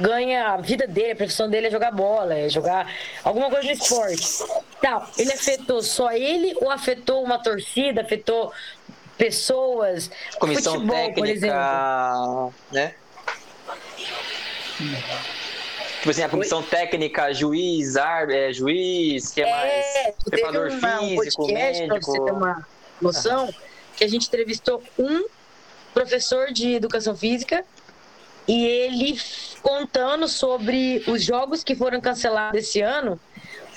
ganha 0.00 0.48
a 0.52 0.56
vida 0.56 0.86
dele, 0.86 1.12
a 1.12 1.16
profissão 1.16 1.48
dele 1.48 1.66
é 1.66 1.70
jogar 1.70 1.90
bola, 1.90 2.34
é 2.34 2.48
jogar 2.48 2.92
alguma 3.24 3.50
coisa 3.50 3.66
no 3.66 3.72
esporte. 3.72 4.26
Tá, 4.80 5.08
ele 5.18 5.32
afetou 5.32 5.82
só 5.82 6.12
ele 6.12 6.54
ou 6.60 6.70
afetou 6.70 7.22
uma 7.24 7.38
torcida, 7.38 8.00
afetou 8.02 8.52
pessoas, 9.16 10.10
comissão 10.38 10.74
futebol, 10.74 10.96
técnica, 10.96 11.20
por 11.20 11.28
exemplo. 11.28 12.54
né? 12.70 12.94
Tipo 15.98 16.10
assim, 16.10 16.22
a 16.22 16.28
comissão 16.28 16.62
técnica, 16.62 17.32
juiz, 17.34 17.96
ar, 17.96 18.30
é, 18.30 18.52
juiz, 18.52 19.32
que 19.32 19.42
é, 19.42 19.48
É, 19.48 20.02
mais 20.04 20.14
preparador 20.24 20.70
uma, 20.70 21.00
um 21.00 21.08
físico, 21.08 21.42
podcast, 21.42 21.86
pra 21.86 21.96
você 22.00 22.12
ter 22.12 22.18
médico. 22.20 22.36
uma 22.36 22.68
noção, 23.00 23.54
que 23.96 24.04
a 24.04 24.08
gente 24.08 24.28
entrevistou 24.28 24.82
um 24.96 25.26
professor 25.92 26.52
de 26.52 26.74
educação 26.74 27.16
física 27.16 27.64
e 28.46 28.64
ele 28.64 29.20
contando 29.62 30.28
sobre 30.28 31.02
os 31.06 31.22
jogos 31.22 31.62
que 31.64 31.74
foram 31.74 32.00
cancelados 32.00 32.58
esse 32.60 32.80
ano, 32.80 33.18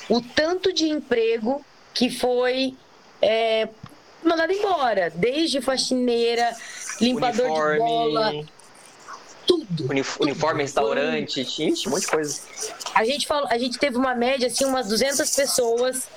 o 0.09 0.21
tanto 0.21 0.71
de 0.73 0.87
emprego 0.87 1.63
que 1.93 2.09
foi 2.09 2.75
é, 3.21 3.67
mandado 4.23 4.51
embora, 4.53 5.11
desde 5.13 5.61
faxineira, 5.61 6.55
limpador 6.99 7.73
de 7.73 7.77
bola, 7.79 8.29
Uniforme, 8.29 8.49
tudo. 9.45 9.89
unif- 9.89 10.17
uniforme, 10.19 10.61
restaurante, 10.63 11.41
ixi, 11.41 11.87
um 11.87 11.91
monte 11.91 12.01
de 12.01 12.07
coisa. 12.07 12.41
A 12.93 13.03
gente, 13.03 13.27
falou, 13.27 13.47
a 13.49 13.57
gente 13.57 13.77
teve 13.77 13.97
uma 13.97 14.15
média, 14.15 14.47
assim, 14.47 14.65
umas 14.65 14.87
200 14.87 15.29
pessoas, 15.35 16.07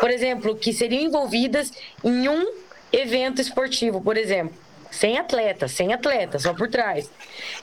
por 0.00 0.10
exemplo, 0.10 0.56
que 0.56 0.72
seriam 0.72 1.02
envolvidas 1.02 1.72
em 2.02 2.28
um 2.28 2.46
evento 2.92 3.40
esportivo, 3.40 4.00
por 4.00 4.16
exemplo. 4.16 4.56
Sem 4.92 5.18
atleta, 5.18 5.66
sem 5.68 5.94
atleta, 5.94 6.38
só 6.38 6.52
por 6.52 6.68
trás. 6.68 7.10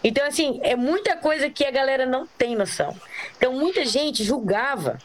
Então, 0.03 0.25
assim, 0.25 0.59
é 0.63 0.75
muita 0.75 1.15
coisa 1.15 1.47
que 1.47 1.63
a 1.63 1.69
galera 1.69 2.03
não 2.03 2.25
tem 2.25 2.55
noção. 2.55 2.99
Então, 3.37 3.53
muita 3.53 3.85
gente 3.85 4.23
julgava, 4.23 4.97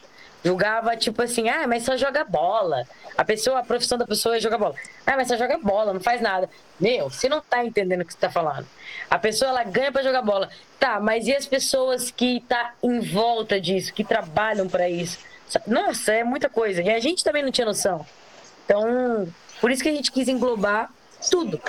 julgava, 0.42 0.96
tipo 0.96 1.20
assim, 1.20 1.50
ah, 1.50 1.66
mas 1.68 1.82
só 1.82 1.98
joga 1.98 2.24
bola. 2.24 2.88
A 3.16 3.22
pessoa, 3.26 3.58
a 3.58 3.62
profissão 3.62 3.98
da 3.98 4.06
pessoa 4.06 4.36
é 4.36 4.40
jogar 4.40 4.56
bola. 4.56 4.74
Ah, 5.06 5.16
mas 5.16 5.28
só 5.28 5.36
joga 5.36 5.58
bola, 5.58 5.92
não 5.92 6.00
faz 6.00 6.22
nada. 6.22 6.48
Meu, 6.80 7.10
você 7.10 7.28
não 7.28 7.42
tá 7.42 7.62
entendendo 7.62 8.00
o 8.00 8.04
que 8.06 8.14
você 8.14 8.18
tá 8.18 8.30
falando. 8.30 8.66
A 9.10 9.18
pessoa, 9.18 9.50
ela 9.50 9.62
ganha 9.62 9.92
pra 9.92 10.02
jogar 10.02 10.22
bola. 10.22 10.48
Tá, 10.80 10.98
mas 10.98 11.26
e 11.26 11.36
as 11.36 11.46
pessoas 11.46 12.10
que 12.10 12.42
tá 12.48 12.72
em 12.82 13.00
volta 13.00 13.60
disso, 13.60 13.92
que 13.92 14.02
trabalham 14.02 14.66
pra 14.66 14.88
isso? 14.88 15.18
Nossa, 15.66 16.14
é 16.14 16.24
muita 16.24 16.48
coisa. 16.48 16.80
E 16.80 16.88
a 16.88 17.00
gente 17.00 17.22
também 17.22 17.42
não 17.42 17.52
tinha 17.52 17.66
noção. 17.66 18.04
Então, 18.64 19.28
por 19.60 19.70
isso 19.70 19.82
que 19.82 19.90
a 19.90 19.92
gente 19.92 20.10
quis 20.10 20.26
englobar 20.26 20.90
tudo. 21.28 21.60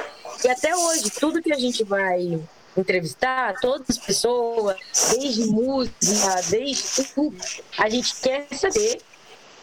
E 0.44 0.50
até 0.50 0.76
hoje, 0.76 1.10
tudo 1.12 1.42
que 1.42 1.54
a 1.54 1.60
gente 1.60 1.84
vai 1.84 2.40
entrevistar, 2.78 3.56
todas 3.62 3.90
as 3.90 3.98
pessoas, 3.98 4.78
desde 5.12 5.46
música, 5.46 6.42
desde 6.50 7.04
tudo, 7.14 7.38
a 7.78 7.90
gente 7.90 8.16
quer 8.22 8.48
saber 8.52 9.02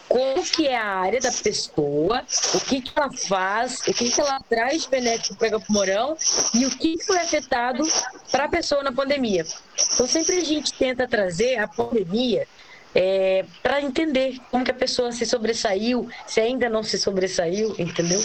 como 0.08 0.42
que 0.44 0.66
é 0.66 0.76
a 0.76 0.84
área 0.84 1.20
da 1.20 1.32
pessoa, 1.32 2.22
o 2.54 2.60
que, 2.60 2.82
que 2.82 2.92
ela 2.94 3.10
faz, 3.10 3.80
o 3.80 3.94
que, 3.94 4.10
que 4.10 4.20
ela 4.20 4.40
traz 4.40 4.82
de 4.82 4.88
benéfico 4.90 5.36
para 5.36 5.56
o 5.56 5.62
Morão 5.70 6.16
e 6.52 6.66
o 6.66 6.70
que 6.70 7.02
foi 7.02 7.18
afetado 7.18 7.82
para 8.30 8.44
a 8.44 8.48
pessoa 8.48 8.82
na 8.82 8.92
pandemia. 8.92 9.46
Então 9.94 10.06
sempre 10.06 10.36
a 10.36 10.44
gente 10.44 10.74
tenta 10.74 11.08
trazer 11.08 11.56
a 11.56 11.66
pandemia 11.66 12.46
é, 12.94 13.44
para 13.62 13.80
entender 13.80 14.38
como 14.50 14.64
que 14.64 14.70
a 14.70 14.74
pessoa 14.74 15.12
se 15.12 15.24
sobressaiu, 15.24 16.08
se 16.26 16.40
ainda 16.40 16.68
não 16.68 16.82
se 16.82 16.98
sobressaiu, 16.98 17.74
entendeu? 17.78 18.20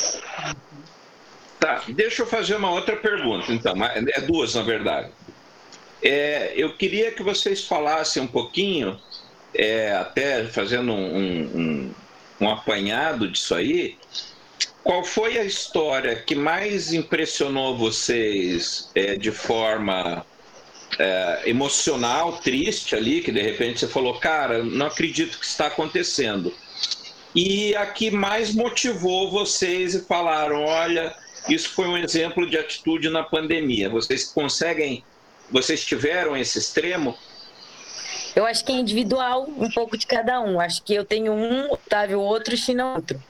Tá, 1.60 1.84
deixa 1.88 2.22
eu 2.22 2.28
fazer 2.28 2.56
uma 2.56 2.72
outra 2.72 2.96
pergunta, 2.96 3.52
então. 3.52 3.74
É 3.84 4.22
duas, 4.22 4.56
na 4.56 4.62
verdade. 4.62 5.10
É, 6.02 6.54
eu 6.56 6.76
queria 6.76 7.12
que 7.12 7.24
vocês 7.24 7.66
falassem 7.66 8.22
um 8.22 8.28
pouquinho, 8.28 9.00
é, 9.54 9.92
até 9.94 10.46
fazendo 10.46 10.92
um, 10.92 11.42
um, 11.58 11.94
um 12.40 12.50
apanhado 12.50 13.28
disso 13.28 13.56
aí, 13.56 13.98
qual 14.84 15.04
foi 15.04 15.38
a 15.38 15.44
história 15.44 16.16
que 16.16 16.36
mais 16.36 16.94
impressionou 16.94 17.76
vocês 17.76 18.90
é, 18.94 19.16
de 19.16 19.32
forma 19.32 20.26
é, 21.00 21.42
emocional, 21.46 22.38
triste 22.38 22.96
ali, 22.96 23.22
que 23.22 23.32
de 23.32 23.42
repente 23.42 23.80
você 23.80 23.88
falou, 23.88 24.20
cara, 24.20 24.64
não 24.64 24.86
acredito 24.86 25.40
que 25.40 25.46
está 25.46 25.68
acontecendo. 25.68 26.54
E 27.36 27.76
a 27.76 27.86
que 27.86 28.10
mais 28.10 28.54
motivou 28.54 29.30
vocês 29.30 29.94
e 29.94 30.06
falaram, 30.06 30.64
olha, 30.64 31.14
isso 31.50 31.70
foi 31.70 31.88
um 31.88 31.98
exemplo 31.98 32.50
de 32.50 32.58
atitude 32.58 33.10
na 33.10 33.24
pandemia. 33.24 33.90
Vocês 33.90 34.26
conseguem, 34.26 35.04
vocês 35.52 35.84
tiveram 35.86 36.36
esse 36.36 36.58
extremo? 36.60 37.18
Eu 38.36 38.46
acho 38.46 38.64
que 38.64 38.72
é 38.72 38.76
individual, 38.76 39.48
um 39.58 39.70
pouco 39.72 39.98
de 39.98 40.06
cada 40.06 40.40
um. 40.40 40.60
Acho 40.60 40.84
que 40.84 40.94
eu 40.94 41.04
tenho 41.04 41.34
um, 41.34 41.72
Otávio 41.72 42.20
outro, 42.20 42.56
China 42.56 42.94
outro. 42.94 43.22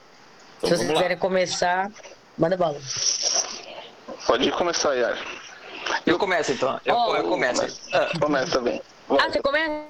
Então, 0.57 0.69
Se 0.69 0.75
vocês 0.75 0.87
lá. 0.89 0.95
quiserem 0.95 1.17
começar, 1.17 1.91
manda 2.37 2.57
bala. 2.57 2.79
Pode 4.25 4.51
começar, 4.51 4.93
Yara. 4.95 5.17
Eu 6.05 6.17
começo 6.17 6.51
então. 6.51 6.79
Eu, 6.85 6.95
Oh, 6.95 7.15
eu 7.15 7.23
começo. 7.23 7.79
Ah, 7.93 8.09
Começa 8.19 8.59
bem. 8.59 8.81
Ah, 9.09 9.29
você 9.29 9.41
começa? 9.41 9.85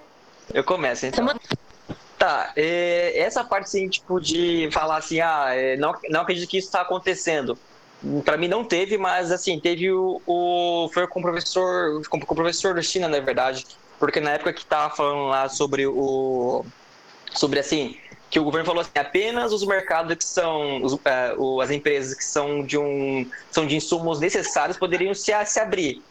eu 0.53 0.63
começo 0.63 1.05
então. 1.05 1.28
Tá, 2.19 2.51
é, 2.55 3.19
essa 3.19 3.43
parte 3.43 3.65
assim, 3.65 3.88
tipo, 3.89 4.19
de 4.19 4.69
falar 4.71 4.97
assim, 4.97 5.19
ah, 5.19 5.49
é, 5.51 5.78
não, 5.78 5.93
não 6.09 6.21
acredito 6.21 6.49
que 6.49 6.57
isso 6.57 6.67
está 6.67 6.82
acontecendo. 6.82 7.57
Pra 8.23 8.37
mim 8.37 8.47
não 8.47 8.63
teve, 8.67 8.97
mas 8.97 9.31
assim, 9.31 9.59
teve 9.59 9.91
o. 9.91 10.21
o 10.25 10.89
foi 10.93 11.07
com 11.07 11.19
o 11.19 11.23
professor. 11.23 12.01
Com, 12.09 12.19
com 12.19 12.33
o 12.33 12.37
professor 12.37 12.75
da 12.75 12.81
China, 12.81 13.07
na 13.09 13.19
verdade. 13.19 13.63
Porque 13.99 14.19
na 14.19 14.31
época 14.33 14.53
que 14.53 14.65
tava 14.67 14.95
falando 14.95 15.27
lá 15.29 15.49
sobre 15.49 15.87
o. 15.87 16.71
Sobre 17.33 17.59
assim. 17.59 17.95
Que 18.29 18.39
o 18.39 18.43
governo 18.43 18.65
falou 18.65 18.81
assim, 18.81 18.91
apenas 18.99 19.53
os 19.53 19.65
mercados 19.65 20.15
que 20.15 20.23
são. 20.25 20.81
Os, 20.83 20.93
é, 21.05 21.33
o- 21.37 21.61
as 21.61 21.71
empresas 21.71 22.15
que 22.15 22.23
são 22.25 22.65
de 22.65 22.77
um. 22.77 23.25
são 23.51 23.65
de 23.67 23.75
insumos 23.75 24.19
necessários 24.19 24.77
poderiam 24.77 25.13
se, 25.13 25.31
se 25.45 25.59
abrir. 25.59 26.05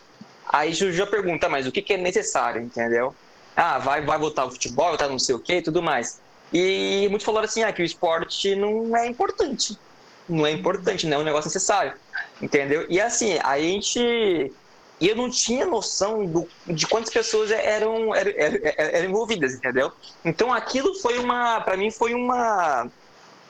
Aí 0.52 0.72
já 0.72 1.06
pergunta, 1.06 1.48
mas 1.48 1.66
o 1.66 1.72
que, 1.72 1.82
que 1.82 1.94
é 1.94 1.96
necessário, 1.96 2.62
entendeu? 2.62 3.16
Ah, 3.54 3.78
vai, 3.78 4.04
vai 4.04 4.18
voltar 4.18 4.46
o 4.46 4.50
futebol, 4.50 4.88
voltar 4.88 5.08
não 5.08 5.18
sei 5.18 5.34
o 5.34 5.42
que 5.42 5.56
e 5.56 5.62
tudo 5.62 5.82
mais. 5.82 6.20
E 6.52 7.06
muitos 7.10 7.24
falaram 7.24 7.46
assim, 7.46 7.62
ah, 7.64 7.72
que 7.72 7.82
o 7.82 7.84
esporte 7.84 8.54
não 8.56 8.96
é 8.96 9.08
importante. 9.08 9.80
Não 10.28 10.46
é 10.46 10.50
importante, 10.50 11.06
não 11.06 11.18
é 11.18 11.20
um 11.20 11.24
negócio 11.24 11.48
necessário. 11.48 11.94
Entendeu? 12.40 12.86
E 12.88 13.00
assim, 13.00 13.38
a 13.42 13.58
gente. 13.58 14.52
E 14.98 15.08
eu 15.08 15.14
não 15.14 15.28
tinha 15.28 15.66
noção 15.66 16.24
do, 16.24 16.48
de 16.66 16.86
quantas 16.86 17.12
pessoas 17.12 17.50
eram, 17.50 18.14
eram, 18.14 18.32
eram, 18.34 18.58
eram 18.76 19.08
envolvidas, 19.10 19.54
entendeu? 19.54 19.92
Então 20.24 20.52
aquilo 20.52 20.94
foi 21.00 21.18
uma. 21.18 21.60
Pra 21.60 21.76
mim 21.76 21.90
foi 21.90 22.14
uma. 22.14 22.90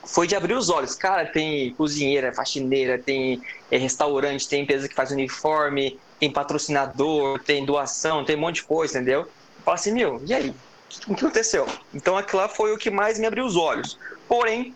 Foi 0.05 0.25
de 0.27 0.35
abrir 0.35 0.53
os 0.53 0.69
olhos. 0.69 0.95
Cara, 0.95 1.25
tem 1.25 1.73
cozinheira, 1.73 2.33
faxineira, 2.33 2.97
tem 2.97 3.41
é, 3.69 3.77
restaurante, 3.77 4.47
tem 4.47 4.63
empresa 4.63 4.87
que 4.87 4.95
faz 4.95 5.11
uniforme, 5.11 5.99
tem 6.19 6.31
patrocinador, 6.31 7.39
tem 7.43 7.65
doação, 7.65 8.23
tem 8.23 8.35
um 8.35 8.39
monte 8.39 8.55
de 8.55 8.63
coisa, 8.63 8.97
entendeu? 8.97 9.27
Fala 9.65 9.75
assim, 9.75 9.91
meu, 9.91 10.21
e 10.25 10.33
aí? 10.33 10.55
O 11.07 11.13
que 11.13 11.25
aconteceu? 11.25 11.67
Então 11.93 12.17
aquilo 12.17 12.41
lá 12.41 12.47
foi 12.47 12.73
o 12.73 12.77
que 12.77 12.89
mais 12.89 13.19
me 13.19 13.25
abriu 13.25 13.45
os 13.45 13.57
olhos. 13.57 13.99
Porém, 14.27 14.73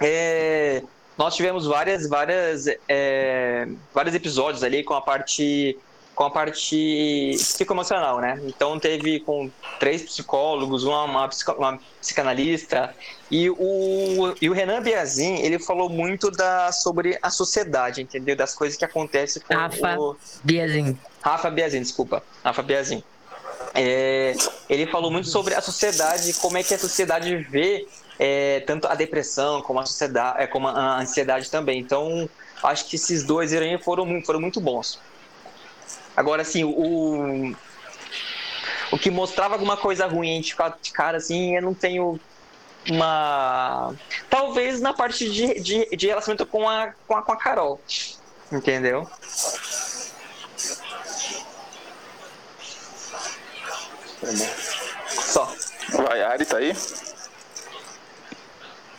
é, 0.00 0.82
nós 1.16 1.34
tivemos 1.34 1.66
várias, 1.66 2.08
várias, 2.08 2.66
é, 2.88 3.66
vários 3.92 4.14
episódios 4.14 4.62
ali 4.62 4.82
com 4.82 4.94
a 4.94 5.00
parte 5.00 5.78
com 6.16 6.24
a 6.24 6.30
parte 6.30 7.34
psicoemocional, 7.36 8.20
né? 8.20 8.40
Então 8.46 8.80
teve 8.80 9.20
com 9.20 9.50
três 9.78 10.02
psicólogos, 10.02 10.82
uma, 10.82 11.04
uma, 11.04 11.28
uma 11.58 11.78
psicanalista 12.00 12.94
e 13.30 13.50
o, 13.50 14.34
e 14.40 14.48
o 14.48 14.54
Renan 14.54 14.80
Biazin, 14.80 15.34
ele 15.42 15.58
falou 15.58 15.90
muito 15.90 16.30
da, 16.30 16.72
sobre 16.72 17.18
a 17.20 17.28
sociedade, 17.28 18.00
entendeu? 18.00 18.34
Das 18.34 18.54
coisas 18.54 18.78
que 18.78 18.84
acontecem 18.84 19.42
com 19.42 19.54
Rafa 19.54 19.98
o... 20.00 20.16
Biazin. 20.42 20.98
Rafa 21.20 21.50
Biazin, 21.50 21.82
desculpa. 21.82 22.22
Rafa 22.42 22.62
Biazin. 22.62 23.04
É, 23.74 24.34
ele 24.70 24.86
falou 24.86 25.10
muito 25.10 25.28
sobre 25.28 25.54
a 25.54 25.60
sociedade, 25.60 26.32
como 26.32 26.56
é 26.56 26.62
que 26.62 26.72
a 26.72 26.78
sociedade 26.78 27.36
vê 27.36 27.86
é, 28.18 28.60
tanto 28.60 28.86
a 28.88 28.94
depressão 28.94 29.62
como 29.62 29.80
a 29.80 29.84
é, 30.38 30.46
como 30.46 30.68
a 30.68 31.00
ansiedade 31.00 31.50
também. 31.50 31.78
Então, 31.78 32.28
acho 32.62 32.86
que 32.86 32.96
esses 32.96 33.24
dois 33.24 33.52
aí 33.52 33.78
foram, 33.78 34.22
foram 34.22 34.40
muito 34.40 34.60
bons. 34.60 34.98
Agora, 36.16 36.42
assim, 36.42 36.64
o, 36.64 37.54
o 38.90 38.98
que 38.98 39.10
mostrava 39.10 39.54
alguma 39.54 39.76
coisa 39.76 40.06
ruim 40.06 40.40
de 40.40 40.54
cara, 40.92 41.18
assim, 41.18 41.56
eu 41.56 41.62
não 41.62 41.74
tenho 41.74 42.18
uma. 42.88 43.94
Talvez 44.30 44.80
na 44.80 44.92
parte 44.92 45.30
de, 45.30 45.60
de, 45.60 45.96
de 45.96 46.06
relacionamento 46.06 46.46
com 46.46 46.68
a, 46.68 46.92
com 47.06 47.16
a, 47.16 47.22
com 47.22 47.32
a 47.32 47.36
Carol. 47.36 47.80
Entendeu? 48.50 49.08
Só. 55.08 55.52
Vai, 55.90 56.22
Ari 56.22 56.44
tá 56.44 56.56
aí? 56.56 56.74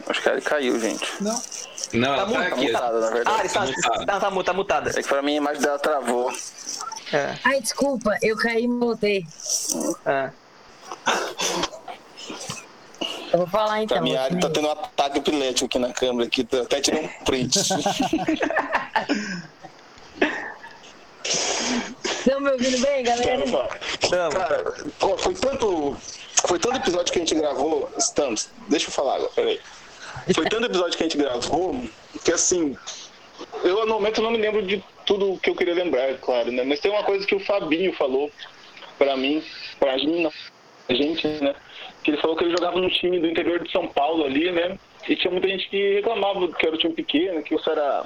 Acho 0.09 0.21
que 0.21 0.29
a 0.29 0.31
Ari 0.33 0.41
caiu, 0.41 0.79
gente. 0.79 1.05
Não. 1.21 1.41
Não, 1.93 2.15
Tá 2.15 2.21
ela 2.33 2.49
tá 2.49 2.55
mutada, 2.57 2.99
na 2.99 3.09
verdade. 3.09 3.37
Ah, 3.37 3.39
ele 3.39 3.49
tá, 3.49 3.61
mutada. 3.61 4.05
tá, 4.05 4.19
tá, 4.31 4.43
tá 4.43 4.53
mutada. 4.53 4.89
É 4.89 4.93
que 5.01 5.07
pra 5.07 5.21
mim 5.21 5.33
a 5.33 5.37
imagem 5.37 5.61
dela 5.61 5.79
travou. 5.79 6.31
É, 7.13 7.35
Ai, 7.43 7.61
desculpa, 7.61 8.17
eu 8.21 8.35
caí 8.37 8.65
e 8.65 8.67
voltei. 8.67 9.25
é. 10.05 10.29
Eu 13.31 13.39
vou 13.39 13.47
falar 13.47 13.83
então. 13.83 13.97
A 13.97 14.01
Ari 14.01 14.39
tá 14.39 14.47
assim. 14.47 14.53
tendo 14.53 14.67
um 14.67 14.71
ataque 14.71 15.19
epilético 15.19 15.65
aqui 15.65 15.79
na 15.79 15.93
câmera, 15.93 16.27
aqui, 16.27 16.43
tá- 16.43 16.61
até 16.61 16.81
tirei 16.81 17.05
um 17.05 17.23
print. 17.25 17.59
Estão 22.03 22.39
me 22.41 22.51
ouvindo 22.51 22.79
bem, 22.81 23.03
galera? 23.03 23.43
Tamo. 24.09 24.31
Cara, 24.31 24.73
foi 25.17 25.33
tanto. 25.35 25.97
Foi 26.47 26.59
tanto 26.59 26.77
episódio 26.77 27.11
que 27.11 27.19
a 27.19 27.21
gente 27.21 27.35
gravou. 27.35 27.89
Estamos. 27.97 28.49
Deixa 28.69 28.87
eu 28.87 28.91
falar 28.91 29.15
agora, 29.15 29.31
peraí. 29.35 29.59
Foi 30.33 30.45
tanto 30.45 30.65
episódio 30.65 30.97
que 30.97 31.03
a 31.03 31.07
gente 31.07 31.17
gravou 31.17 31.83
que 32.23 32.31
assim. 32.31 32.75
Eu 33.63 33.85
no 33.85 33.93
momento 33.93 34.21
não 34.21 34.31
me 34.31 34.37
lembro 34.37 34.61
de 34.63 34.83
tudo 35.05 35.39
que 35.41 35.49
eu 35.49 35.55
queria 35.55 35.73
lembrar, 35.73 36.15
claro, 36.15 36.51
né? 36.51 36.63
Mas 36.63 36.79
tem 36.79 36.91
uma 36.91 37.03
coisa 37.03 37.25
que 37.25 37.35
o 37.35 37.39
Fabinho 37.39 37.93
falou 37.93 38.31
pra 38.97 39.15
mim, 39.15 39.43
pra 39.79 39.95
mim, 39.97 40.27
a 40.89 40.93
gente, 40.93 41.27
né? 41.27 41.55
Que 42.03 42.11
ele 42.11 42.17
falou 42.17 42.35
que 42.35 42.43
ele 42.43 42.51
jogava 42.51 42.79
num 42.79 42.89
time 42.89 43.19
do 43.19 43.27
interior 43.27 43.63
de 43.63 43.71
São 43.71 43.87
Paulo 43.87 44.25
ali, 44.25 44.51
né? 44.51 44.77
E 45.07 45.15
tinha 45.15 45.31
muita 45.31 45.47
gente 45.47 45.69
que 45.69 45.95
reclamava 45.95 46.47
que 46.51 46.65
era 46.65 46.75
um 46.75 46.79
time 46.79 46.93
pequeno, 46.93 47.41
que 47.43 47.55
isso 47.55 47.69
era, 47.69 48.05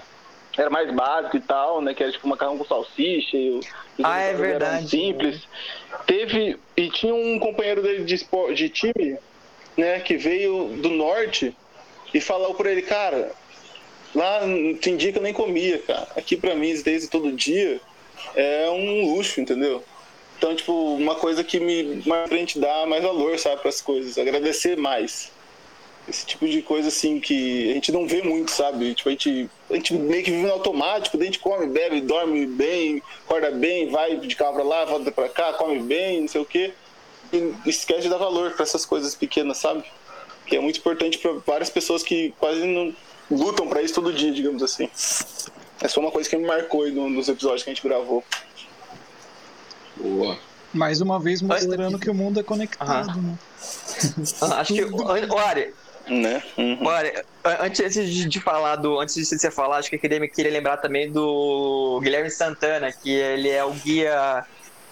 era 0.57 0.69
mais 0.69 0.93
básico 0.93 1.37
e 1.37 1.41
tal, 1.41 1.81
né? 1.81 1.93
Que 1.93 2.03
era 2.03 2.11
tipo 2.11 2.27
macarrão 2.27 2.57
com 2.57 2.65
salsicha 2.65 3.37
e 3.37 3.51
os 3.51 3.65
Ah, 4.03 4.19
é 4.21 4.33
verdade. 4.33 4.89
simples. 4.89 5.47
Teve. 6.05 6.59
E 6.75 6.89
tinha 6.89 7.15
um 7.15 7.39
companheiro 7.39 7.81
dele 7.81 8.03
de, 8.03 8.17
de 8.53 8.69
time, 8.69 9.17
né, 9.77 9.99
que 10.01 10.17
veio 10.17 10.65
do 10.81 10.89
norte 10.89 11.55
e 12.13 12.19
falou 12.19 12.53
por 12.53 12.65
ele, 12.65 12.81
cara, 12.81 13.31
lá 14.13 14.41
tem 14.81 14.97
dia 14.97 15.11
que 15.11 15.17
eu 15.17 15.23
nem 15.23 15.33
comia, 15.33 15.79
cara. 15.79 16.07
Aqui 16.15 16.35
pra 16.35 16.55
mim, 16.55 16.79
desde 16.81 17.07
todo 17.07 17.31
dia, 17.31 17.79
é 18.35 18.69
um 18.69 19.13
luxo, 19.13 19.39
entendeu? 19.39 19.83
Então, 20.37 20.55
tipo, 20.55 20.73
uma 20.95 21.15
coisa 21.15 21.43
que 21.43 21.59
me 21.59 22.01
mais 22.05 22.27
pra 22.27 22.37
gente 22.37 22.59
dar 22.59 22.87
mais 22.87 23.03
valor, 23.03 23.37
sabe, 23.37 23.61
pras 23.61 23.79
coisas, 23.79 24.17
agradecer 24.17 24.75
mais. 24.75 25.31
Esse 26.09 26.25
tipo 26.25 26.47
de 26.47 26.63
coisa 26.63 26.87
assim 26.87 27.19
que 27.19 27.69
a 27.69 27.73
gente 27.75 27.91
não 27.91 28.07
vê 28.07 28.23
muito, 28.23 28.49
sabe? 28.49 28.95
Tipo, 28.95 29.09
a 29.09 29.11
gente, 29.11 29.49
a 29.69 29.75
gente 29.75 29.93
meio 29.93 30.23
que 30.23 30.31
vive 30.31 30.43
no 30.43 30.51
automático, 30.51 31.15
a 31.15 31.23
gente 31.23 31.37
come, 31.37 31.67
bebe, 31.67 32.01
dorme 32.01 32.47
bem, 32.47 33.03
acorda 33.23 33.51
bem, 33.51 33.89
vai 33.89 34.17
de 34.17 34.35
carro 34.35 34.55
pra 34.55 34.63
lá, 34.63 34.83
volta 34.83 35.11
pra 35.11 35.29
cá, 35.29 35.53
come 35.53 35.79
bem, 35.79 36.21
não 36.21 36.27
sei 36.27 36.41
o 36.41 36.45
quê. 36.45 36.73
E 37.31 37.69
esquece 37.69 38.01
de 38.01 38.09
dar 38.09 38.17
valor 38.17 38.51
pra 38.53 38.63
essas 38.63 38.83
coisas 38.83 39.13
pequenas, 39.13 39.57
sabe? 39.57 39.83
Que 40.45 40.55
é 40.57 40.59
muito 40.59 40.79
importante 40.79 41.17
pra 41.17 41.33
várias 41.45 41.69
pessoas 41.69 42.03
que 42.03 42.33
quase 42.39 42.65
não 42.65 42.93
lutam 43.29 43.67
pra 43.67 43.81
isso 43.81 43.93
todo 43.93 44.11
dia, 44.11 44.31
digamos 44.31 44.61
assim. 44.61 44.89
É 45.81 45.87
só 45.87 45.99
uma 45.99 46.11
coisa 46.11 46.29
que 46.29 46.35
me 46.37 46.45
marcou 46.45 46.83
aí 46.83 46.91
no- 46.91 47.09
nos 47.09 47.27
episódios 47.29 47.63
que 47.63 47.69
a 47.69 47.73
gente 47.73 47.83
gravou. 47.87 48.23
Boa. 49.97 50.37
Mais 50.73 51.01
uma 51.01 51.19
vez 51.19 51.41
mostrando 51.41 51.99
que 51.99 52.09
o 52.09 52.13
mundo 52.13 52.39
é 52.39 52.43
conectado, 52.43 53.21
né? 53.21 53.37
Ah, 54.41 54.61
Acho 54.61 54.73
que. 54.73 54.81
Ari, 55.37 55.73
Né? 56.07 56.41
Uhum. 56.57 56.85
Olha, 56.85 57.23
antes 57.61 57.93
de, 57.93 58.25
de 58.27 58.39
falar 58.39 58.77
do. 58.77 58.99
Antes 58.99 59.15
de 59.15 59.25
você 59.25 59.51
falar, 59.51 59.77
acho 59.77 59.89
que 59.89 59.95
eu 59.97 59.99
queria, 59.99 60.27
queria 60.27 60.51
lembrar 60.51 60.77
também 60.77 61.11
do 61.11 61.99
Guilherme 62.01 62.29
Santana, 62.31 62.91
que 62.91 63.11
ele 63.11 63.49
é 63.49 63.63
o 63.63 63.71
guia. 63.71 64.45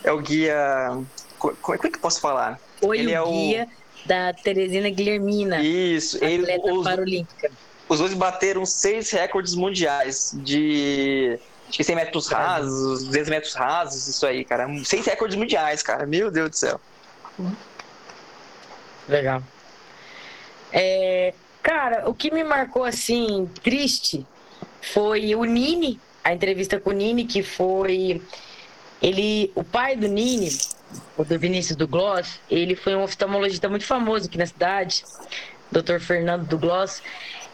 É 0.03 0.11
o 0.11 0.19
guia. 0.19 0.97
co- 1.39 1.55
Como 1.61 1.75
é 1.75 1.77
que 1.77 1.87
eu 1.87 1.99
posso 2.01 2.19
falar? 2.21 2.59
Foi 2.79 2.99
Ele 2.99 3.11
o 3.11 3.15
é 3.15 3.21
o- 3.21 3.31
guia 3.31 3.67
da 4.05 4.33
Teresina 4.33 4.89
Guilhermina, 4.89 5.61
Isso, 5.61 6.23
ele, 6.23 6.43
atleta 6.43 6.73
os, 6.73 6.83
paralímpica. 6.83 7.51
os 7.87 7.99
dois 7.99 8.13
bateram 8.13 8.65
seis 8.65 9.09
recordes 9.11 9.55
mundiais 9.55 10.31
de. 10.35 11.39
Acho 11.67 11.77
que 11.77 11.83
100 11.83 11.95
metros 11.95 12.27
rasos, 12.27 13.03
200 13.05 13.29
metros 13.29 13.53
rasos, 13.53 14.07
isso 14.07 14.25
aí, 14.25 14.43
cara. 14.43 14.67
Seis 14.83 15.05
recordes 15.05 15.37
mundiais, 15.37 15.83
cara. 15.83 16.05
Meu 16.05 16.31
Deus 16.31 16.49
do 16.49 16.55
céu. 16.55 16.81
Legal. 19.07 19.43
É, 20.71 21.33
cara, 21.61 22.09
o 22.09 22.13
que 22.13 22.31
me 22.31 22.43
marcou 22.43 22.83
assim, 22.83 23.47
triste, 23.63 24.25
foi 24.81 25.35
o 25.35 25.43
Nini, 25.43 25.99
a 26.23 26.33
entrevista 26.33 26.79
com 26.79 26.89
o 26.89 26.93
Nini, 26.93 27.25
que 27.25 27.43
foi. 27.43 28.21
Ele, 29.01 29.51
o 29.55 29.63
pai 29.63 29.95
do 29.95 30.07
Nini, 30.07 30.49
o 31.17 31.23
do 31.23 31.39
Vinícius 31.39 31.75
do 31.75 31.87
Gloss, 31.87 32.39
ele 32.49 32.75
foi 32.75 32.95
um 32.95 33.03
oftalmologista 33.03 33.69
muito 33.69 33.85
famoso 33.85 34.27
aqui 34.27 34.37
na 34.37 34.45
cidade, 34.45 35.03
Dr. 35.71 35.99
Fernando 35.99 36.47
do 36.47 36.57
Gloss, 36.57 37.01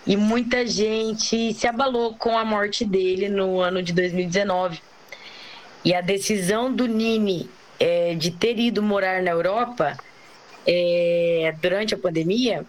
e 0.06 0.16
muita 0.16 0.66
gente 0.66 1.54
se 1.54 1.68
abalou 1.68 2.16
com 2.16 2.38
a 2.38 2.46
morte 2.46 2.86
dele 2.86 3.28
no 3.28 3.60
ano 3.60 3.82
de 3.82 3.92
2019. 3.92 4.80
E 5.84 5.94
a 5.94 6.02
decisão 6.02 6.74
do 6.74 6.88
Nini 6.88 7.50
é, 7.80 8.16
de 8.16 8.32
ter 8.32 8.58
ido 8.58 8.82
morar 8.82 9.22
na 9.22 9.32
Europa 9.32 9.98
é, 10.66 11.54
durante 11.62 11.94
a 11.94 11.98
pandemia, 11.98 12.66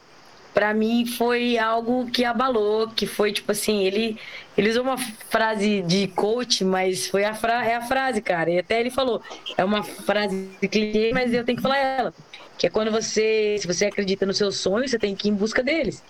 para 0.57 0.73
mim 0.73 1.05
foi 1.05 1.59
algo 1.59 2.11
que 2.11 2.25
abalou, 2.25 2.89
que 2.89 3.07
foi 3.07 3.31
tipo 3.31 3.53
assim, 3.53 3.85
ele 3.85 4.19
ele 4.57 4.71
usou 4.71 4.85
uma 4.85 4.97
frase 4.97 5.83
de 5.83 6.09
coach, 6.09 6.65
mas 6.65 7.07
foi 7.09 7.25
a 7.25 7.35
fra 7.35 7.63
é 7.63 7.75
a 7.75 7.83
frase, 7.83 8.23
cara. 8.23 8.51
E 8.51 8.59
até 8.59 8.81
ele 8.81 8.91
falou, 8.91 9.21
é 9.55 9.63
uma 9.63 9.83
frase 9.83 10.49
de 10.59 10.67
clichê, 10.67 11.11
mas 11.13 11.35
eu 11.35 11.45
tenho 11.45 11.57
que 11.57 11.63
falar 11.63 11.77
ela, 11.77 12.15
que 12.57 12.67
é 12.67 12.71
quando 12.71 12.91
você, 12.91 13.59
se 13.61 13.67
você 13.67 13.85
acredita 13.85 14.25
nos 14.25 14.39
seus 14.39 14.57
sonhos, 14.57 14.91
você 14.91 14.99
tem 14.99 15.15
que 15.15 15.29
ir 15.29 15.33
em 15.33 15.35
busca 15.35 15.63
deles. 15.63 16.03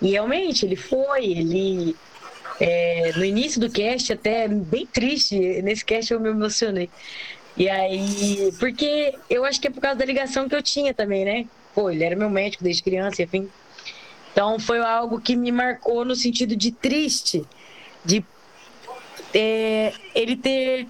E 0.00 0.10
realmente 0.12 0.64
ele 0.64 0.76
foi, 0.76 1.24
ele 1.24 1.96
é, 2.60 3.10
no 3.16 3.24
início 3.24 3.60
do 3.60 3.68
cast 3.68 4.12
até 4.12 4.46
bem 4.46 4.86
triste, 4.86 5.36
nesse 5.60 5.84
cast 5.84 6.12
eu 6.12 6.20
me 6.20 6.28
emocionei. 6.28 6.88
E 7.56 7.68
aí, 7.68 8.52
porque 8.60 9.18
eu 9.28 9.44
acho 9.44 9.60
que 9.60 9.66
é 9.66 9.70
por 9.70 9.80
causa 9.80 9.98
da 9.98 10.04
ligação 10.04 10.48
que 10.48 10.54
eu 10.54 10.62
tinha 10.62 10.94
também, 10.94 11.24
né? 11.24 11.46
Pô, 11.74 11.90
ele 11.90 12.04
era 12.04 12.14
meu 12.14 12.30
médico 12.30 12.62
desde 12.62 12.80
criança, 12.80 13.20
enfim. 13.24 13.50
Então 14.32 14.58
foi 14.58 14.78
algo 14.78 15.20
que 15.20 15.36
me 15.36 15.52
marcou 15.52 16.04
no 16.04 16.16
sentido 16.16 16.56
de 16.56 16.72
triste, 16.72 17.44
de 18.04 18.24
é, 19.34 19.92
ele 20.14 20.36
ter 20.36 20.86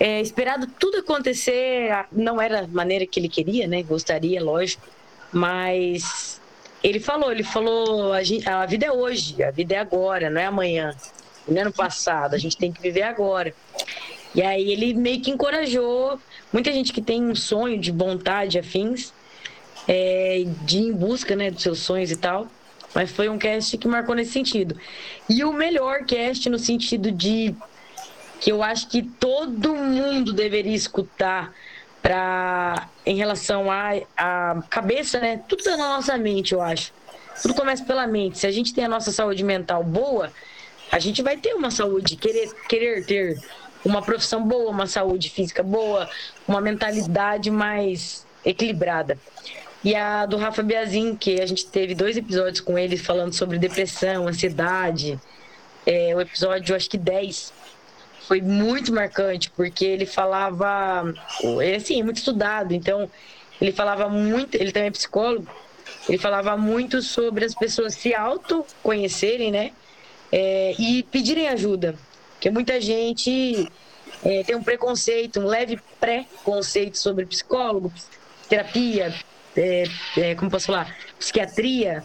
é, 0.00 0.20
esperado 0.20 0.66
tudo 0.78 0.98
acontecer, 0.98 1.90
a- 1.90 2.06
não 2.12 2.40
era 2.40 2.62
da 2.62 2.68
maneira 2.68 3.06
que 3.06 3.18
ele 3.18 3.28
queria, 3.28 3.66
né? 3.66 3.82
Gostaria, 3.82 4.42
lógico, 4.42 4.86
mas 5.32 6.40
ele 6.82 7.00
falou, 7.00 7.32
ele 7.32 7.42
falou, 7.42 8.12
a, 8.12 8.22
gente- 8.22 8.48
a 8.48 8.64
vida 8.64 8.86
é 8.86 8.92
hoje, 8.92 9.42
a 9.42 9.50
vida 9.50 9.74
é 9.74 9.78
agora, 9.78 10.30
não 10.30 10.40
é 10.40 10.46
amanhã, 10.46 10.94
não 11.46 11.60
é 11.60 11.64
no 11.64 11.72
passado, 11.72 12.34
a 12.34 12.38
gente 12.38 12.56
tem 12.56 12.72
que 12.72 12.80
viver 12.80 13.02
agora. 13.02 13.54
E 14.34 14.42
aí 14.42 14.70
ele 14.70 14.94
meio 14.94 15.20
que 15.20 15.30
encorajou 15.30 16.20
muita 16.52 16.72
gente 16.72 16.92
que 16.92 17.02
tem 17.02 17.22
um 17.24 17.34
sonho 17.34 17.78
de 17.78 17.90
vontade, 17.90 18.58
afins, 18.58 19.12
é, 19.88 20.44
de 20.64 20.78
ir 20.78 20.88
em 20.88 20.92
busca 20.92 21.34
né, 21.34 21.50
dos 21.50 21.62
seus 21.62 21.78
sonhos 21.80 22.10
e 22.10 22.16
tal. 22.16 22.46
Mas 22.94 23.10
foi 23.10 23.28
um 23.28 23.38
cast 23.38 23.76
que 23.76 23.88
marcou 23.88 24.14
nesse 24.14 24.32
sentido. 24.32 24.78
E 25.28 25.42
o 25.44 25.52
melhor 25.52 26.04
cast 26.04 26.48
no 26.48 26.58
sentido 26.58 27.10
de 27.10 27.54
que 28.40 28.52
eu 28.52 28.62
acho 28.62 28.88
que 28.88 29.02
todo 29.02 29.74
mundo 29.74 30.32
deveria 30.32 30.74
escutar 30.74 31.52
para 32.00 32.88
em 33.04 33.16
relação 33.16 33.70
à 33.70 33.92
à 34.16 34.62
cabeça, 34.70 35.18
né? 35.18 35.42
Tudo 35.48 35.62
tá 35.62 35.76
na 35.76 35.88
nossa 35.96 36.16
mente, 36.16 36.54
eu 36.54 36.62
acho. 36.62 36.92
Tudo 37.42 37.54
começa 37.54 37.84
pela 37.84 38.06
mente. 38.06 38.38
Se 38.38 38.46
a 38.46 38.50
gente 38.50 38.72
tem 38.72 38.84
a 38.84 38.88
nossa 38.88 39.10
saúde 39.10 39.44
mental 39.44 39.82
boa, 39.82 40.32
a 40.90 40.98
gente 40.98 41.22
vai 41.22 41.36
ter 41.36 41.54
uma 41.54 41.70
saúde, 41.70 42.16
querer, 42.16 42.50
querer 42.68 43.04
ter 43.04 43.38
uma 43.84 44.02
profissão 44.02 44.42
boa, 44.42 44.70
uma 44.70 44.86
saúde 44.86 45.30
física 45.30 45.62
boa, 45.62 46.08
uma 46.46 46.60
mentalidade 46.60 47.50
mais 47.50 48.26
equilibrada. 48.44 49.18
E 49.84 49.94
a 49.94 50.26
do 50.26 50.36
Rafa 50.36 50.62
Biazin, 50.62 51.14
que 51.14 51.40
a 51.40 51.46
gente 51.46 51.66
teve 51.66 51.94
dois 51.94 52.16
episódios 52.16 52.60
com 52.60 52.78
ele 52.78 52.96
falando 52.96 53.32
sobre 53.32 53.58
depressão, 53.58 54.26
ansiedade. 54.26 55.18
É, 55.86 56.14
o 56.14 56.20
episódio, 56.20 56.74
acho 56.74 56.90
que 56.90 56.98
10, 56.98 57.52
foi 58.26 58.42
muito 58.42 58.92
marcante, 58.92 59.50
porque 59.50 59.84
ele 59.84 60.04
falava. 60.04 61.14
Ele, 61.42 61.76
assim, 61.76 62.02
muito 62.02 62.18
estudado, 62.18 62.74
então 62.74 63.08
ele 63.60 63.72
falava 63.72 64.08
muito. 64.08 64.54
Ele 64.56 64.72
também 64.72 64.88
é 64.88 64.92
psicólogo, 64.92 65.48
ele 66.08 66.18
falava 66.18 66.56
muito 66.56 67.00
sobre 67.00 67.44
as 67.44 67.54
pessoas 67.54 67.94
se 67.94 68.14
autoconhecerem, 68.14 69.50
né? 69.50 69.72
É, 70.30 70.74
e 70.78 71.02
pedirem 71.04 71.48
ajuda. 71.48 71.94
Porque 72.34 72.50
muita 72.50 72.80
gente 72.80 73.66
é, 74.22 74.42
tem 74.42 74.54
um 74.54 74.62
preconceito, 74.62 75.40
um 75.40 75.46
leve 75.46 75.80
pré-conceito 75.98 76.98
sobre 76.98 77.24
psicólogo, 77.24 77.92
terapia, 78.48 79.14
é, 79.58 79.84
é, 80.16 80.34
como 80.34 80.50
posso 80.50 80.66
falar, 80.66 80.94
psiquiatria. 81.18 82.04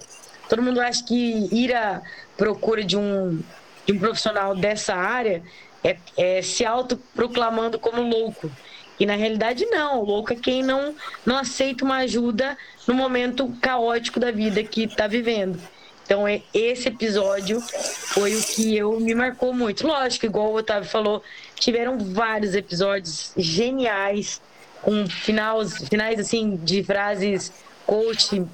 Todo 0.50 0.62
mundo 0.62 0.82
acha 0.82 1.04
que 1.04 1.48
ir 1.52 1.74
à 1.74 2.02
procura 2.36 2.84
de 2.84 2.98
um, 2.98 3.42
de 3.86 3.94
um 3.94 4.00
profissional 4.00 4.56
dessa 4.56 4.96
área 4.96 5.44
é, 5.84 5.98
é 6.18 6.42
se 6.42 6.66
autoproclamando 6.66 7.78
como 7.78 8.02
louco. 8.02 8.52
E 9.00 9.06
na 9.06 9.16
realidade 9.16 9.66
não, 9.68 10.04
louco 10.04 10.34
é 10.34 10.36
quem 10.36 10.64
não, 10.64 10.96
não 11.26 11.38
aceita 11.38 11.84
uma 11.84 11.98
ajuda 11.98 12.58
no 12.88 12.94
momento 12.94 13.48
caótico 13.62 14.20
da 14.20 14.32
vida 14.32 14.64
que 14.64 14.84
está 14.84 15.08
vivendo. 15.08 15.60
Então, 16.06 16.28
é, 16.28 16.42
esse 16.54 16.90
episódio 16.90 17.62
foi 17.62 18.36
o 18.36 18.44
que 18.44 18.76
eu 18.76 19.00
me 19.00 19.16
marcou 19.16 19.54
muito. 19.54 19.88
Lógico, 19.88 20.26
igual 20.26 20.52
o 20.52 20.56
Otávio 20.56 20.90
falou, 20.90 21.24
tiveram 21.56 21.98
vários 21.98 22.56
episódios 22.56 23.32
geniais, 23.38 24.42
com 24.84 25.08
finais, 25.08 25.88
finais 25.88 26.20
assim, 26.20 26.56
de 26.58 26.84
frases 26.84 27.52
coach 27.88 28.46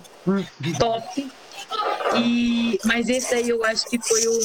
top. 0.80 1.32
E, 2.16 2.80
mas 2.86 3.10
esse 3.10 3.36
aí 3.36 3.50
eu 3.50 3.64
acho 3.66 3.86
que 3.90 4.00
foi 4.02 4.26
o, 4.28 4.40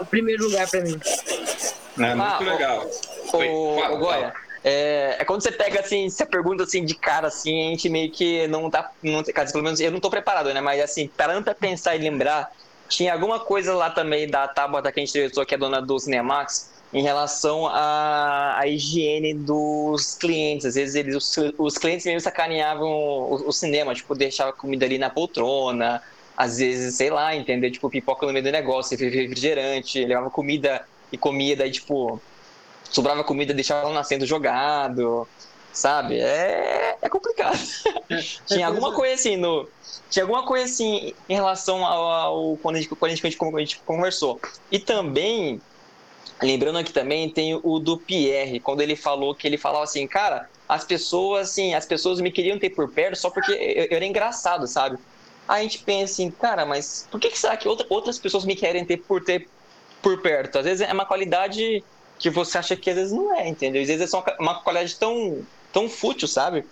o 0.00 0.06
primeiro 0.06 0.44
lugar 0.44 0.68
para 0.70 0.80
mim. 0.82 0.98
É, 1.98 2.14
muito 2.14 2.22
ah, 2.22 2.38
legal. 2.38 2.90
O, 3.32 3.36
o, 3.36 3.94
o 3.94 3.98
Goya, 3.98 4.32
é, 4.62 5.16
é, 5.18 5.24
quando 5.24 5.42
você 5.42 5.52
pega 5.52 5.80
assim, 5.80 6.08
você 6.08 6.24
pergunta 6.24 6.64
assim 6.64 6.84
de 6.84 6.94
cara, 6.94 7.28
assim, 7.28 7.66
a 7.66 7.70
gente 7.70 7.88
meio 7.88 8.10
que 8.10 8.46
não 8.48 8.70
tá. 8.70 8.90
Não, 9.02 9.22
pelo 9.22 9.62
menos 9.62 9.78
eu 9.80 9.90
não 9.90 10.00
tô 10.00 10.08
preparado, 10.08 10.52
né? 10.54 10.60
Mas 10.60 10.80
assim, 10.80 11.06
parando 11.08 11.42
pra 11.42 11.54
pensar 11.54 11.94
e 11.94 11.98
lembrar, 11.98 12.50
tinha 12.88 13.12
alguma 13.12 13.38
coisa 13.40 13.74
lá 13.74 13.90
também 13.90 14.28
da 14.28 14.48
Tabata 14.48 14.90
que 14.90 15.00
a 15.00 15.02
gente 15.02 15.10
entrevistou, 15.10 15.44
que 15.44 15.54
é 15.54 15.58
dona 15.58 15.82
do 15.82 15.98
Cinemax, 15.98 16.72
em 16.94 17.02
relação 17.02 17.66
à, 17.66 18.56
à 18.56 18.68
higiene 18.68 19.34
dos 19.34 20.14
clientes. 20.14 20.64
Às 20.64 20.76
vezes 20.76 20.94
eles, 20.94 21.16
os, 21.16 21.36
os 21.58 21.76
clientes 21.76 22.06
mesmo 22.06 22.20
sacaneavam 22.20 22.88
o, 22.88 23.48
o, 23.48 23.52
cinema, 23.52 23.92
tipo, 23.92 24.14
deixava 24.14 24.52
comida 24.52 24.86
ali 24.86 24.96
na 24.96 25.10
poltrona, 25.10 26.00
às 26.36 26.58
vezes, 26.58 26.94
sei 26.94 27.10
lá, 27.10 27.34
entendeu? 27.34 27.70
Tipo, 27.70 27.90
pipoca 27.90 28.24
no 28.24 28.32
meio 28.32 28.44
do 28.44 28.52
negócio, 28.52 28.96
refrigerante, 28.96 30.04
levava 30.04 30.30
comida 30.30 30.86
e 31.10 31.18
comia, 31.18 31.56
daí, 31.56 31.72
tipo, 31.72 32.22
sobrava 32.84 33.24
comida, 33.24 33.52
deixava 33.52 33.88
lá 33.88 33.94
nascendo 33.94 34.24
jogado, 34.24 35.26
sabe? 35.72 36.20
É, 36.20 36.96
é 37.02 37.08
complicado. 37.08 37.58
É, 38.08 38.18
tinha 38.46 38.68
alguma 38.68 38.92
coisa 38.92 39.14
assim 39.14 39.36
no. 39.36 39.68
Tinha 40.08 40.24
alguma 40.24 40.46
coisa 40.46 40.64
assim 40.64 41.12
em 41.28 41.34
relação 41.34 41.84
ao, 41.84 42.04
ao 42.04 42.56
quando, 42.58 42.76
a 42.76 42.80
gente, 42.80 42.88
quando, 42.94 43.10
a 43.10 43.14
gente, 43.14 43.36
quando 43.36 43.56
a 43.56 43.60
gente 43.60 43.80
conversou. 43.80 44.40
E 44.70 44.78
também, 44.78 45.60
lembrando 46.42 46.78
aqui 46.78 46.92
também, 46.92 47.28
tem 47.28 47.58
o 47.62 47.78
do 47.78 47.98
Pierre, 47.98 48.60
quando 48.60 48.80
ele 48.80 48.96
falou 48.96 49.34
que 49.34 49.46
ele 49.46 49.58
falava 49.58 49.84
assim, 49.84 50.06
cara, 50.06 50.48
as 50.68 50.84
pessoas, 50.84 51.50
assim, 51.50 51.74
as 51.74 51.86
pessoas 51.86 52.20
me 52.20 52.30
queriam 52.30 52.58
ter 52.58 52.70
por 52.70 52.90
perto 52.90 53.16
só 53.16 53.30
porque 53.30 53.52
eu, 53.52 53.86
eu 53.90 53.96
era 53.96 54.04
engraçado, 54.04 54.66
sabe? 54.66 54.98
Aí 55.46 55.60
a 55.60 55.62
gente 55.62 55.80
pensa 55.80 56.14
assim, 56.14 56.30
cara, 56.30 56.64
mas 56.64 57.06
por 57.10 57.20
que, 57.20 57.30
que 57.30 57.38
será 57.38 57.56
que 57.56 57.68
outra, 57.68 57.86
outras 57.90 58.18
pessoas 58.18 58.44
me 58.44 58.56
querem 58.56 58.84
ter 58.84 58.98
por 58.98 59.22
ter 59.22 59.48
por 60.02 60.20
perto? 60.22 60.58
Às 60.58 60.64
vezes 60.64 60.88
é 60.88 60.92
uma 60.92 61.04
qualidade 61.04 61.84
que 62.18 62.30
você 62.30 62.58
acha 62.58 62.76
que 62.76 62.88
às 62.88 62.96
vezes 62.96 63.12
não 63.12 63.34
é, 63.34 63.48
entendeu? 63.48 63.82
Às 63.82 63.88
vezes 63.88 64.02
é 64.02 64.06
só 64.06 64.24
uma 64.38 64.60
qualidade 64.62 64.96
tão, 64.96 65.44
tão 65.72 65.88
fútil, 65.88 66.26
sabe? 66.26 66.64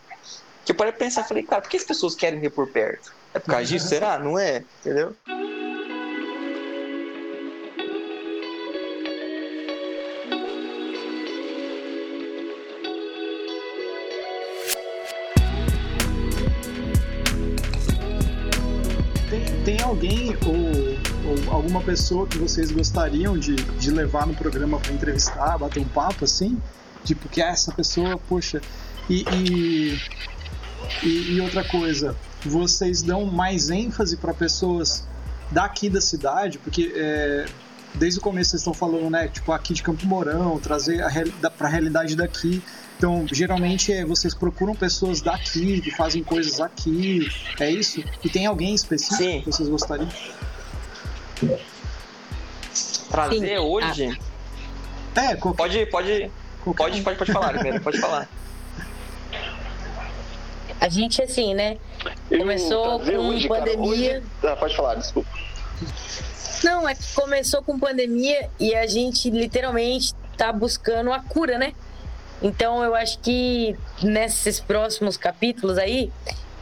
Que 0.64 0.72
eu 0.72 0.76
parei 0.76 0.92
pensar, 0.92 1.24
falei, 1.24 1.42
cara, 1.42 1.60
por 1.60 1.70
que 1.70 1.76
as 1.76 1.84
pessoas 1.84 2.14
querem 2.14 2.40
ver 2.40 2.50
por 2.50 2.68
perto? 2.68 3.12
É 3.34 3.38
por 3.38 3.50
causa 3.50 3.66
disso? 3.66 3.88
Será? 3.88 4.18
Não 4.18 4.38
é? 4.38 4.64
Entendeu? 4.80 5.14
Alguém 20.02 20.36
ou 20.44 21.12
ou 21.24 21.54
alguma 21.54 21.80
pessoa 21.80 22.26
que 22.26 22.36
vocês 22.36 22.72
gostariam 22.72 23.38
de, 23.38 23.54
de 23.54 23.90
levar 23.92 24.26
no 24.26 24.34
programa 24.34 24.80
para 24.80 24.92
entrevistar, 24.92 25.56
bater 25.56 25.80
um 25.80 25.84
papo 25.84 26.24
assim? 26.24 26.60
Tipo, 27.04 27.28
que 27.28 27.40
é 27.40 27.48
essa 27.48 27.72
pessoa, 27.72 28.18
poxa. 28.28 28.60
E, 29.08 29.24
e, 29.32 30.00
e, 31.04 31.34
e 31.34 31.40
outra 31.40 31.62
coisa, 31.62 32.16
vocês 32.44 33.02
dão 33.02 33.24
mais 33.26 33.70
ênfase 33.70 34.16
para 34.16 34.34
pessoas 34.34 35.04
daqui 35.50 35.88
da 35.88 36.00
cidade, 36.00 36.58
porque 36.58 36.92
é, 36.96 37.46
desde 37.94 38.18
o 38.18 38.22
começo 38.22 38.50
vocês 38.50 38.62
estão 38.62 38.74
falando, 38.74 39.10
né? 39.10 39.28
Tipo, 39.28 39.52
aqui 39.52 39.72
de 39.72 39.82
Campo 39.82 40.04
Mourão, 40.06 40.58
trazer 40.58 41.02
para 41.56 41.68
a 41.68 41.70
realidade 41.70 42.16
daqui. 42.16 42.60
Então, 43.02 43.26
geralmente 43.26 43.92
é, 43.92 44.04
vocês 44.04 44.32
procuram 44.32 44.76
pessoas 44.76 45.20
daqui, 45.20 45.80
que 45.80 45.90
fazem 45.90 46.22
coisas 46.22 46.60
aqui, 46.60 47.28
é 47.58 47.68
isso? 47.68 48.00
E 48.22 48.28
tem 48.28 48.46
alguém 48.46 48.76
específico 48.76 49.24
Sim. 49.24 49.40
que 49.40 49.46
vocês 49.46 49.68
gostariam? 49.68 50.08
Trazer 53.10 53.40
Sim. 53.40 53.58
hoje. 53.58 54.20
Ah. 55.16 55.20
É, 55.20 55.34
qualquer... 55.34 55.56
pode, 55.56 55.86
pode, 55.86 56.30
pode, 56.64 57.02
pode, 57.02 57.16
pode 57.18 57.32
falar, 57.32 57.54
primeiro, 57.54 57.80
pode 57.80 57.98
falar. 58.00 58.28
A 60.80 60.88
gente, 60.88 61.20
assim, 61.20 61.54
né? 61.54 61.78
Começou 62.28 63.00
com 63.00 63.18
hoje, 63.18 63.48
pandemia. 63.48 64.22
Cara, 64.40 64.52
hoje... 64.52 64.52
ah, 64.52 64.56
pode 64.56 64.76
falar, 64.76 64.94
desculpa. 64.94 65.28
Não, 66.62 66.88
é 66.88 66.94
que 66.94 67.12
começou 67.14 67.64
com 67.64 67.80
pandemia 67.80 68.48
e 68.60 68.76
a 68.76 68.86
gente 68.86 69.28
literalmente 69.28 70.14
tá 70.36 70.52
buscando 70.52 71.12
a 71.12 71.18
cura, 71.18 71.58
né? 71.58 71.72
Então 72.42 72.82
eu 72.82 72.94
acho 72.94 73.18
que 73.20 73.76
nesses 74.02 74.58
próximos 74.58 75.16
capítulos 75.16 75.78
aí, 75.78 76.10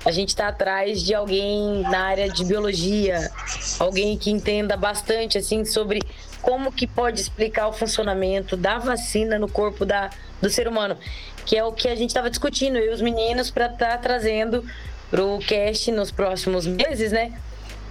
a 0.04 0.10
gente 0.10 0.30
está 0.30 0.48
atrás 0.48 1.02
de 1.02 1.14
alguém 1.14 1.82
na 1.82 2.04
área 2.04 2.28
de 2.28 2.44
biologia, 2.44 3.30
alguém 3.78 4.16
que 4.16 4.30
entenda 4.30 4.76
bastante 4.76 5.36
assim 5.36 5.64
sobre 5.64 6.00
como 6.40 6.72
que 6.72 6.86
pode 6.86 7.20
explicar 7.20 7.68
o 7.68 7.72
funcionamento 7.72 8.56
da 8.56 8.78
vacina 8.78 9.38
no 9.38 9.48
corpo 9.48 9.84
da, 9.84 10.10
do 10.40 10.48
ser 10.48 10.66
humano, 10.66 10.96
que 11.44 11.56
é 11.56 11.64
o 11.64 11.72
que 11.72 11.88
a 11.88 11.94
gente 11.94 12.10
estava 12.10 12.30
discutindo 12.30 12.78
eu 12.78 12.92
e 12.92 12.94
os 12.94 13.02
meninos 13.02 13.50
para 13.50 13.66
estar 13.66 13.88
tá 13.88 13.98
trazendo 13.98 14.64
para 15.10 15.24
o 15.24 15.38
cast 15.38 15.90
nos 15.92 16.10
próximos 16.10 16.66
meses, 16.66 17.12
né? 17.12 17.32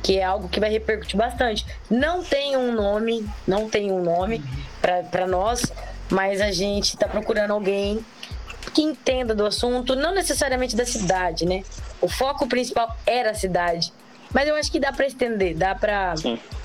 Que 0.01 0.17
é 0.17 0.23
algo 0.23 0.47
que 0.47 0.59
vai 0.59 0.71
repercutir 0.71 1.17
bastante. 1.17 1.65
Não 1.89 2.23
tem 2.23 2.55
um 2.55 2.71
nome, 2.71 3.27
não 3.45 3.69
tem 3.69 3.91
um 3.91 4.01
nome 4.01 4.41
para 4.81 5.27
nós, 5.27 5.61
mas 6.09 6.41
a 6.41 6.51
gente 6.51 6.95
está 6.95 7.07
procurando 7.07 7.51
alguém 7.51 8.03
que 8.73 8.81
entenda 8.81 9.33
do 9.33 9.45
assunto, 9.45 9.95
não 9.95 10.13
necessariamente 10.13 10.75
da 10.75 10.85
cidade, 10.85 11.45
né? 11.45 11.63
O 12.01 12.07
foco 12.07 12.47
principal 12.47 12.95
era 13.05 13.31
a 13.31 13.33
cidade. 13.33 13.91
Mas 14.33 14.47
eu 14.47 14.55
acho 14.55 14.71
que 14.71 14.79
dá 14.79 14.91
para 14.91 15.07
estender, 15.07 15.55
dá 15.55 15.73
para 15.73 16.13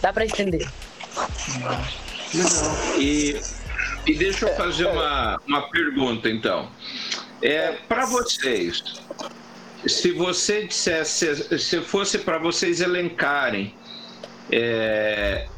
dá 0.03 0.12
para 0.12 0.24
estender. 0.24 0.68
E, 2.99 3.40
e 4.07 4.14
deixa 4.14 4.47
eu 4.47 4.55
fazer 4.55 4.86
uma, 4.86 5.40
uma 5.47 5.70
pergunta 5.70 6.28
então. 6.28 6.68
É, 7.40 7.72
para 7.88 8.05
vocês, 8.07 8.82
se 9.86 10.12
você 10.12 10.66
dissesse, 10.66 11.59
se 11.59 11.80
fosse 11.80 12.18
para 12.18 12.38
vocês 12.38 12.80
elencarem, 12.80 13.74
é, 14.51 15.49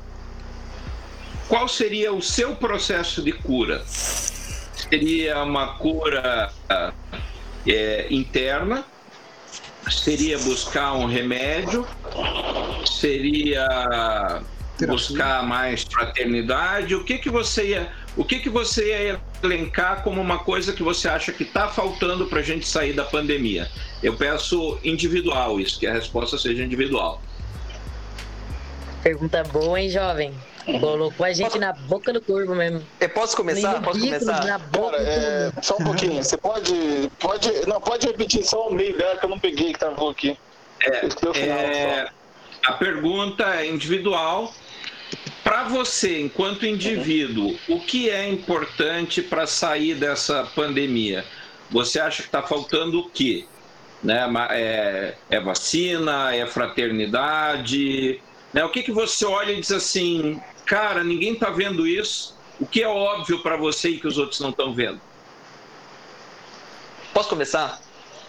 qual 1.49 1.69
seria 1.69 2.13
o 2.13 2.23
seu 2.23 2.57
processo 2.57 3.23
de 3.23 3.33
cura? 3.33 3.85
seria 4.91 5.43
uma 5.43 5.75
cura 5.75 6.51
é, 7.67 8.07
interna, 8.11 8.85
seria 9.91 10.39
buscar 10.39 10.95
um 10.95 11.07
remédio, 11.07 11.87
seria 12.85 14.43
buscar 14.87 15.43
mais 15.43 15.83
fraternidade. 15.85 16.95
O 16.95 17.03
que 17.03 17.19
que 17.19 17.31
você 17.31 17.69
ia, 17.69 17.93
o 18.17 18.25
que 18.25 18.39
que 18.39 18.49
você 18.49 18.89
ia 18.89 19.21
elencar 19.43 20.03
como 20.03 20.21
uma 20.21 20.39
coisa 20.39 20.73
que 20.73 20.83
você 20.83 21.09
acha 21.09 21.33
que 21.33 21.43
está 21.43 21.69
faltando 21.69 22.27
para 22.27 22.41
a 22.41 22.43
gente 22.43 22.67
sair 22.67 22.93
da 22.93 23.05
pandemia? 23.05 23.69
Eu 24.03 24.15
peço 24.15 24.79
individual 24.85 25.59
isso, 25.59 25.81
que 25.81 25.87
a 25.87 25.93
resposta 25.93 26.39
seja 26.39 26.63
individual. 26.63 27.21
Pergunta 29.03 29.43
boa, 29.45 29.81
hein, 29.81 29.89
jovem? 29.89 30.35
Colocou 30.81 31.25
a 31.25 31.33
gente 31.33 31.59
na 31.59 31.73
boca 31.73 32.13
do 32.13 32.21
corvo 32.21 32.55
mesmo. 32.55 32.85
Eu 33.01 33.09
posso 33.11 33.37
começar? 33.37 33.81
Posso 33.83 34.01
começar? 34.01 34.45
Na 34.45 34.59
boca 34.59 34.97
Cara, 34.97 35.09
é, 35.09 35.53
só 35.63 35.77
um 35.77 35.85
pouquinho. 35.85 36.23
Você 36.23 36.37
pode, 36.37 37.11
pode. 37.21 37.51
Não, 37.69 37.81
pode 37.81 38.07
repetir 38.07 38.45
só 38.45 38.69
o 38.69 38.75
meio 38.75 38.97
dela 38.99 39.17
que 39.17 39.25
eu 39.25 39.31
não 39.31 39.39
peguei 39.39 39.73
que 39.73 39.79
travou 39.79 40.11
aqui. 40.11 40.37
É, 40.83 41.07
é 41.07 41.11
final, 41.11 41.35
é, 41.35 42.11
a 42.65 42.73
pergunta 42.73 43.45
é 43.55 43.69
individual. 43.69 44.53
Para 45.45 45.63
você, 45.65 46.21
enquanto 46.21 46.67
indivíduo, 46.67 47.57
o 47.69 47.79
que 47.79 48.11
é 48.11 48.29
importante 48.29 49.23
para 49.23 49.47
sair 49.47 49.95
dessa 49.95 50.43
pandemia? 50.57 51.25
Você 51.71 52.01
acha 52.01 52.23
que 52.23 52.29
está 52.29 52.43
faltando 52.43 52.99
o 52.99 53.09
quê? 53.09 53.47
Né? 54.03 54.27
É, 54.51 55.15
é 55.31 55.41
vacina? 55.41 56.35
É 56.35 56.45
fraternidade? 56.45 58.21
Né? 58.53 58.65
O 58.65 58.71
que, 58.71 58.83
que 58.83 58.91
você 58.91 59.25
olha 59.25 59.53
e 59.53 59.61
diz 59.61 59.71
assim, 59.71 60.41
cara, 60.67 61.03
ninguém 61.03 61.35
está 61.35 61.51
vendo 61.51 61.87
isso? 61.87 62.37
O 62.61 62.67
que 62.67 62.83
é 62.83 62.89
óbvio 62.89 63.43
para 63.43 63.57
você 63.57 63.91
e 63.91 64.01
que 64.01 64.07
os 64.07 64.19
outros 64.19 64.41
não 64.41 64.51
estão 64.51 64.75
vendo? 64.75 65.01
Posso 67.15 67.29
começar? 67.29 67.81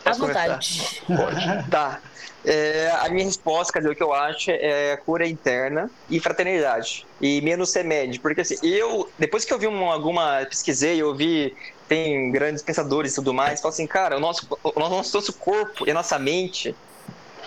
À 0.05 0.09
Posso 0.09 0.21
começar? 0.21 0.43
vontade. 0.43 1.01
Tá. 1.69 2.01
É, 2.45 2.89
a 3.01 3.09
minha 3.09 3.25
resposta, 3.25 3.73
quer 3.73 3.79
dizer, 3.79 3.91
o 3.91 3.95
que 3.95 4.03
eu 4.03 4.13
acho 4.13 4.49
é 4.49 4.95
cura 4.95 5.27
interna 5.27 5.91
e 6.09 6.17
fraternidade. 6.19 7.05
E 7.19 7.41
menos 7.41 7.73
remédio. 7.75 8.21
Porque 8.21 8.39
assim, 8.39 8.55
eu, 8.63 9.11
depois 9.19 9.43
que 9.43 9.53
eu 9.53 9.59
vi 9.59 9.67
uma, 9.67 9.91
alguma, 9.91 10.45
pesquisei, 10.47 11.01
eu 11.01 11.13
vi, 11.13 11.53
tem 11.89 12.31
grandes 12.31 12.63
pensadores 12.63 13.11
e 13.11 13.15
tudo 13.15 13.33
mais, 13.33 13.59
falo 13.59 13.73
assim, 13.73 13.85
cara, 13.85 14.15
o 14.15 14.19
nosso, 14.21 14.47
o 14.63 14.79
nosso, 14.79 15.17
nosso 15.17 15.33
corpo 15.33 15.85
e 15.85 15.91
a 15.91 15.93
nossa 15.93 16.17
mente 16.17 16.73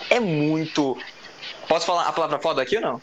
é 0.09 0.19
muito. 0.19 0.95
Posso 1.67 1.85
falar 1.87 2.07
a 2.07 2.11
palavra 2.11 2.37
foda 2.37 2.61
aqui 2.61 2.75
ou 2.75 2.81
não? 2.81 3.01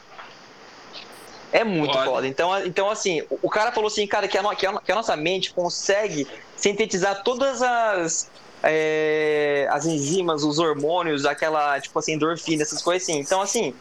É 1.52 1.64
muito 1.64 1.92
foda. 2.04 2.26
Então, 2.26 2.64
então, 2.66 2.90
assim, 2.90 3.22
o- 3.42 3.48
cara 3.48 3.72
falou 3.72 3.88
assim, 3.88 4.06
cara, 4.06 4.28
que 4.28 4.36
a, 4.36 4.54
que 4.54 4.66
a- 4.66 4.80
que 4.80 4.92
a 4.92 4.94
nossa 4.94 5.16
mente 5.16 5.52
consegue 5.52 6.26
sintetizar 6.56 7.22
todas 7.22 7.62
as, 7.62 8.28
é, 8.62 9.66
as 9.70 9.86
enzimas, 9.86 10.42
os 10.42 10.58
hormônios, 10.58 11.24
aquela, 11.24 11.80
tipo 11.80 11.98
assim, 11.98 12.12
endorfina, 12.14 12.62
essas 12.62 12.82
coisas 12.82 13.02
assim. 13.08 13.18
Então, 13.20 13.40
assim, 13.40 13.74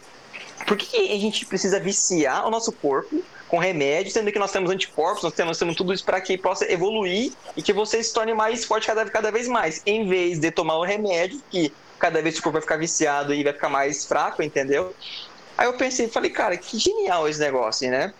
por 0.66 0.76
que 0.76 0.86
que 0.86 1.12
a 1.12 1.18
gente 1.18 1.44
precisa 1.46 1.78
viciar 1.78 2.46
o 2.46 2.50
nosso 2.50 2.72
corpo 2.72 3.22
com 3.48 3.58
remédio, 3.58 4.12
sendo 4.12 4.30
que 4.30 4.38
nós 4.38 4.52
temos 4.52 4.70
anticorpos, 4.70 5.22
nós 5.22 5.32
temos, 5.32 5.48
nós 5.50 5.58
temos 5.58 5.74
tudo 5.76 5.92
isso 5.92 6.04
para 6.04 6.20
que 6.20 6.36
possa 6.36 6.70
evoluir 6.70 7.32
e 7.56 7.62
que 7.62 7.72
você 7.72 8.02
se 8.02 8.12
torne 8.12 8.34
mais 8.34 8.64
forte 8.64 8.86
cada, 8.86 9.04
cada 9.06 9.30
vez 9.30 9.48
mais, 9.48 9.80
em 9.86 10.06
vez 10.06 10.38
de 10.38 10.50
tomar 10.50 10.76
o 10.76 10.84
remédio, 10.84 11.40
que 11.50 11.72
cada 11.98 12.20
vez 12.22 12.38
o 12.38 12.42
corpo 12.42 12.54
vai 12.54 12.62
ficar 12.62 12.76
viciado 12.76 13.32
e 13.34 13.42
vai 13.42 13.52
ficar 13.52 13.70
mais 13.70 14.06
fraco, 14.06 14.42
entendeu? 14.42 14.94
Aí 15.58 15.66
eu 15.66 15.72
pensei, 15.74 16.06
falei, 16.06 16.30
cara, 16.30 16.56
que 16.56 16.78
genial 16.78 17.28
esse 17.28 17.40
negócio, 17.40 17.90
né? 17.90 18.14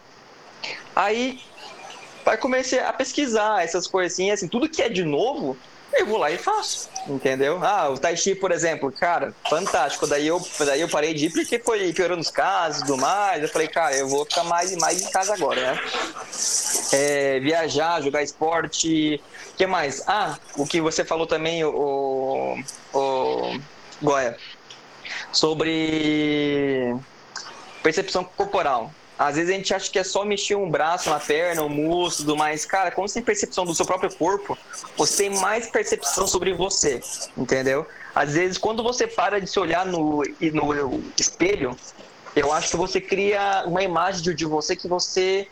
Aí, 0.95 1.41
aí 2.27 2.37
comecei 2.37 2.81
a 2.81 2.93
pesquisar 2.93 3.63
essas 3.63 3.87
coisas 3.87 4.19
assim, 4.19 4.49
tudo 4.49 4.69
que 4.69 4.83
é 4.83 4.89
de 4.89 5.05
novo, 5.05 5.57
eu 5.93 6.05
vou 6.05 6.19
lá 6.19 6.33
e 6.33 6.37
faço, 6.37 6.91
entendeu? 7.07 7.63
Ah, 7.63 7.89
o 7.91 7.97
Tai 7.97 8.17
Chi, 8.17 8.35
por 8.35 8.51
exemplo, 8.51 8.91
cara, 8.91 9.33
fantástico. 9.49 10.07
Daí 10.07 10.27
eu, 10.27 10.45
daí 10.59 10.81
eu 10.81 10.89
parei 10.89 11.15
de 11.15 11.27
ir 11.27 11.33
porque 11.33 11.61
foi 11.61 11.93
piorando 11.93 12.21
os 12.21 12.31
casos 12.31 12.83
e 12.83 12.87
tudo 12.87 12.99
mais. 12.99 13.41
Eu 13.41 13.49
falei, 13.49 13.69
cara, 13.69 13.97
eu 13.97 14.09
vou 14.09 14.25
ficar 14.25 14.45
mais 14.45 14.73
e 14.73 14.77
mais 14.77 15.01
em 15.01 15.11
casa 15.11 15.33
agora, 15.33 15.61
né? 15.61 15.81
É, 16.93 17.41
viajar, 17.41 18.03
jogar 18.03 18.23
esporte. 18.23 19.23
O 19.53 19.57
que 19.57 19.67
mais? 19.67 20.03
Ah, 20.07 20.37
o 20.57 20.67
que 20.67 20.81
você 20.81 21.05
falou 21.05 21.27
também, 21.27 21.65
o, 21.65 22.59
o 22.93 23.59
sobre 25.33 26.95
percepção 27.89 28.23
corporal. 28.23 28.93
Às 29.19 29.37
vezes 29.37 29.51
a 29.51 29.55
gente 29.55 29.75
acha 29.75 29.91
que 29.91 29.99
é 29.99 30.05
só 30.05 30.25
mexer 30.25 30.55
um 30.55 30.71
braço, 30.71 31.09
uma 31.09 31.19
perna, 31.19 31.63
um 31.63 31.69
músculo, 31.69 32.29
tudo 32.29 32.37
mais. 32.37 32.67
Cara, 32.67 32.91
quando 32.91 33.09
você 33.09 33.15
tem 33.15 33.23
percepção 33.23 33.65
do 33.65 33.75
seu 33.75 33.87
próprio 33.87 34.15
corpo, 34.15 34.57
você 34.97 35.25
tem 35.25 35.41
mais 35.41 35.69
percepção 35.69 36.27
sobre 36.27 36.53
você, 36.53 37.01
entendeu? 37.37 37.87
Às 38.15 38.35
vezes, 38.35 38.59
quando 38.59 38.83
você 38.83 39.07
para 39.07 39.41
de 39.41 39.49
se 39.49 39.59
olhar 39.59 39.87
no, 39.87 40.23
no 40.23 41.03
espelho, 41.19 41.77
eu 42.37 42.53
acho 42.53 42.69
que 42.71 42.77
você 42.77 43.01
cria 43.01 43.65
uma 43.67 43.83
imagem 43.83 44.23
de, 44.23 44.35
de 44.35 44.45
você 44.45 44.77
que 44.77 44.87
você 44.87 45.49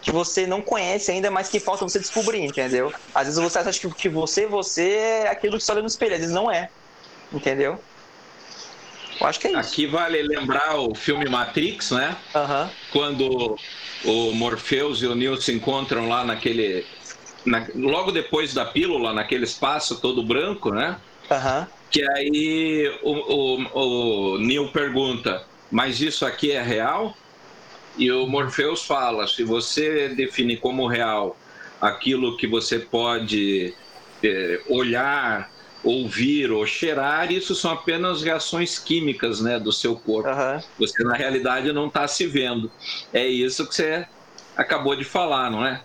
que 0.00 0.12
você 0.12 0.46
não 0.46 0.60
conhece 0.60 1.10
ainda, 1.10 1.30
mas 1.30 1.48
que 1.48 1.58
falta 1.58 1.82
você 1.82 1.98
descobrir, 1.98 2.44
entendeu? 2.44 2.92
Às 3.14 3.26
vezes 3.26 3.42
você 3.42 3.58
acha 3.58 3.80
que, 3.80 3.90
que 3.94 4.08
você, 4.08 4.46
você 4.46 4.90
é 4.90 5.28
aquilo 5.28 5.56
que 5.56 5.64
você 5.64 5.72
olha 5.72 5.80
no 5.80 5.88
espelho, 5.88 6.12
às 6.12 6.20
vezes 6.20 6.34
não 6.34 6.50
é, 6.50 6.68
entendeu? 7.32 7.80
Eu 9.20 9.26
acho 9.26 9.40
que 9.40 9.48
é 9.48 9.50
isso. 9.52 9.60
Aqui 9.60 9.86
vale 9.86 10.22
lembrar 10.22 10.76
o 10.78 10.94
filme 10.94 11.28
Matrix, 11.28 11.90
né? 11.90 12.16
Quando 12.90 13.56
o 14.04 14.32
Morpheus 14.34 15.02
e 15.02 15.06
o 15.06 15.14
Neo 15.14 15.36
se 15.36 15.52
encontram 15.52 16.08
lá 16.08 16.24
naquele. 16.24 16.84
na- 17.46 17.66
logo 17.74 18.10
depois 18.10 18.54
da 18.54 18.64
pílula, 18.64 19.12
naquele 19.12 19.44
espaço 19.44 20.00
todo 20.00 20.26
branco, 20.26 20.70
né? 20.70 20.96
Aham. 21.30 21.66
Que 21.90 22.02
aí 22.16 22.88
o, 23.02 23.12
o, 23.12 24.34
o 24.34 24.38
Neo 24.38 24.72
pergunta: 24.72 25.40
Mas 25.70 26.00
isso 26.00 26.26
aqui 26.26 26.52
é 26.52 26.62
real? 26.62 27.14
E 27.96 28.10
o 28.10 28.26
Morpheus 28.26 28.84
fala: 28.84 29.26
Se 29.26 29.44
você 29.44 30.08
define 30.10 30.56
como 30.56 30.86
real 30.88 31.36
aquilo 31.80 32.36
que 32.36 32.46
você 32.46 32.78
pode 32.80 33.74
eh, 34.22 34.58
olhar, 34.68 35.48
ouvir 35.84 36.50
ou 36.50 36.66
cheirar, 36.66 37.30
isso 37.30 37.54
são 37.54 37.70
apenas 37.70 38.22
reações 38.22 38.78
químicas 38.78 39.40
né, 39.40 39.60
do 39.60 39.70
seu 39.70 39.94
corpo. 39.94 40.28
Aham. 40.28 40.62
Você, 40.78 41.04
na 41.04 41.14
realidade, 41.14 41.72
não 41.72 41.88
está 41.88 42.08
se 42.08 42.26
vendo. 42.26 42.72
É 43.12 43.26
isso 43.26 43.68
que 43.68 43.74
você 43.74 44.06
acabou 44.56 44.96
de 44.96 45.04
falar, 45.04 45.50
não 45.50 45.64
é? 45.64 45.82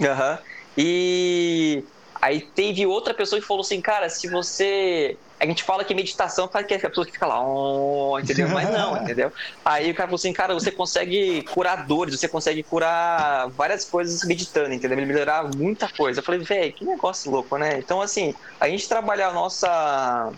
Aham. 0.00 0.38
E 0.76 1.84
aí 2.20 2.40
teve 2.40 2.86
outra 2.86 3.12
pessoa 3.12 3.40
que 3.40 3.46
falou 3.46 3.60
assim, 3.60 3.80
cara, 3.80 4.08
se 4.08 4.28
você. 4.30 5.18
A 5.42 5.44
gente 5.44 5.64
fala 5.64 5.84
que 5.84 5.92
meditação 5.92 6.48
faz 6.48 6.64
que 6.64 6.72
a 6.74 6.78
pessoa 6.78 7.04
que 7.04 7.10
fica 7.10 7.26
lá, 7.26 7.44
oh, 7.44 8.16
entendeu? 8.16 8.48
Mas 8.48 8.70
não, 8.70 8.96
entendeu? 9.02 9.32
Aí 9.64 9.90
o 9.90 9.94
cara 9.94 10.06
falou 10.06 10.14
assim, 10.14 10.32
cara, 10.32 10.54
você 10.54 10.70
consegue 10.70 11.42
curar 11.52 11.84
dores, 11.84 12.20
você 12.20 12.28
consegue 12.28 12.62
curar 12.62 13.48
várias 13.50 13.84
coisas 13.84 14.22
meditando, 14.22 14.72
entendeu? 14.72 14.96
Melhorar 14.96 15.50
muita 15.56 15.88
coisa. 15.88 16.20
Eu 16.20 16.24
falei, 16.24 16.42
velho, 16.42 16.72
que 16.72 16.84
negócio 16.84 17.28
louco, 17.28 17.58
né? 17.58 17.76
Então, 17.76 18.00
assim, 18.00 18.32
a 18.60 18.68
gente 18.68 18.88
trabalhar 18.88 19.30
a 19.30 19.32
nossa, 19.32 20.32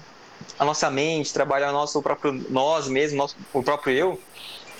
a 0.59 0.65
nossa 0.65 0.91
mente, 0.91 1.35
trabalhar 1.35 1.69
o 1.69 1.75
nosso 1.75 2.01
próprio 2.01 2.33
nós 2.49 2.89
mesmo, 2.89 3.19
nosso, 3.19 3.37
o 3.53 3.63
próprio 3.63 3.95
eu, 3.95 4.23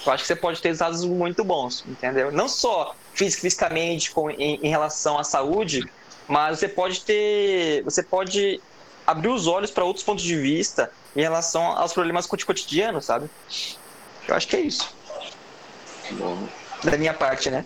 eu 0.07 0.13
acho 0.13 0.23
que 0.23 0.27
você 0.27 0.37
pode 0.37 0.63
ter 0.63 0.69
resultados 0.69 1.05
muito 1.05 1.45
bons, 1.45 1.85
entendeu? 1.87 2.33
Não 2.33 2.49
só 2.49 2.95
fisi- 3.13 3.39
fisicamente 3.39 4.11
com, 4.11 4.31
em, 4.31 4.59
em 4.63 4.69
relação 4.71 5.19
à 5.19 5.23
saúde, 5.23 5.85
mas 6.27 6.59
você 6.59 6.69
pode 6.69 7.03
ter. 7.03 7.83
Você 7.85 8.03
pode 8.03 8.59
abrir 9.07 9.29
os 9.29 9.47
olhos 9.47 9.71
para 9.71 9.85
outros 9.85 10.05
pontos 10.05 10.25
de 10.25 10.37
vista 10.37 10.91
em 11.15 11.21
relação 11.21 11.63
aos 11.79 11.93
problemas 11.93 12.27
coti- 12.27 12.45
cotidianos, 12.47 13.05
sabe? 13.07 13.29
Eu 14.27 14.35
acho 14.35 14.49
que 14.49 14.57
é 14.57 14.61
isso. 14.61 14.95
Da 16.83 16.97
minha 16.97 17.15
parte, 17.15 17.51
né? 17.51 17.65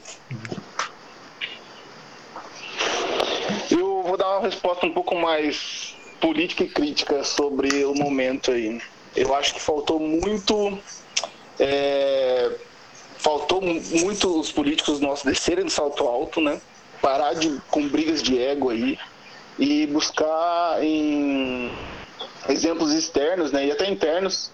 Eu 3.71 4.03
vou 4.03 4.17
dar 4.17 4.39
uma 4.39 4.41
resposta 4.47 4.87
um 4.87 4.93
pouco 4.93 5.15
mais 5.15 5.95
política 6.21 6.65
e 6.65 6.69
crítica 6.69 7.23
sobre 7.25 7.85
o 7.85 7.95
momento 7.95 8.51
aí. 8.51 8.81
Eu 9.17 9.35
acho 9.35 9.55
que 9.55 9.61
faltou 9.61 9.99
muito. 10.01 10.79
é, 11.59 12.51
faltou 13.19 13.61
mu- 13.61 13.81
muito 14.01 14.39
os 14.41 14.53
políticos 14.53 15.01
nossos 15.01 15.25
descerem 15.25 15.65
do 15.65 15.71
salto 15.71 16.07
alto, 16.07 16.41
né? 16.41 16.61
Parar 17.03 17.35
de, 17.35 17.61
com 17.71 17.87
brigas 17.89 18.23
de 18.23 18.39
ego 18.41 18.71
aí 18.71 18.99
e 19.59 19.87
buscar 19.87 20.83
em 20.83 21.71
exemplos 22.49 22.93
externos, 22.93 23.53
né? 23.53 23.67
E 23.67 23.73
até 23.73 23.91
internos 23.91 24.51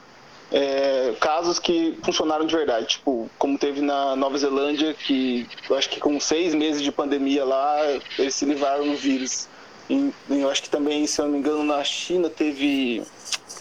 é, 0.53 1.15
casos 1.21 1.59
que 1.59 1.99
funcionaram 2.05 2.47
de 2.47 2.55
verdade, 2.55 2.87
tipo, 2.87 3.29
como 3.39 3.59
teve 3.59 3.81
na 3.81 4.15
Nova 4.17 4.39
Zelândia, 4.39 4.95
que 4.95 5.47
eu 5.69 5.77
acho 5.77 5.89
que 5.91 6.01
com 6.01 6.19
seis 6.21 6.55
meses 6.55 6.81
de 6.83 6.93
pandemia 6.93 7.45
lá, 7.45 7.79
eles 8.19 8.35
se 8.35 8.45
livraram 8.45 8.87
do 8.87 8.97
vírus. 8.97 9.49
E, 9.91 10.11
eu 10.31 10.49
acho 10.49 10.63
que 10.63 10.71
também, 10.71 11.07
se 11.07 11.21
eu 11.21 11.27
não 11.27 11.33
me 11.33 11.39
engano, 11.39 11.63
na 11.65 11.83
China 11.85 12.31
teve. 12.31 13.03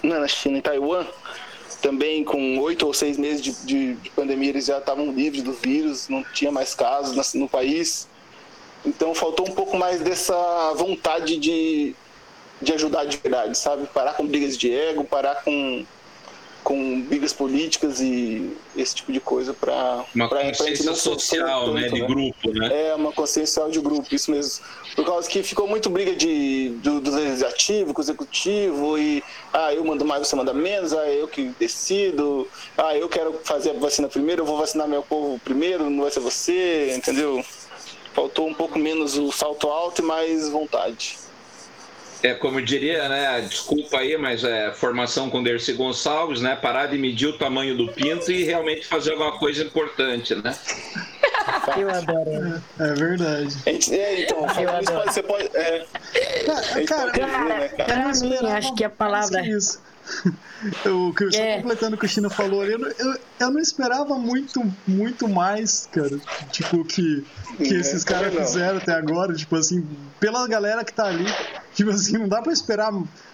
Não 0.01 0.15
é 0.15 0.19
na 0.19 0.27
China, 0.27 0.57
em 0.57 0.61
Taiwan, 0.61 1.05
também 1.81 2.23
com 2.23 2.57
oito 2.59 2.85
ou 2.85 2.93
seis 2.93 3.17
meses 3.17 3.41
de, 3.41 3.51
de- 3.65 3.93
de 3.95 4.09
pandemia, 4.11 4.49
eles 4.49 4.65
já 4.65 4.77
estavam 4.77 5.11
livres 5.11 5.43
do 5.43 5.51
vírus, 5.53 6.07
não 6.07 6.23
tinha 6.23 6.51
mais 6.51 6.73
casos 6.75 7.33
no 7.33 7.47
país. 7.49 8.07
Então 8.85 9.13
faltou 9.15 9.47
um 9.47 9.51
pouco 9.51 9.77
mais 9.77 10.01
dessa 10.01 10.73
vontade 10.75 11.37
de, 11.37 11.95
de 12.61 12.73
ajudar 12.73 13.05
de 13.05 13.17
verdade, 13.17 13.57
sabe? 13.57 13.87
Parar 13.87 14.13
com 14.13 14.25
brigas 14.27 14.57
de 14.57 14.73
ego, 14.73 15.03
parar 15.03 15.43
com 15.43 15.85
com 16.63 17.01
brigas 17.01 17.33
políticas 17.33 17.99
e 17.99 18.55
esse 18.75 18.95
tipo 18.95 19.11
de 19.11 19.19
coisa 19.19 19.53
para 19.53 20.05
uma 20.15 20.29
pra, 20.29 20.45
consciência 20.45 20.85
pra 20.85 20.95
social, 20.95 21.65
tanto, 21.65 21.73
né, 21.73 21.89
de 21.89 22.01
né? 22.01 22.07
grupo, 22.07 22.51
né? 22.51 22.89
É 22.89 22.95
uma 22.95 23.11
consciência 23.11 23.55
social 23.55 23.69
de 23.69 23.79
grupo, 23.81 24.15
isso 24.15 24.31
mesmo. 24.31 24.63
Por 24.95 25.05
causa 25.05 25.29
que 25.29 25.43
ficou 25.43 25.67
muito 25.67 25.89
briga 25.89 26.15
de 26.15 26.69
do, 26.81 27.01
do 27.01 27.11
legislativo 27.11 27.93
com 27.93 27.99
o 27.99 28.03
executivo 28.03 28.97
e 28.97 29.21
ah, 29.51 29.73
eu 29.73 29.83
mando 29.83 30.05
mais, 30.05 30.25
você 30.25 30.35
manda 30.35 30.53
menos, 30.53 30.93
ah, 30.93 31.07
eu 31.07 31.27
que 31.27 31.51
decido, 31.59 32.47
ah, 32.77 32.95
eu 32.95 33.09
quero 33.09 33.39
fazer 33.43 33.71
a 33.71 33.73
vacina 33.73 34.07
primeiro, 34.07 34.43
eu 34.43 34.45
vou 34.45 34.57
vacinar 34.57 34.87
meu 34.87 35.03
povo 35.03 35.39
primeiro, 35.39 35.89
não 35.89 36.03
vai 36.03 36.11
ser 36.11 36.21
você, 36.21 36.95
entendeu? 36.95 37.43
Faltou 38.13 38.47
um 38.47 38.53
pouco 38.53 38.77
menos 38.77 39.17
o 39.17 39.31
salto 39.31 39.67
alto 39.67 40.01
e 40.01 40.05
mais 40.05 40.49
vontade. 40.49 41.17
É 42.21 42.33
como 42.33 42.61
diria, 42.61 43.09
né? 43.09 43.41
Desculpa 43.41 43.97
aí, 43.97 44.17
mas 44.17 44.45
é 44.45 44.71
formação 44.71 45.29
com 45.29 45.43
Dercy 45.43 45.73
Gonçalves, 45.73 46.39
né? 46.41 46.55
Parar 46.55 46.85
de 46.85 46.97
medir 46.97 47.27
o 47.27 47.37
tamanho 47.37 47.75
do 47.75 47.91
pinto 47.91 48.31
e 48.31 48.43
realmente 48.43 48.87
fazer 48.87 49.11
alguma 49.11 49.37
coisa 49.37 49.61
importante, 49.63 50.33
né? 50.35 50.55
Eu 51.77 51.89
adoro. 51.89 52.61
É, 52.79 52.83
é 52.83 52.93
verdade. 52.93 53.57
É, 53.91 54.21
então, 54.21 54.45
você 55.05 55.23
pode. 55.23 55.49
É, 55.53 55.85
cara, 56.87 57.11
pode 57.11 57.19
ver, 57.19 57.43
né, 57.43 57.67
cara? 57.69 57.85
pra 57.85 58.13
mim, 58.13 58.47
acho 58.47 58.75
que 58.75 58.83
a 58.83 58.89
palavra. 58.89 59.45
Isso. 59.45 59.81
o 60.85 61.13
que 61.13 61.35
é. 61.35 61.57
completando 61.57 61.95
o 61.95 61.99
que 61.99 62.05
o 62.05 62.09
China 62.09 62.29
falou 62.29 62.61
ali, 62.61 62.73
eu, 62.73 62.79
eu, 62.79 63.19
eu, 63.39 63.51
não 63.51 63.59
esperava 63.59 64.17
muito, 64.17 64.61
muito 64.87 65.27
mais, 65.27 65.87
cara. 65.91 66.19
Tipo, 66.51 66.83
que, 66.85 67.25
que 67.57 67.73
é, 67.73 67.79
esses 67.79 68.03
caras 68.03 68.33
fizeram 68.33 68.77
até 68.77 68.93
agora, 68.93 69.33
tipo 69.33 69.55
assim, 69.55 69.85
pela 70.19 70.47
galera 70.47 70.83
que 70.83 70.93
tá 70.93 71.05
ali, 71.05 71.25
tipo 71.73 71.89
assim, 71.89 72.17
não 72.17 72.27
dá 72.27 72.41
pra 72.41 72.53
esperar 72.53 72.91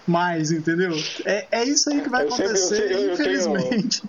mais, 0.07 0.51
entendeu? 0.51 0.91
É, 1.25 1.47
é 1.51 1.63
isso 1.63 1.89
aí 1.89 2.01
que 2.01 2.09
vai 2.09 2.25
acontecer, 2.25 2.91
eu, 2.91 3.13
infelizmente. 3.13 4.03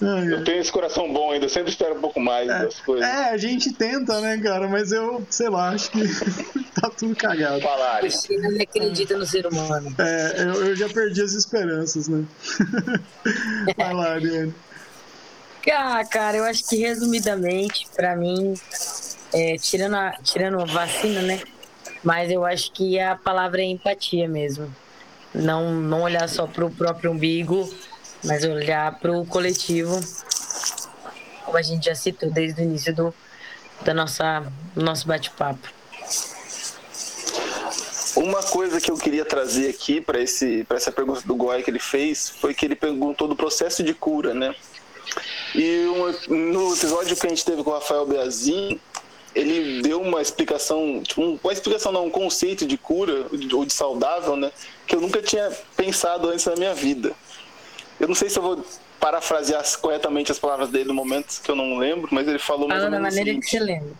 Eu 0.00 0.44
tenho 0.44 0.60
esse 0.60 0.70
coração 0.70 1.12
bom 1.12 1.32
ainda, 1.32 1.46
eu 1.46 1.50
sempre 1.50 1.70
espero 1.70 1.96
um 1.96 2.00
pouco 2.00 2.20
mais 2.20 2.48
é, 2.48 2.64
das 2.64 2.80
coisas. 2.80 3.08
É, 3.08 3.30
a 3.30 3.36
gente 3.36 3.72
tenta, 3.72 4.20
né, 4.20 4.38
cara? 4.38 4.68
Mas 4.68 4.92
eu, 4.92 5.26
sei 5.30 5.48
lá, 5.48 5.70
acho 5.70 5.90
que 5.90 6.02
tá 6.80 6.90
tudo 6.90 7.14
cagado. 7.16 7.60
Falar. 7.60 8.02
Você 8.02 8.36
não 8.36 8.60
acredita 8.60 9.16
no 9.16 9.26
ser 9.26 9.46
humano. 9.46 9.94
É, 9.98 10.42
eu, 10.42 10.66
eu 10.66 10.76
já 10.76 10.88
perdi 10.88 11.22
as 11.22 11.32
esperanças, 11.32 12.08
né? 12.08 12.24
Vai 13.76 13.94
lá, 13.94 14.12
Ariane. 14.14 14.54
Ah, 15.72 16.04
cara, 16.04 16.36
eu 16.36 16.44
acho 16.44 16.68
que 16.68 16.76
resumidamente, 16.76 17.86
pra 17.96 18.14
mim, 18.14 18.54
é, 19.32 19.56
tirando, 19.56 19.96
a, 19.96 20.12
tirando 20.22 20.60
a 20.60 20.64
vacina, 20.64 21.22
né? 21.22 21.40
Mas 22.02 22.30
eu 22.30 22.44
acho 22.44 22.70
que 22.72 23.00
a 23.00 23.16
palavra 23.16 23.62
é 23.62 23.64
empatia 23.64 24.28
mesmo. 24.28 24.74
Não, 25.34 25.72
não 25.72 26.02
olhar 26.02 26.28
só 26.28 26.46
pro 26.46 26.70
próprio 26.70 27.10
umbigo 27.10 27.68
mas 28.24 28.44
olhar 28.44 28.98
para 28.98 29.12
o 29.12 29.26
coletivo, 29.26 30.00
como 31.44 31.56
a 31.56 31.62
gente 31.62 31.86
já 31.86 31.94
citou 31.94 32.30
desde 32.30 32.62
o 32.62 32.64
início 32.64 32.94
do, 32.94 33.14
da 33.82 33.92
nossa, 33.92 34.46
nosso 34.74 35.06
bate-papo. 35.06 35.68
Uma 38.16 38.42
coisa 38.42 38.80
que 38.80 38.90
eu 38.90 38.96
queria 38.96 39.24
trazer 39.24 39.68
aqui 39.68 40.00
para 40.00 40.20
essa 40.20 40.92
pergunta 40.92 41.22
do 41.26 41.34
Goy 41.34 41.62
que 41.62 41.70
ele 41.70 41.80
fez 41.80 42.30
foi 42.30 42.54
que 42.54 42.64
ele 42.64 42.76
perguntou 42.76 43.26
do 43.26 43.34
processo 43.34 43.82
de 43.82 43.92
cura, 43.92 44.32
né? 44.32 44.54
E 45.54 45.84
no 46.28 46.74
episódio 46.74 47.16
que 47.16 47.26
a 47.26 47.28
gente 47.28 47.44
teve 47.44 47.62
com 47.62 47.70
o 47.70 47.74
Rafael 47.74 48.06
Beazin, 48.06 48.80
ele 49.34 49.82
deu 49.82 50.00
uma 50.00 50.22
explicação, 50.22 51.02
tipo, 51.02 51.38
uma 51.42 51.52
explicação 51.52 51.90
não, 51.90 52.06
um 52.06 52.10
conceito 52.10 52.66
de 52.66 52.78
cura 52.78 53.26
ou 53.52 53.64
de 53.64 53.72
saudável, 53.72 54.36
né? 54.36 54.52
Que 54.86 54.94
eu 54.94 55.00
nunca 55.00 55.20
tinha 55.20 55.50
pensado 55.76 56.28
antes 56.28 56.44
na 56.44 56.54
minha 56.54 56.74
vida. 56.74 57.12
Eu 58.04 58.08
não 58.08 58.14
sei 58.14 58.28
se 58.28 58.38
eu 58.38 58.42
vou 58.42 58.62
parafrasear 59.00 59.64
corretamente 59.80 60.30
as 60.30 60.38
palavras 60.38 60.68
dele 60.68 60.88
no 60.88 60.94
momento 60.94 61.40
que 61.42 61.50
eu 61.50 61.56
não 61.56 61.78
lembro, 61.78 62.10
mas 62.12 62.28
ele 62.28 62.38
falou 62.38 62.68
Fala 62.68 62.74
mais 62.74 62.84
ou 62.84 62.90
menos. 62.90 63.14
da 63.14 63.18
maneira 63.18 63.40
que 63.40 63.46
você 63.46 63.58
lembra. 63.58 63.92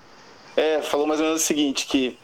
É, 0.55 0.83
falou 0.83 1.07
mais 1.07 1.21
ou 1.21 1.27
menos 1.27 1.41
o 1.41 1.45
seguinte: 1.47 1.87
que 1.87 2.19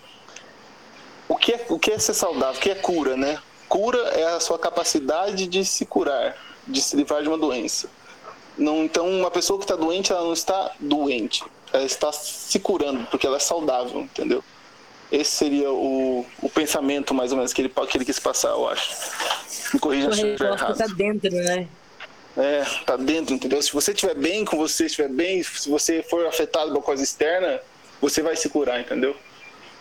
o 1.26 1.36
que 1.36 1.54
é, 1.54 1.66
o 1.70 1.78
que 1.78 1.90
é 1.90 1.98
ser 1.98 2.12
saudável? 2.12 2.58
O 2.58 2.60
que 2.60 2.70
é 2.70 2.74
cura, 2.74 3.16
né? 3.16 3.38
Cura 3.66 3.98
é 3.98 4.24
a 4.24 4.40
sua 4.40 4.58
capacidade 4.58 5.46
de 5.46 5.64
se 5.64 5.86
curar, 5.86 6.36
de 6.68 6.82
se 6.82 6.94
livrar 6.96 7.22
de 7.22 7.28
uma 7.28 7.38
doença. 7.38 7.88
Não, 8.58 8.84
então, 8.84 9.08
uma 9.08 9.30
pessoa 9.30 9.58
que 9.58 9.64
está 9.64 9.74
doente, 9.74 10.12
ela 10.12 10.22
não 10.22 10.34
está 10.34 10.72
doente, 10.78 11.42
ela 11.72 11.84
está 11.84 12.12
se 12.12 12.60
curando, 12.60 13.06
porque 13.06 13.26
ela 13.26 13.38
é 13.38 13.40
saudável, 13.40 14.02
entendeu? 14.02 14.44
Esse 15.10 15.30
seria 15.30 15.72
o, 15.72 16.26
o 16.42 16.50
pensamento, 16.50 17.14
mais 17.14 17.32
ou 17.32 17.38
menos, 17.38 17.54
que 17.54 17.62
ele, 17.62 17.70
que 17.70 17.96
ele 17.96 18.04
quis 18.04 18.18
passar, 18.18 18.50
eu 18.50 18.68
acho. 18.68 18.90
Me 19.72 19.80
corrija 19.80 20.12
se 20.12 20.22
eu 20.22 20.28
estiver 20.28 20.52
errado. 20.52 20.76
tá 20.76 20.86
dentro, 20.86 21.30
né? 21.30 21.68
É, 22.36 22.64
tá 22.86 22.96
dentro, 22.96 23.34
entendeu? 23.34 23.60
Se 23.60 23.72
você 23.72 23.92
estiver 23.92 24.14
bem 24.14 24.44
com 24.44 24.56
você, 24.56 24.86
estiver 24.86 25.08
bem, 25.08 25.42
se 25.42 25.68
você 25.68 26.02
for 26.02 26.26
afetado 26.26 26.72
por 26.72 26.82
coisa 26.82 27.02
externa, 27.02 27.60
você 28.00 28.22
vai 28.22 28.36
se 28.36 28.48
curar, 28.48 28.80
entendeu? 28.80 29.16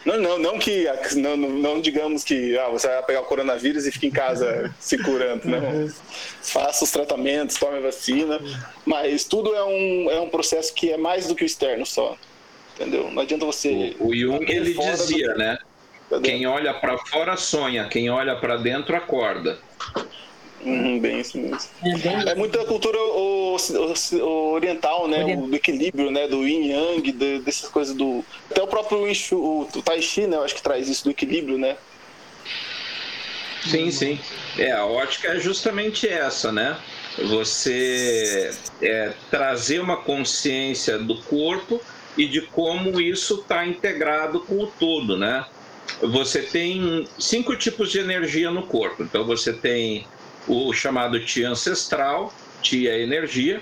Não, 0.05 0.17
não, 0.17 0.39
não 0.39 0.59
que 0.59 0.87
não, 1.15 1.35
não 1.35 1.81
digamos 1.81 2.23
que 2.23 2.57
ah, 2.57 2.69
você 2.69 2.87
vai 2.87 3.03
pegar 3.03 3.21
o 3.21 3.25
coronavírus 3.25 3.85
e 3.85 3.91
fica 3.91 4.05
em 4.05 4.11
casa 4.11 4.73
se 4.79 4.97
curando, 4.97 5.47
não. 5.47 5.59
Uhum. 5.59 5.93
Faça 6.41 6.83
os 6.83 6.91
tratamentos, 6.91 7.57
tome 7.57 7.77
a 7.77 7.81
vacina, 7.81 8.39
mas 8.85 9.25
tudo 9.25 9.53
é 9.53 9.63
um, 9.63 10.09
é 10.09 10.19
um 10.19 10.29
processo 10.29 10.73
que 10.73 10.91
é 10.91 10.97
mais 10.97 11.27
do 11.27 11.35
que 11.35 11.43
o 11.43 11.45
externo 11.45 11.85
só. 11.85 12.17
Entendeu? 12.75 13.11
Não 13.11 13.21
adianta 13.21 13.45
você. 13.45 13.95
O, 13.99 14.07
o 14.07 14.15
Jung 14.15 14.49
ele 14.49 14.73
dizia, 14.73 15.33
do... 15.33 15.37
né? 15.37 15.57
Quem 16.23 16.45
olha 16.47 16.73
para 16.73 16.97
fora 16.97 17.37
sonha, 17.37 17.87
quem 17.87 18.09
olha 18.09 18.35
para 18.35 18.57
dentro 18.57 18.95
acorda. 18.95 19.59
Uhum, 20.61 20.99
bem 20.99 21.21
isso 21.21 21.37
mesmo. 21.37 21.69
É, 21.83 22.31
é 22.31 22.35
muita 22.35 22.65
cultura 22.65 22.97
o, 22.97 23.55
o, 23.55 24.23
o 24.23 24.51
oriental, 24.53 25.07
né? 25.07 25.23
O, 25.23 25.47
do 25.47 25.55
equilíbrio, 25.55 26.11
né? 26.11 26.27
Do 26.27 26.45
yin 26.45 26.67
yang, 26.67 27.11
de, 27.11 27.39
dessas 27.39 27.69
coisas 27.69 27.95
do. 27.95 28.25
Até 28.49 28.61
o 28.61 28.67
próprio 28.67 29.07
Ishu, 29.07 29.37
o, 29.37 29.61
o 29.61 29.81
Tai 29.81 30.01
Chi, 30.01 30.27
né? 30.27 30.35
Eu 30.35 30.43
acho 30.43 30.55
que 30.55 30.61
traz 30.61 30.89
isso 30.89 31.05
do 31.05 31.11
equilíbrio, 31.11 31.57
né? 31.57 31.77
Sim, 33.65 33.91
sim. 33.91 34.19
É, 34.57 34.71
a 34.71 34.85
ótica 34.85 35.29
é 35.29 35.39
justamente 35.39 36.07
essa, 36.07 36.51
né? 36.51 36.77
Você 37.17 38.51
é, 38.81 39.13
trazer 39.29 39.79
uma 39.79 39.97
consciência 39.97 40.97
do 40.97 41.21
corpo 41.23 41.81
e 42.17 42.25
de 42.27 42.41
como 42.41 42.99
isso 42.99 43.35
está 43.35 43.65
integrado 43.65 44.41
com 44.41 44.63
o 44.63 44.67
todo, 44.67 45.17
né? 45.17 45.45
Você 46.01 46.41
tem 46.41 47.07
cinco 47.17 47.55
tipos 47.55 47.91
de 47.91 47.99
energia 47.99 48.51
no 48.51 48.63
corpo. 48.63 49.03
Então 49.03 49.25
você 49.25 49.53
tem 49.53 50.05
o 50.47 50.73
chamado 50.73 51.23
Ti 51.23 51.43
ancestral, 51.43 52.33
Ti 52.61 52.87
é 52.87 53.01
energia, 53.01 53.61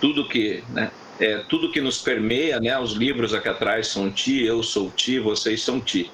tudo 0.00 0.28
que, 0.28 0.64
né, 0.70 0.90
é, 1.20 1.38
tudo 1.48 1.70
que 1.70 1.80
nos 1.80 1.98
permeia, 1.98 2.58
né, 2.58 2.78
os 2.78 2.92
livros 2.92 3.32
aqui 3.32 3.48
atrás 3.48 3.88
são 3.88 4.10
Ti, 4.10 4.44
eu 4.44 4.62
sou 4.62 4.90
Ti, 4.90 5.20
vocês 5.20 5.62
são 5.62 5.80
Ti. 5.80 6.10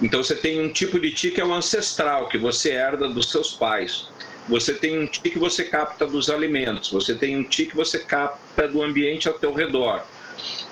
Então 0.00 0.22
você 0.22 0.34
tem 0.34 0.60
um 0.60 0.72
tipo 0.72 1.00
de 1.00 1.10
Ti 1.10 1.30
que 1.30 1.40
é 1.40 1.44
o 1.44 1.52
ancestral, 1.52 2.28
que 2.28 2.38
você 2.38 2.70
herda 2.70 3.08
dos 3.08 3.30
seus 3.30 3.52
pais. 3.52 4.06
Você 4.48 4.74
tem 4.74 4.98
um 4.98 5.06
Ti 5.06 5.22
que 5.22 5.38
você 5.38 5.64
capta 5.64 6.06
dos 6.06 6.30
alimentos, 6.30 6.90
você 6.90 7.14
tem 7.14 7.36
um 7.36 7.42
Ti 7.42 7.66
que 7.66 7.74
você 7.74 7.98
capta 7.98 8.68
do 8.68 8.82
ambiente 8.82 9.26
ao 9.26 9.34
teu 9.34 9.52
redor. 9.52 10.04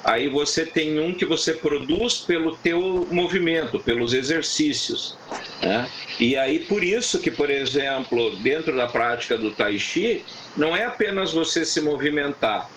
Aí 0.05 0.29
você 0.29 0.67
tem 0.67 0.99
um 0.99 1.15
que 1.15 1.25
você 1.25 1.55
produz 1.55 2.19
pelo 2.19 2.57
teu 2.59 3.07
movimento, 3.11 3.81
pelos 3.81 4.13
exercícios. 4.13 5.17
Né? 5.63 5.89
E 6.21 6.37
aí 6.37 6.61
por 6.61 6.85
isso 6.85 7.21
que, 7.21 7.31
por 7.31 7.51
exemplo, 7.51 8.37
dentro 8.37 8.77
da 8.77 8.87
prática 8.87 9.39
do 9.39 9.51
Tai 9.51 9.79
Chi, 9.79 10.25
não 10.57 10.77
é 10.77 10.85
apenas 10.85 11.33
você 11.33 11.65
se 11.65 11.81
movimentar, 11.81 12.69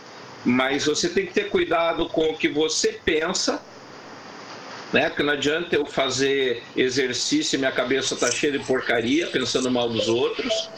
mas 0.45 0.85
você 0.85 1.09
tem 1.09 1.25
que 1.25 1.33
ter 1.33 1.49
cuidado 1.49 2.07
com 2.07 2.29
o 2.31 2.37
que 2.37 2.47
você 2.47 2.99
pensa 3.03 3.61
né? 4.93 5.09
Porque 5.09 5.23
não 5.23 5.33
adianta 5.33 5.75
eu 5.75 5.85
fazer 5.85 6.63
exercício 6.75 7.55
e 7.55 7.59
minha 7.59 7.71
cabeça 7.71 8.13
está 8.13 8.31
cheia 8.31 8.53
de 8.53 8.59
porcaria, 8.59 9.27
pensando 9.27 9.69
mal 9.69 9.89
dos 9.89 10.07
outros. 10.07 10.69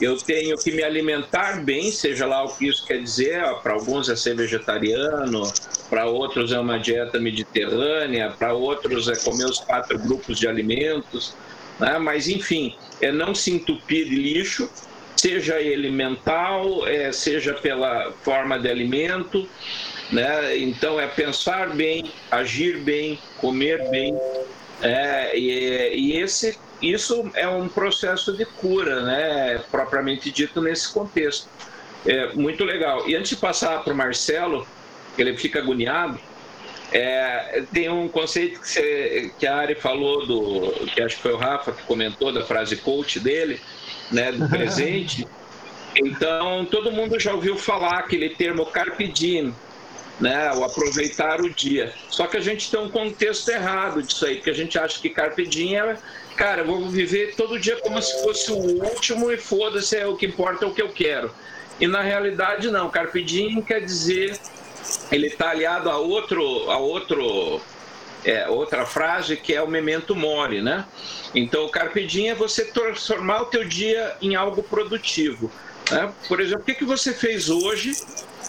Eu 0.00 0.16
tenho 0.18 0.56
que 0.58 0.70
me 0.70 0.82
alimentar 0.82 1.64
bem, 1.64 1.90
seja 1.90 2.26
lá 2.26 2.44
o 2.44 2.54
que 2.54 2.68
isso 2.68 2.86
quer 2.86 3.02
dizer. 3.02 3.42
Para 3.62 3.72
alguns 3.72 4.08
é 4.08 4.16
ser 4.16 4.36
vegetariano, 4.36 5.42
para 5.88 6.06
outros 6.06 6.52
é 6.52 6.58
uma 6.58 6.78
dieta 6.78 7.18
mediterrânea, 7.18 8.30
para 8.38 8.52
outros 8.52 9.08
é 9.08 9.16
comer 9.16 9.46
os 9.46 9.58
quatro 9.58 9.98
grupos 9.98 10.38
de 10.38 10.46
alimentos. 10.46 11.34
Né? 11.80 11.98
Mas, 11.98 12.28
enfim, 12.28 12.74
é 13.00 13.10
não 13.10 13.34
se 13.34 13.52
entupir 13.52 14.06
de 14.06 14.16
lixo, 14.16 14.70
seja 15.16 15.60
ele 15.60 15.90
mental, 15.90 16.86
é, 16.86 17.10
seja 17.12 17.54
pela 17.54 18.12
forma 18.22 18.58
de 18.58 18.68
alimento, 18.68 19.48
né? 20.10 20.56
Então 20.58 21.00
é 21.00 21.06
pensar 21.06 21.70
bem, 21.70 22.10
agir 22.30 22.78
bem, 22.78 23.18
comer 23.38 23.88
bem, 23.90 24.16
é, 24.82 25.36
e, 25.36 25.96
e 25.96 26.16
esse, 26.18 26.58
isso 26.80 27.30
é 27.34 27.48
um 27.48 27.68
processo 27.68 28.36
de 28.36 28.44
cura, 28.44 29.02
né? 29.02 29.62
Propriamente 29.70 30.30
dito 30.30 30.60
nesse 30.60 30.92
contexto. 30.92 31.48
É 32.04 32.32
muito 32.34 32.64
legal. 32.64 33.08
E 33.08 33.16
antes 33.16 33.30
de 33.30 33.36
passar 33.36 33.82
para 33.82 33.92
o 33.92 33.96
Marcelo, 33.96 34.66
ele 35.18 35.36
fica 35.36 35.58
agoniado. 35.58 36.18
É, 36.92 37.64
tem 37.72 37.88
um 37.88 38.08
conceito 38.08 38.60
que, 38.60 38.68
você, 38.68 39.32
que 39.38 39.46
a 39.46 39.56
Ari 39.56 39.74
falou 39.74 40.24
do 40.24 40.86
que 40.86 41.02
acho 41.02 41.16
que 41.16 41.22
foi 41.22 41.32
o 41.32 41.36
Rafa 41.36 41.72
que 41.72 41.82
comentou 41.82 42.32
da 42.32 42.44
frase 42.44 42.76
coach 42.76 43.18
dele, 43.18 43.60
né, 44.10 44.32
do 44.32 44.48
presente. 44.50 45.26
Então, 45.94 46.66
todo 46.66 46.92
mundo 46.92 47.18
já 47.18 47.32
ouviu 47.32 47.56
falar 47.56 47.98
aquele 48.00 48.30
termo 48.30 48.66
carpe 48.66 49.08
diem, 49.08 49.54
né? 50.20 50.52
O 50.52 50.64
aproveitar 50.64 51.40
o 51.40 51.48
dia. 51.48 51.92
Só 52.10 52.26
que 52.26 52.36
a 52.36 52.40
gente 52.40 52.70
tem 52.70 52.78
um 52.78 52.90
contexto 52.90 53.48
errado 53.48 54.02
disso 54.02 54.26
aí, 54.26 54.36
porque 54.36 54.50
a 54.50 54.54
gente 54.54 54.78
acha 54.78 55.00
que 55.00 55.08
carpe 55.08 55.46
diem 55.46 55.78
é, 55.78 55.96
cara, 56.36 56.62
eu 56.62 56.66
vou 56.66 56.88
viver 56.88 57.34
todo 57.34 57.58
dia 57.58 57.76
como 57.76 58.00
se 58.02 58.22
fosse 58.22 58.52
o 58.52 58.84
último 58.84 59.32
e 59.32 59.38
foda-se, 59.38 59.96
é 59.96 60.06
o 60.06 60.16
que 60.16 60.26
importa 60.26 60.66
é 60.66 60.68
o 60.68 60.74
que 60.74 60.82
eu 60.82 60.90
quero. 60.90 61.30
E 61.80 61.86
na 61.86 62.02
realidade 62.02 62.70
não, 62.70 62.90
carpe 62.90 63.22
diem 63.22 63.60
quer 63.62 63.80
dizer 63.80 64.38
ele 65.10 65.26
está 65.26 65.50
aliado 65.50 65.90
a 65.90 65.96
outro 65.96 66.70
a 66.70 66.78
outro 66.78 67.60
é, 68.26 68.48
outra 68.48 68.84
frase 68.84 69.36
que 69.36 69.54
é 69.54 69.62
o 69.62 69.68
memento 69.68 70.14
mori, 70.14 70.60
né? 70.60 70.84
Então 71.32 71.64
o 71.64 71.68
carpe 71.68 72.04
diem 72.04 72.30
é 72.30 72.34
você 72.34 72.64
transformar 72.64 73.42
o 73.42 73.46
teu 73.46 73.64
dia 73.64 74.16
em 74.20 74.34
algo 74.34 74.62
produtivo. 74.64 75.50
Né? 75.90 76.12
Por 76.26 76.40
exemplo, 76.40 76.62
o 76.62 76.64
que, 76.64 76.74
que 76.74 76.84
você 76.84 77.14
fez 77.14 77.48
hoje 77.48 77.96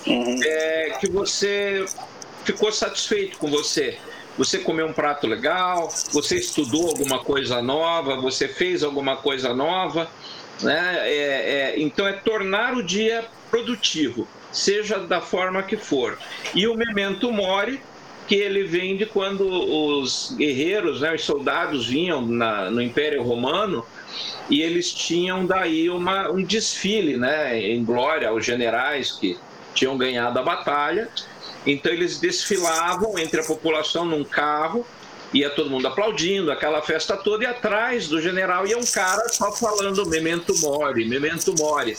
uhum. 0.08 0.40
é, 0.44 0.98
que 1.00 1.08
você 1.10 1.86
ficou 2.44 2.72
satisfeito 2.72 3.38
com 3.38 3.50
você? 3.52 4.00
Você 4.36 4.60
comeu 4.60 4.88
um 4.88 4.94
prato 4.94 5.28
legal? 5.28 5.90
Você 6.12 6.38
estudou 6.38 6.90
alguma 6.90 7.20
coisa 7.20 7.62
nova? 7.62 8.16
Você 8.22 8.48
fez 8.48 8.84
alguma 8.84 9.18
coisa 9.18 9.54
nova? 9.54 10.10
Né? 10.62 11.02
É, 11.04 11.74
é, 11.76 11.80
então 11.80 12.08
é 12.08 12.14
tornar 12.14 12.74
o 12.74 12.82
dia 12.82 13.26
produtivo, 13.52 14.28
seja 14.52 15.00
da 15.00 15.22
forma 15.22 15.62
que 15.62 15.78
for. 15.78 16.18
E 16.56 16.68
o 16.68 16.76
memento 16.76 17.32
mori 17.32 17.80
que 18.28 18.36
ele 18.36 18.64
vem 18.64 18.98
de 18.98 19.06
quando 19.06 19.48
os 19.48 20.34
guerreiros, 20.38 21.02
né, 21.02 21.16
os 21.16 21.24
soldados 21.24 21.88
vinham 21.88 22.22
na, 22.22 22.70
no 22.70 22.82
Império 22.82 23.24
Romano 23.24 23.86
e 24.50 24.62
eles 24.62 24.94
tinham 24.94 25.46
daí 25.46 25.90
uma, 25.90 26.30
um 26.30 26.44
desfile 26.44 27.16
né, 27.16 27.60
em 27.60 27.84
glória 27.84 28.28
aos 28.28 28.46
generais 28.46 29.14
que 29.14 29.38
tinham 29.74 29.98
ganhado 29.98 30.38
a 30.40 30.44
batalha. 30.44 31.10
Então 31.66 31.92
eles 31.92 32.20
desfilavam 32.20 33.18
entre 33.18 33.40
a 33.40 33.44
população 33.44 34.06
num 34.06 34.24
carro 34.24 34.86
ia 35.34 35.50
todo 35.50 35.70
mundo 35.70 35.88
aplaudindo, 35.88 36.52
aquela 36.52 36.82
festa 36.82 37.18
toda, 37.18 37.44
e 37.44 37.48
atrás 37.48 38.08
do 38.08 38.22
general 38.22 38.66
ia 38.66 38.78
um 38.78 38.86
cara 38.86 39.28
só 39.30 39.52
falando 39.52 40.06
memento 40.06 40.58
mori, 40.60 41.06
memento 41.06 41.54
mori, 41.58 41.98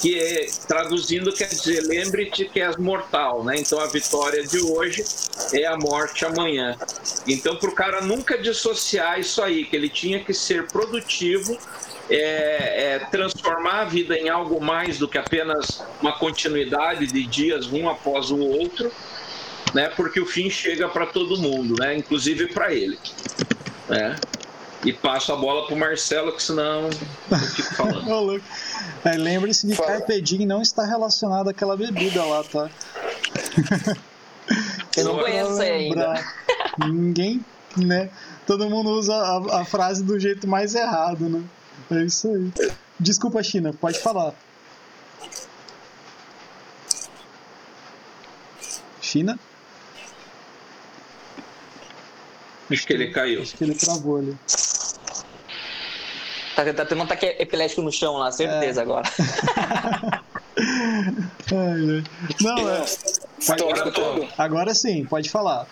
que 0.00 0.18
é, 0.18 0.46
traduzindo 0.66 1.32
quer 1.32 1.48
dizer, 1.48 1.82
lembre-te 1.82 2.46
que 2.46 2.60
és 2.60 2.76
mortal, 2.76 3.44
né? 3.44 3.56
Então 3.58 3.80
a 3.80 3.86
vitória 3.86 4.46
de 4.46 4.58
hoje 4.58 5.04
é 5.52 5.66
a 5.66 5.76
morte 5.76 6.24
amanhã. 6.24 6.76
Então 7.26 7.56
para 7.56 7.70
o 7.70 7.74
cara 7.74 8.00
nunca 8.00 8.38
dissociar 8.38 9.20
isso 9.20 9.42
aí, 9.42 9.64
que 9.64 9.76
ele 9.76 9.88
tinha 9.88 10.24
que 10.24 10.32
ser 10.32 10.66
produtivo, 10.68 11.58
é, 12.08 12.94
é, 12.94 12.98
transformar 13.10 13.82
a 13.82 13.84
vida 13.84 14.16
em 14.16 14.28
algo 14.28 14.60
mais 14.60 14.98
do 14.98 15.06
que 15.06 15.16
apenas 15.16 15.84
uma 16.02 16.18
continuidade 16.18 17.06
de 17.06 17.24
dias 17.24 17.66
um 17.72 17.88
após 17.88 18.30
o 18.30 18.38
outro, 18.38 18.90
né? 19.74 19.88
Porque 19.96 20.20
o 20.20 20.26
fim 20.26 20.50
chega 20.50 20.88
para 20.88 21.06
todo 21.06 21.38
mundo, 21.38 21.74
né? 21.78 21.96
Inclusive 21.96 22.48
para 22.48 22.72
ele, 22.72 22.98
né? 23.88 24.16
E 24.84 24.92
passo 24.92 25.32
a 25.32 25.36
bola 25.36 25.66
pro 25.66 25.76
Marcelo, 25.76 26.32
que 26.32 26.42
senão 26.42 26.88
eu 27.30 27.38
fico 27.38 27.74
falando. 27.74 28.42
é, 29.04 29.16
Lembre-se 29.16 29.66
que 29.66 29.76
Carpe 29.76 30.20
Diem 30.22 30.46
não 30.46 30.62
está 30.62 30.86
relacionado 30.86 31.50
àquela 31.50 31.76
bebida 31.76 32.24
lá, 32.24 32.42
tá? 32.44 32.70
Eu 34.96 35.04
não 35.04 35.18
conheço 35.18 35.60
ainda. 35.62 36.14
Ninguém, 36.78 37.44
né? 37.76 38.10
Todo 38.46 38.68
mundo 38.68 38.90
usa 38.90 39.14
a, 39.14 39.60
a 39.60 39.64
frase 39.64 40.02
do 40.02 40.18
jeito 40.18 40.48
mais 40.48 40.74
errado, 40.74 41.28
né? 41.28 41.42
É 41.90 42.04
isso 42.04 42.28
aí. 42.28 42.72
Desculpa, 42.98 43.42
China, 43.42 43.72
pode 43.72 44.00
falar. 44.00 44.34
China? 49.00 49.38
Acho 52.70 52.86
que 52.86 52.92
ele 52.92 53.10
caiu. 53.10 53.42
Acho 53.42 53.56
que 53.56 53.64
ele 53.64 53.74
travou 53.74 54.18
ali. 54.18 54.36
Tá, 56.54 56.72
tá, 56.74 56.84
tendo 56.84 56.98
um 56.98 57.04
ataque 57.04 57.26
epilético 57.38 57.82
no 57.82 57.90
chão 57.90 58.16
lá, 58.18 58.30
certeza 58.30 58.80
é. 58.80 58.82
agora. 58.82 59.08
ai, 61.52 62.04
Não, 62.40 62.70
é. 62.70 62.84
Pode, 63.46 64.28
agora 64.36 64.74
sim, 64.74 65.04
pode 65.06 65.30
falar. 65.30 65.66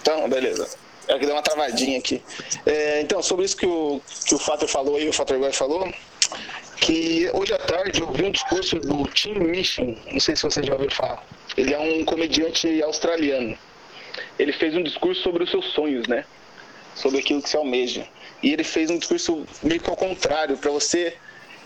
Então, 0.00 0.28
beleza. 0.28 0.68
É 1.08 1.18
que 1.18 1.26
deu 1.26 1.34
uma 1.34 1.42
travadinha 1.42 1.98
aqui. 1.98 2.22
É, 2.64 3.00
então, 3.00 3.22
sobre 3.22 3.44
isso 3.44 3.56
que 3.56 3.66
o, 3.66 4.00
que 4.24 4.34
o 4.34 4.38
Fator 4.38 4.68
falou 4.68 4.96
aí, 4.96 5.08
o 5.08 5.12
Fator 5.12 5.38
Goy 5.38 5.52
falou, 5.52 5.92
que 6.80 7.30
hoje 7.32 7.52
à 7.52 7.58
tarde 7.58 8.00
eu 8.00 8.12
vi 8.12 8.24
um 8.24 8.30
discurso 8.30 8.78
do 8.78 9.04
Tim 9.08 9.34
Minchin, 9.34 9.98
não 10.10 10.20
sei 10.20 10.36
se 10.36 10.42
você 10.42 10.62
já 10.62 10.72
ouviu 10.72 10.90
falar. 10.90 11.24
Ele 11.56 11.74
é 11.74 11.78
um 11.78 12.04
comediante 12.04 12.82
australiano 12.82 13.56
ele 14.38 14.52
fez 14.52 14.74
um 14.74 14.82
discurso 14.82 15.22
sobre 15.22 15.44
os 15.44 15.50
seus 15.50 15.66
sonhos, 15.72 16.06
né? 16.06 16.24
Sobre 16.94 17.18
aquilo 17.18 17.42
que 17.42 17.48
se 17.48 17.56
almeja. 17.56 18.06
E 18.42 18.52
ele 18.52 18.64
fez 18.64 18.90
um 18.90 18.98
discurso 18.98 19.46
meio 19.62 19.80
que 19.80 19.90
ao 19.90 19.96
contrário, 19.96 20.56
para 20.56 20.70
você 20.70 21.14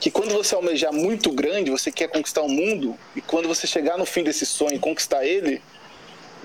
que 0.00 0.10
quando 0.10 0.32
você 0.32 0.54
almejar 0.54 0.92
muito 0.92 1.30
grande, 1.30 1.70
você 1.70 1.92
quer 1.92 2.08
conquistar 2.08 2.40
o 2.40 2.48
mundo, 2.48 2.98
e 3.14 3.20
quando 3.20 3.46
você 3.46 3.66
chegar 3.66 3.98
no 3.98 4.06
fim 4.06 4.22
desse 4.22 4.46
sonho 4.46 4.74
e 4.74 4.78
conquistar 4.78 5.26
ele, 5.26 5.60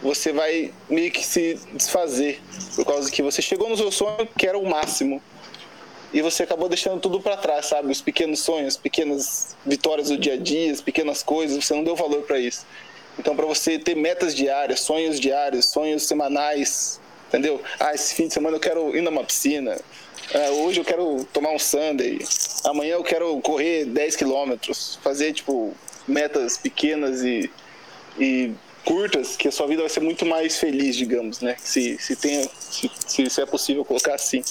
você 0.03 0.33
vai 0.33 0.73
meio 0.89 1.09
que 1.09 1.25
se 1.25 1.57
desfazer, 1.73 2.41
por 2.75 2.85
causa 2.85 3.09
que 3.09 3.21
você 3.21 3.41
chegou 3.41 3.69
no 3.69 3.77
seu 3.77 3.91
sonho 3.91 4.27
que 4.37 4.45
era 4.45 4.57
o 4.57 4.69
máximo. 4.69 5.21
E 6.13 6.21
você 6.21 6.43
acabou 6.43 6.67
deixando 6.67 6.99
tudo 6.99 7.19
para 7.21 7.37
trás, 7.37 7.67
sabe? 7.67 7.91
Os 7.91 8.01
pequenos 8.01 8.39
sonhos, 8.39 8.75
pequenas 8.77 9.55
vitórias 9.65 10.09
do 10.09 10.17
dia 10.17 10.33
a 10.33 10.37
dia, 10.37 10.71
as 10.71 10.81
pequenas 10.81 11.23
coisas, 11.23 11.63
você 11.63 11.73
não 11.73 11.83
deu 11.83 11.95
valor 11.95 12.23
para 12.23 12.37
isso. 12.39 12.65
Então, 13.17 13.35
para 13.35 13.45
você 13.45 13.79
ter 13.79 13.95
metas 13.95 14.35
diárias, 14.35 14.81
sonhos 14.81 15.19
diários, 15.19 15.65
sonhos 15.67 16.03
semanais, 16.03 16.99
entendeu? 17.27 17.61
Ah, 17.79 17.93
esse 17.93 18.13
fim 18.13 18.27
de 18.27 18.33
semana 18.33 18.57
eu 18.57 18.59
quero 18.59 18.95
ir 18.95 19.01
numa 19.01 19.23
piscina. 19.23 19.77
Ah, 20.33 20.51
hoje 20.51 20.79
eu 20.79 20.85
quero 20.85 21.25
tomar 21.31 21.51
um 21.51 21.59
sundae. 21.59 22.19
Amanhã 22.63 22.93
eu 22.95 23.03
quero 23.03 23.39
correr 23.41 23.85
10 23.85 24.15
quilômetros. 24.15 24.99
Fazer, 25.01 25.33
tipo, 25.33 25.73
metas 26.07 26.57
pequenas 26.57 27.21
e, 27.21 27.49
e 28.19 28.51
curtas, 28.83 29.35
que 29.35 29.47
a 29.47 29.51
sua 29.51 29.67
vida 29.67 29.81
vai 29.81 29.89
ser 29.89 29.99
muito 29.99 30.25
mais 30.25 30.57
feliz, 30.57 30.95
digamos, 30.95 31.41
né? 31.41 31.55
Se, 31.59 31.97
se, 31.99 32.15
tem, 32.15 32.49
se, 33.07 33.29
se 33.29 33.41
é 33.41 33.45
possível 33.45 33.83
colocar 33.83 34.15
assim. 34.15 34.43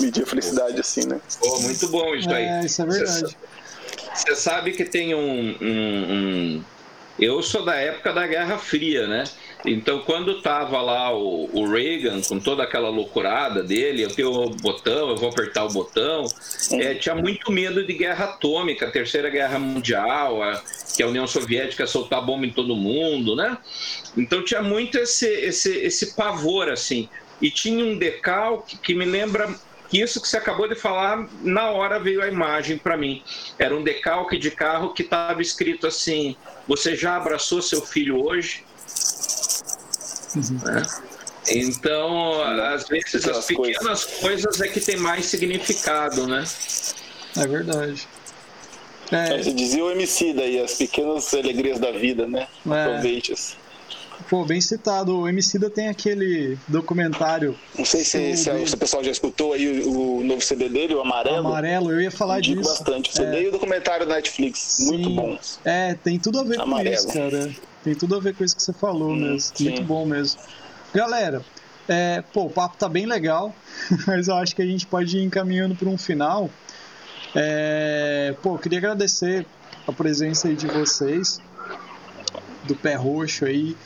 Medir 0.00 0.22
a 0.22 0.26
felicidade 0.26 0.80
assim, 0.80 1.06
né? 1.06 1.20
Oh, 1.40 1.60
muito 1.60 1.88
bom 1.88 2.14
isso 2.14 2.30
aí. 2.30 2.44
É, 2.44 2.64
isso 2.64 2.82
é 2.82 2.86
verdade. 2.86 3.36
Você 4.14 4.36
sabe 4.36 4.72
que 4.72 4.84
tem 4.84 5.14
um, 5.14 5.56
um, 5.60 6.56
um 6.58 6.64
eu 7.18 7.42
sou 7.42 7.64
da 7.64 7.74
época 7.76 8.12
da 8.12 8.26
Guerra 8.26 8.58
Fria, 8.58 9.06
né? 9.06 9.24
Então, 9.64 10.00
quando 10.00 10.40
tava 10.42 10.80
lá 10.80 11.14
o, 11.14 11.48
o, 11.52 11.70
Reagan, 11.70 12.20
com 12.22 12.40
toda 12.40 12.64
aquela 12.64 12.88
loucurada 12.88 13.62
dele, 13.62 14.02
eu 14.02 14.08
tenho 14.08 14.30
o 14.30 14.50
botão, 14.50 15.10
eu 15.10 15.16
vou 15.16 15.28
apertar 15.28 15.64
o 15.64 15.68
botão, 15.68 16.24
é, 16.72 16.94
tinha 16.94 17.14
muito 17.14 17.52
medo 17.52 17.86
de 17.86 17.92
guerra 17.92 18.24
atômica, 18.24 18.90
Terceira 18.90 19.30
Guerra 19.30 19.58
Mundial, 19.58 20.42
a, 20.42 20.60
que 20.96 21.02
a 21.02 21.06
União 21.06 21.26
Soviética 21.26 21.86
soltar 21.86 22.24
bomba 22.24 22.44
em 22.44 22.50
todo 22.50 22.74
mundo, 22.74 23.36
né? 23.36 23.56
Então, 24.16 24.42
tinha 24.44 24.62
muito 24.62 24.98
esse, 24.98 25.26
esse, 25.26 25.70
esse 25.78 26.16
pavor, 26.16 26.68
assim. 26.68 27.08
E 27.40 27.50
tinha 27.50 27.84
um 27.84 27.96
decalque 27.96 28.78
que 28.78 28.94
me 28.94 29.04
lembra 29.04 29.48
isso 29.92 30.20
que 30.20 30.28
você 30.28 30.36
acabou 30.36 30.68
de 30.68 30.74
falar, 30.74 31.28
na 31.42 31.70
hora 31.70 31.98
veio 31.98 32.22
a 32.22 32.28
imagem 32.28 32.78
para 32.78 32.96
mim. 32.96 33.22
Era 33.58 33.76
um 33.76 33.82
decalque 33.82 34.38
de 34.38 34.50
carro 34.50 34.92
que 34.92 35.02
estava 35.02 35.42
escrito 35.42 35.86
assim: 35.86 36.36
Você 36.66 36.96
já 36.96 37.16
abraçou 37.16 37.60
seu 37.60 37.82
filho 37.82 38.24
hoje? 38.24 38.64
Uhum. 40.34 40.58
Né? 40.64 40.82
Então, 41.48 42.42
às 42.42 42.88
vezes, 42.88 43.26
as 43.26 43.46
pequenas 43.46 44.04
coisas. 44.04 44.20
coisas 44.20 44.60
é 44.60 44.68
que 44.68 44.80
tem 44.80 44.96
mais 44.96 45.26
significado, 45.26 46.26
né? 46.26 46.44
É 47.36 47.46
verdade. 47.46 48.08
É. 49.10 49.34
é. 49.34 49.42
Você 49.42 49.52
dizia 49.52 49.84
o 49.84 49.90
MC 49.90 50.32
daí, 50.32 50.60
as 50.60 50.74
pequenas 50.74 51.32
alegrias 51.34 51.78
da 51.78 51.90
vida, 51.90 52.26
né? 52.26 52.46
É. 52.70 52.84
Aproveite-as. 52.84 53.56
Pô, 54.32 54.46
bem 54.46 54.62
citado. 54.62 55.14
O 55.14 55.28
Emicida 55.28 55.68
tem 55.68 55.88
aquele 55.88 56.56
documentário. 56.66 57.54
Não 57.76 57.84
sei 57.84 58.02
se, 58.02 58.34
se, 58.34 58.66
se, 58.66 58.74
o 58.74 58.78
pessoal 58.78 59.04
já 59.04 59.10
escutou 59.10 59.52
aí 59.52 59.82
o, 59.82 60.20
o, 60.20 60.24
novo 60.24 60.40
CD 60.40 60.70
dele, 60.70 60.94
o 60.94 61.02
Amarelo. 61.02 61.48
Amarelo, 61.48 61.92
eu 61.92 62.00
ia 62.00 62.10
falar 62.10 62.40
disso. 62.40 62.62
bastante. 62.62 63.10
O 63.10 63.12
CD 63.12 63.36
é. 63.36 63.42
e 63.42 63.48
o 63.48 63.52
documentário 63.52 64.06
da 64.06 64.14
Netflix. 64.14 64.58
Sim. 64.58 64.86
Muito 64.86 65.10
bom. 65.10 65.38
É, 65.66 65.96
tem 66.02 66.18
tudo 66.18 66.40
a 66.40 66.44
ver 66.44 66.58
Amarelo. 66.58 66.96
com 66.96 67.08
isso, 67.10 67.12
cara. 67.12 67.54
Tem 67.84 67.94
tudo 67.94 68.16
a 68.16 68.20
ver 68.20 68.34
com 68.34 68.42
isso 68.42 68.56
que 68.56 68.62
você 68.62 68.72
falou 68.72 69.10
hum, 69.10 69.16
mesmo. 69.16 69.54
Sim. 69.54 69.64
Muito 69.64 69.82
bom 69.82 70.06
mesmo. 70.06 70.40
Galera, 70.94 71.44
é, 71.86 72.24
pô, 72.32 72.44
o 72.44 72.50
papo 72.50 72.78
tá 72.78 72.88
bem 72.88 73.04
legal, 73.04 73.54
mas 74.08 74.28
eu 74.28 74.36
acho 74.36 74.56
que 74.56 74.62
a 74.62 74.66
gente 74.66 74.86
pode 74.86 75.18
ir 75.18 75.24
encaminhando 75.24 75.74
para 75.74 75.90
um 75.90 75.98
final. 75.98 76.48
É, 77.34 78.34
pô, 78.42 78.56
queria 78.56 78.78
agradecer 78.78 79.44
a 79.86 79.92
presença 79.92 80.48
aí 80.48 80.56
de 80.56 80.68
vocês, 80.68 81.38
do 82.64 82.74
Pé 82.74 82.94
Roxo 82.94 83.44
aí 83.44 83.76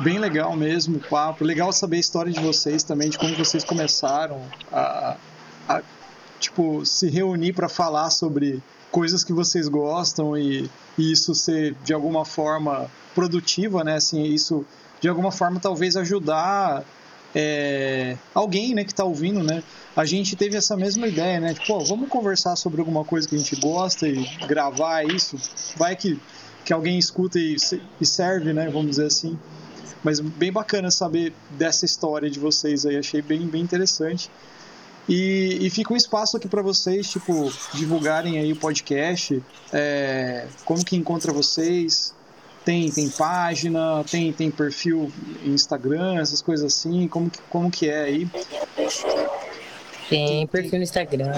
bem 0.00 0.18
legal 0.18 0.54
mesmo 0.56 0.98
o 0.98 1.00
papo. 1.00 1.44
Legal 1.44 1.72
saber 1.72 1.96
a 1.96 2.00
história 2.00 2.32
de 2.32 2.40
vocês 2.40 2.82
também, 2.82 3.10
de 3.10 3.18
como 3.18 3.34
vocês 3.34 3.64
começaram 3.64 4.42
a, 4.72 5.16
a 5.68 5.82
tipo, 6.38 6.84
se 6.84 7.08
reunir 7.08 7.52
para 7.52 7.68
falar 7.68 8.10
sobre 8.10 8.62
coisas 8.90 9.24
que 9.24 9.32
vocês 9.32 9.68
gostam 9.68 10.36
e, 10.36 10.70
e 10.96 11.12
isso 11.12 11.34
ser 11.34 11.74
de 11.84 11.92
alguma 11.92 12.24
forma 12.24 12.90
produtiva, 13.14 13.82
né? 13.82 13.96
Assim, 13.96 14.22
isso 14.24 14.64
de 15.00 15.08
alguma 15.08 15.30
forma 15.30 15.60
talvez 15.60 15.96
ajudar 15.96 16.84
é, 17.34 18.16
alguém, 18.32 18.74
né, 18.74 18.82
que 18.82 18.92
está 18.92 19.04
ouvindo, 19.04 19.42
né? 19.42 19.62
A 19.94 20.06
gente 20.06 20.34
teve 20.36 20.56
essa 20.56 20.76
mesma 20.76 21.06
ideia, 21.06 21.38
né? 21.38 21.52
Tipo, 21.52 21.74
ó, 21.74 21.78
vamos 21.80 22.08
conversar 22.08 22.56
sobre 22.56 22.80
alguma 22.80 23.04
coisa 23.04 23.28
que 23.28 23.34
a 23.34 23.38
gente 23.38 23.56
gosta 23.56 24.08
e 24.08 24.26
gravar 24.46 25.04
isso. 25.04 25.36
Vai 25.76 25.96
que, 25.96 26.18
que 26.64 26.72
alguém 26.72 26.98
escuta 26.98 27.38
e, 27.38 27.56
e 28.00 28.06
serve, 28.06 28.52
né? 28.52 28.70
Vamos 28.70 28.90
dizer 28.90 29.06
assim. 29.06 29.38
Mas 30.06 30.20
bem 30.20 30.52
bacana 30.52 30.88
saber 30.88 31.32
dessa 31.50 31.84
história 31.84 32.30
de 32.30 32.38
vocês 32.38 32.86
aí, 32.86 32.96
achei 32.96 33.20
bem, 33.20 33.44
bem 33.44 33.60
interessante. 33.60 34.30
E, 35.08 35.58
e 35.60 35.68
fica 35.68 35.92
um 35.92 35.96
espaço 35.96 36.36
aqui 36.36 36.46
para 36.46 36.62
vocês, 36.62 37.10
tipo, 37.10 37.52
divulgarem 37.74 38.38
aí 38.38 38.52
o 38.52 38.56
podcast, 38.56 39.42
é, 39.72 40.46
como 40.64 40.84
que 40.84 40.94
encontra 40.94 41.32
vocês, 41.32 42.14
tem, 42.64 42.88
tem 42.88 43.08
página, 43.08 44.04
tem, 44.08 44.32
tem 44.32 44.48
perfil 44.48 45.12
Instagram, 45.44 46.20
essas 46.20 46.40
coisas 46.40 46.72
assim, 46.72 47.08
como 47.08 47.28
que, 47.28 47.40
como 47.50 47.68
que 47.68 47.90
é 47.90 48.02
aí? 48.04 48.30
Tem 50.08 50.46
perfil 50.46 50.78
no 50.78 50.84
Instagram, 50.84 51.32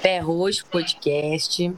Pé 0.00 0.18
Roxo 0.20 0.64
Podcast, 0.64 1.70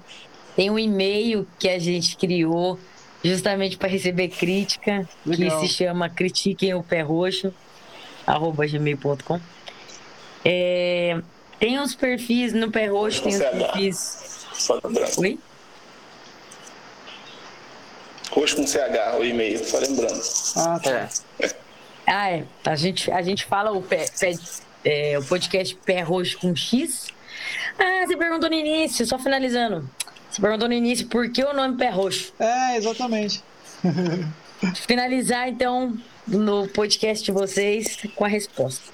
tem 0.55 0.71
um 0.71 0.79
e-mail 0.79 1.45
que 1.59 1.69
a 1.69 1.81
gente 1.81 2.17
criou 2.17 2.79
justamente 3.23 3.77
para 3.77 3.89
receber 3.89 4.29
crítica, 4.29 5.09
Legal. 5.25 5.61
que 5.61 5.67
se 5.67 5.75
chama 5.75 6.09
critiquem 6.09 6.75
o 6.75 6.83
pé 6.83 7.03
roxo, 7.03 7.53
arroba 8.27 8.67
gmail.com. 8.67 9.41
É, 10.45 11.21
tem 11.59 11.79
uns 11.81 11.95
perfis 11.95 12.53
no 12.53 12.71
pé 12.71 12.87
roxo, 12.87 13.23
tem 13.23 13.35
uns 13.35 13.43
perfis. 13.43 14.47
Só 14.55 14.81
lembrando. 14.83 15.21
Oi? 15.21 15.39
Roxo 18.31 18.57
com 18.57 18.67
CH, 18.67 19.19
o 19.19 19.25
e-mail, 19.25 19.65
só 19.65 19.79
lembrando. 19.79 20.21
Ah, 20.57 20.81
tá. 20.83 21.09
É. 21.41 21.55
Ah, 22.07 22.31
é. 22.31 22.45
A 22.65 22.77
gente, 22.77 23.11
a 23.11 23.21
gente 23.23 23.45
fala 23.45 23.73
o, 23.73 23.83
pé, 23.83 24.07
pé 24.19 24.35
é, 24.85 25.19
o 25.19 25.25
podcast 25.25 25.75
Pé 25.85 26.01
Roxo 26.01 26.39
com 26.39 26.55
X. 26.55 27.09
Ah, 27.79 28.07
você 28.07 28.17
perguntou 28.17 28.49
no 28.49 28.57
início, 28.57 29.05
só 29.07 29.19
finalizando. 29.19 29.89
Você 30.39 30.43
perguntou 30.43 30.69
no 30.69 30.75
início 30.75 31.09
por 31.09 31.29
que 31.33 31.43
o 31.43 31.53
nome 31.53 31.77
Pé 31.77 31.91
Roxo. 31.91 32.33
É, 32.39 32.77
exatamente. 32.77 33.43
Finalizar, 34.87 35.49
então, 35.49 35.99
no 36.29 36.69
podcast 36.69 37.25
de 37.25 37.33
vocês 37.33 37.99
com 38.15 38.25
a 38.25 38.29
resposta. 38.29 38.85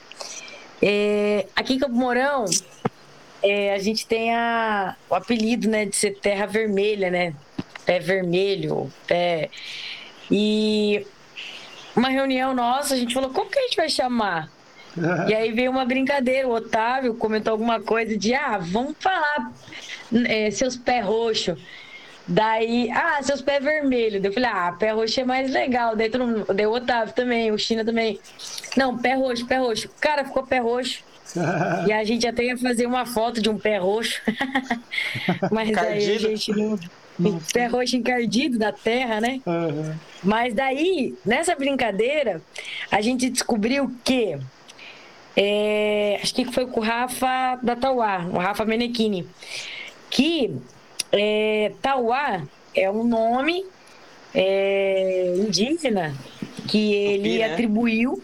É, 0.80 1.46
aqui 1.54 1.74
em 1.74 1.78
Campo 1.78 1.94
Mourão, 1.94 2.46
é, 3.42 3.74
a 3.74 3.78
gente 3.78 4.06
tem 4.06 4.34
a, 4.34 4.96
o 5.10 5.14
apelido 5.14 5.68
né, 5.68 5.84
de 5.84 5.94
ser 5.94 6.18
Terra 6.18 6.46
Vermelha, 6.46 7.10
né? 7.10 7.34
Pé 7.84 7.98
Vermelho, 7.98 8.90
pé... 9.06 9.50
E 10.30 11.06
uma 11.94 12.08
reunião 12.08 12.54
nossa, 12.54 12.94
a 12.94 12.96
gente 12.96 13.12
falou, 13.12 13.28
como 13.28 13.50
que 13.50 13.58
a 13.58 13.62
gente 13.62 13.76
vai 13.76 13.90
chamar? 13.90 14.50
e 15.28 15.34
aí 15.34 15.52
veio 15.52 15.70
uma 15.70 15.84
brincadeira, 15.84 16.48
o 16.48 16.54
Otávio 16.54 17.14
comentou 17.14 17.50
alguma 17.50 17.80
coisa 17.80 18.16
de, 18.16 18.32
ah, 18.32 18.56
vamos 18.56 18.96
falar 18.98 19.52
é, 20.26 20.50
seus 20.50 20.76
pés 20.76 21.04
roxos. 21.04 21.58
Daí, 22.26 22.90
ah, 22.90 23.22
seus 23.22 23.42
pés 23.42 23.62
vermelhos. 23.62 24.24
Eu 24.24 24.32
falei, 24.32 24.48
ah, 24.50 24.74
pé 24.78 24.92
roxo 24.92 25.20
é 25.20 25.24
mais 25.24 25.50
legal. 25.50 25.94
Daí, 25.94 26.08
todo 26.08 26.44
daí 26.54 26.66
o 26.66 26.72
Otávio 26.72 27.14
também, 27.14 27.52
o 27.52 27.58
China 27.58 27.84
também. 27.84 28.18
Não, 28.76 28.96
pé 28.96 29.14
roxo, 29.14 29.46
pé 29.46 29.58
roxo. 29.58 29.88
Cara, 30.00 30.24
ficou 30.24 30.42
pé 30.42 30.58
roxo. 30.58 31.02
e 31.86 31.92
a 31.92 32.04
gente 32.04 32.26
até 32.26 32.44
ia 32.44 32.56
fazer 32.56 32.86
uma 32.86 33.04
foto 33.04 33.42
de 33.42 33.50
um 33.50 33.58
pé 33.58 33.76
roxo. 33.78 34.22
Mas 35.52 35.76
aí 35.76 36.14
a 36.14 36.18
gente 36.18 36.50
não. 36.52 36.78
Pé 37.52 37.66
roxo 37.66 37.96
encardido 37.96 38.58
da 38.58 38.72
terra, 38.72 39.20
né? 39.20 39.40
Uhum. 39.46 39.94
Mas 40.22 40.52
daí, 40.54 41.14
nessa 41.24 41.54
brincadeira, 41.54 42.40
a 42.90 43.00
gente 43.00 43.28
descobriu 43.28 43.92
que. 44.02 44.36
É, 45.36 46.20
acho 46.22 46.32
que 46.32 46.44
foi 46.44 46.64
com 46.66 46.78
o 46.78 46.82
Rafa 46.82 47.58
da 47.60 47.74
Tauá, 47.74 48.24
o 48.32 48.38
Rafa 48.38 48.64
Menechini 48.64 49.26
que 50.14 50.56
é, 51.10 51.72
Tauá 51.82 52.44
é 52.72 52.88
um 52.88 53.02
nome 53.02 53.64
é, 54.32 55.34
indígena 55.36 56.14
que 56.68 56.94
ele 56.94 57.30
Tupi, 57.30 57.38
né? 57.38 57.52
atribuiu. 57.52 58.22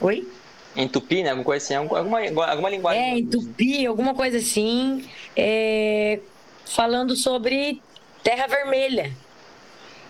Oi? 0.00 0.28
Em 0.74 0.88
Tupi, 0.88 1.22
né? 1.22 1.30
Alguma 1.30 1.44
coisa 1.44 1.64
assim, 1.64 1.74
alguma, 1.74 2.20
alguma 2.46 2.68
linguagem. 2.68 3.02
É, 3.02 3.18
em 3.18 3.26
Tupi, 3.26 3.86
alguma 3.86 4.12
coisa 4.12 4.38
assim, 4.38 5.04
é, 5.36 6.18
falando 6.66 7.14
sobre 7.14 7.80
terra 8.24 8.48
vermelha. 8.48 9.12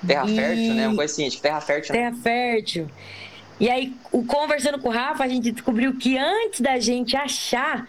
Terra 0.06 0.26
e... 0.26 0.34
fértil, 0.34 0.74
né? 0.74 0.88
Uma 0.88 0.96
coisa 0.96 1.12
assim, 1.12 1.28
tipo, 1.28 1.42
terra 1.42 1.60
fértil. 1.60 1.92
Terra 1.92 2.10
né? 2.12 2.18
fértil. 2.22 2.90
E 3.60 3.68
aí, 3.68 3.94
conversando 4.26 4.78
com 4.78 4.88
o 4.88 4.92
Rafa, 4.92 5.22
a 5.22 5.28
gente 5.28 5.52
descobriu 5.52 5.94
que 5.98 6.16
antes 6.16 6.62
da 6.62 6.78
gente 6.78 7.14
achar 7.14 7.86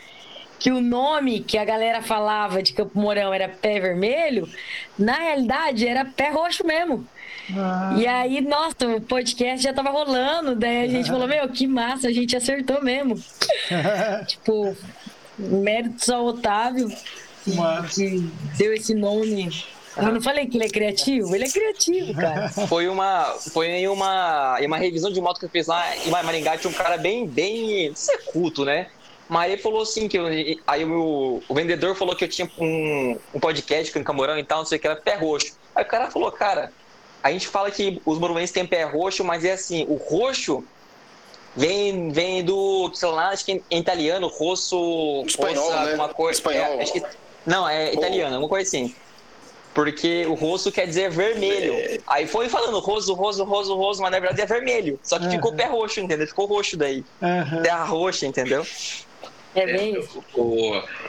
que 0.61 0.71
o 0.71 0.79
nome 0.79 1.39
que 1.39 1.57
a 1.57 1.65
galera 1.65 2.03
falava 2.03 2.61
de 2.61 2.71
Campo 2.71 2.99
Mourão 2.99 3.33
era 3.33 3.49
pé 3.49 3.79
vermelho, 3.79 4.47
na 4.97 5.15
realidade 5.15 5.87
era 5.87 6.05
pé 6.05 6.29
roxo 6.29 6.63
mesmo. 6.63 7.03
Ah. 7.57 7.95
E 7.97 8.05
aí, 8.05 8.41
nossa, 8.41 8.87
o 8.87 9.01
podcast 9.01 9.63
já 9.63 9.73
tava 9.73 9.89
rolando, 9.89 10.55
daí 10.55 10.83
a 10.83 10.87
gente 10.87 11.09
ah. 11.09 11.13
falou, 11.13 11.27
meu, 11.27 11.49
que 11.49 11.65
massa, 11.65 12.09
a 12.09 12.13
gente 12.13 12.37
acertou 12.37 12.79
mesmo. 12.83 13.19
tipo, 14.27 14.77
méritos 15.35 16.07
ao 16.11 16.27
Otávio, 16.27 16.89
que, 17.43 17.51
que 17.95 18.31
deu 18.55 18.71
esse 18.71 18.93
nome 18.93 19.49
eu 19.97 20.13
não 20.13 20.21
falei 20.21 20.45
que 20.45 20.57
ele 20.57 20.65
é 20.65 20.69
criativo? 20.69 21.35
Ele 21.35 21.43
é 21.43 21.49
criativo, 21.49 22.13
cara. 22.13 22.47
Foi 22.69 22.87
uma, 22.87 23.25
foi 23.51 23.85
uma, 23.89 24.57
uma 24.57 24.77
revisão 24.77 25.11
de 25.11 25.19
moto 25.19 25.37
que 25.37 25.45
eu 25.45 25.49
fiz 25.49 25.67
lá 25.67 25.97
em 25.97 26.09
Maringá. 26.09 26.57
Tinha 26.57 26.71
um 26.71 26.73
cara 26.73 26.97
bem, 26.97 27.27
bem, 27.27 27.89
não 27.89 27.95
sei, 27.95 28.17
culto, 28.19 28.63
né? 28.63 28.87
Mas 29.31 29.53
ele 29.53 29.61
falou 29.61 29.83
assim 29.83 30.09
que 30.09 30.17
eu, 30.17 30.25
aí 30.67 30.83
o, 30.83 31.41
o 31.47 31.53
vendedor 31.53 31.95
falou 31.95 32.13
que 32.13 32.25
eu 32.25 32.27
tinha 32.27 32.51
um, 32.59 33.17
um 33.33 33.39
podcast 33.39 33.89
com 33.93 34.01
o 34.01 34.03
Camorão 34.03 34.37
e 34.37 34.43
tal, 34.43 34.57
não 34.57 34.65
sei 34.65 34.77
o 34.77 34.81
que, 34.81 34.85
era 34.85 34.95
pé 34.97 35.15
roxo. 35.15 35.53
Aí 35.73 35.85
o 35.85 35.87
cara 35.87 36.11
falou, 36.11 36.29
cara, 36.33 36.69
a 37.23 37.31
gente 37.31 37.47
fala 37.47 37.71
que 37.71 38.01
os 38.05 38.19
morumenses 38.19 38.51
têm 38.51 38.65
pé 38.65 38.83
roxo, 38.83 39.23
mas 39.23 39.45
é 39.45 39.53
assim, 39.53 39.85
o 39.87 39.95
roxo 39.95 40.65
vem, 41.55 42.11
vem 42.11 42.43
do, 42.43 42.91
sei 42.93 43.07
lá, 43.07 43.29
acho 43.29 43.45
que 43.45 43.63
em 43.71 43.79
italiano, 43.79 44.27
rosso, 44.27 45.23
espanhol, 45.25 45.63
roça, 45.63 45.79
né? 45.79 45.91
alguma 45.91 46.09
coisa. 46.09 46.37
Espanhol. 46.37 46.81
É, 46.81 46.83
que, 46.83 47.03
não, 47.45 47.69
é 47.69 47.93
italiano, 47.93 48.35
alguma 48.35 48.49
coisa 48.49 48.67
assim. 48.67 48.93
Porque 49.73 50.25
o 50.25 50.33
rosto 50.33 50.73
quer 50.73 50.85
dizer 50.87 51.09
vermelho. 51.09 51.73
É. 51.73 51.99
Aí 52.05 52.27
foi 52.27 52.49
falando 52.49 52.77
roso, 52.79 53.13
roso, 53.13 53.45
roso, 53.45 53.77
roso, 53.77 54.01
mas 54.01 54.11
na 54.11 54.19
verdade 54.19 54.41
é 54.41 54.45
vermelho. 54.45 54.99
Só 55.01 55.17
que 55.17 55.23
uhum. 55.23 55.31
ficou 55.31 55.53
pé 55.53 55.67
roxo, 55.67 56.01
entendeu? 56.01 56.27
Ficou 56.27 56.47
roxo 56.47 56.75
daí. 56.75 57.05
Uhum. 57.21 57.61
Terra 57.63 57.85
roxa, 57.85 58.25
entendeu? 58.25 58.65
É 59.53 59.65
bem 59.65 60.01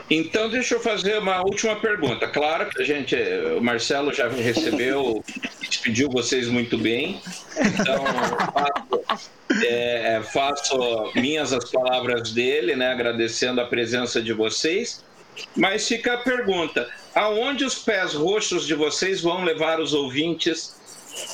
Então, 0.09 0.49
deixa 0.49 0.75
eu 0.75 0.79
fazer 0.79 1.17
uma 1.19 1.41
última 1.41 1.77
pergunta. 1.77 2.27
Claro 2.27 2.69
que 2.69 2.81
a 2.81 2.85
gente, 2.85 3.15
o 3.57 3.61
Marcelo 3.61 4.13
já 4.13 4.27
recebeu, 4.27 5.23
despediu 5.67 6.09
vocês 6.09 6.49
muito 6.49 6.77
bem. 6.77 7.21
Então, 7.57 8.03
faço, 8.53 9.23
é, 9.65 10.21
faço 10.33 11.11
minhas 11.15 11.53
as 11.53 11.71
palavras 11.71 12.31
dele, 12.31 12.75
né, 12.75 12.91
agradecendo 12.91 13.61
a 13.61 13.65
presença 13.65 14.21
de 14.21 14.33
vocês. 14.33 15.03
Mas 15.55 15.87
fica 15.87 16.13
a 16.13 16.17
pergunta: 16.17 16.89
aonde 17.15 17.63
os 17.63 17.75
pés 17.75 18.13
roxos 18.13 18.67
de 18.67 18.75
vocês 18.75 19.21
vão 19.21 19.43
levar 19.43 19.79
os 19.79 19.93
ouvintes 19.93 20.75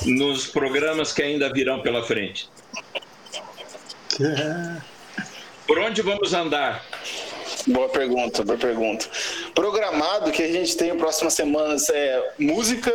nos 0.06 0.46
programas 0.46 1.12
que 1.12 1.22
ainda 1.22 1.52
virão 1.52 1.80
pela 1.80 2.04
frente? 2.04 2.48
Por 5.70 5.78
onde 5.78 6.02
vamos 6.02 6.34
andar? 6.34 6.84
Boa 7.68 7.88
pergunta, 7.88 8.42
boa 8.42 8.58
pergunta. 8.58 9.06
Programado 9.54 10.32
que 10.32 10.42
a 10.42 10.50
gente 10.50 10.76
tem 10.76 10.98
próximas 10.98 11.34
semanas 11.34 11.88
é 11.90 12.32
música, 12.40 12.92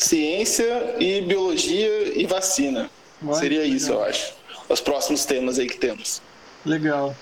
ciência 0.00 0.96
e 0.98 1.20
biologia 1.20 2.18
e 2.18 2.26
vacina. 2.26 2.90
Seria 3.34 3.62
isso, 3.62 3.92
eu 3.92 4.02
acho. 4.02 4.34
Os 4.68 4.80
próximos 4.80 5.24
temas 5.24 5.60
aí 5.60 5.68
que 5.68 5.76
temos. 5.76 6.20
Legal. 6.66 7.14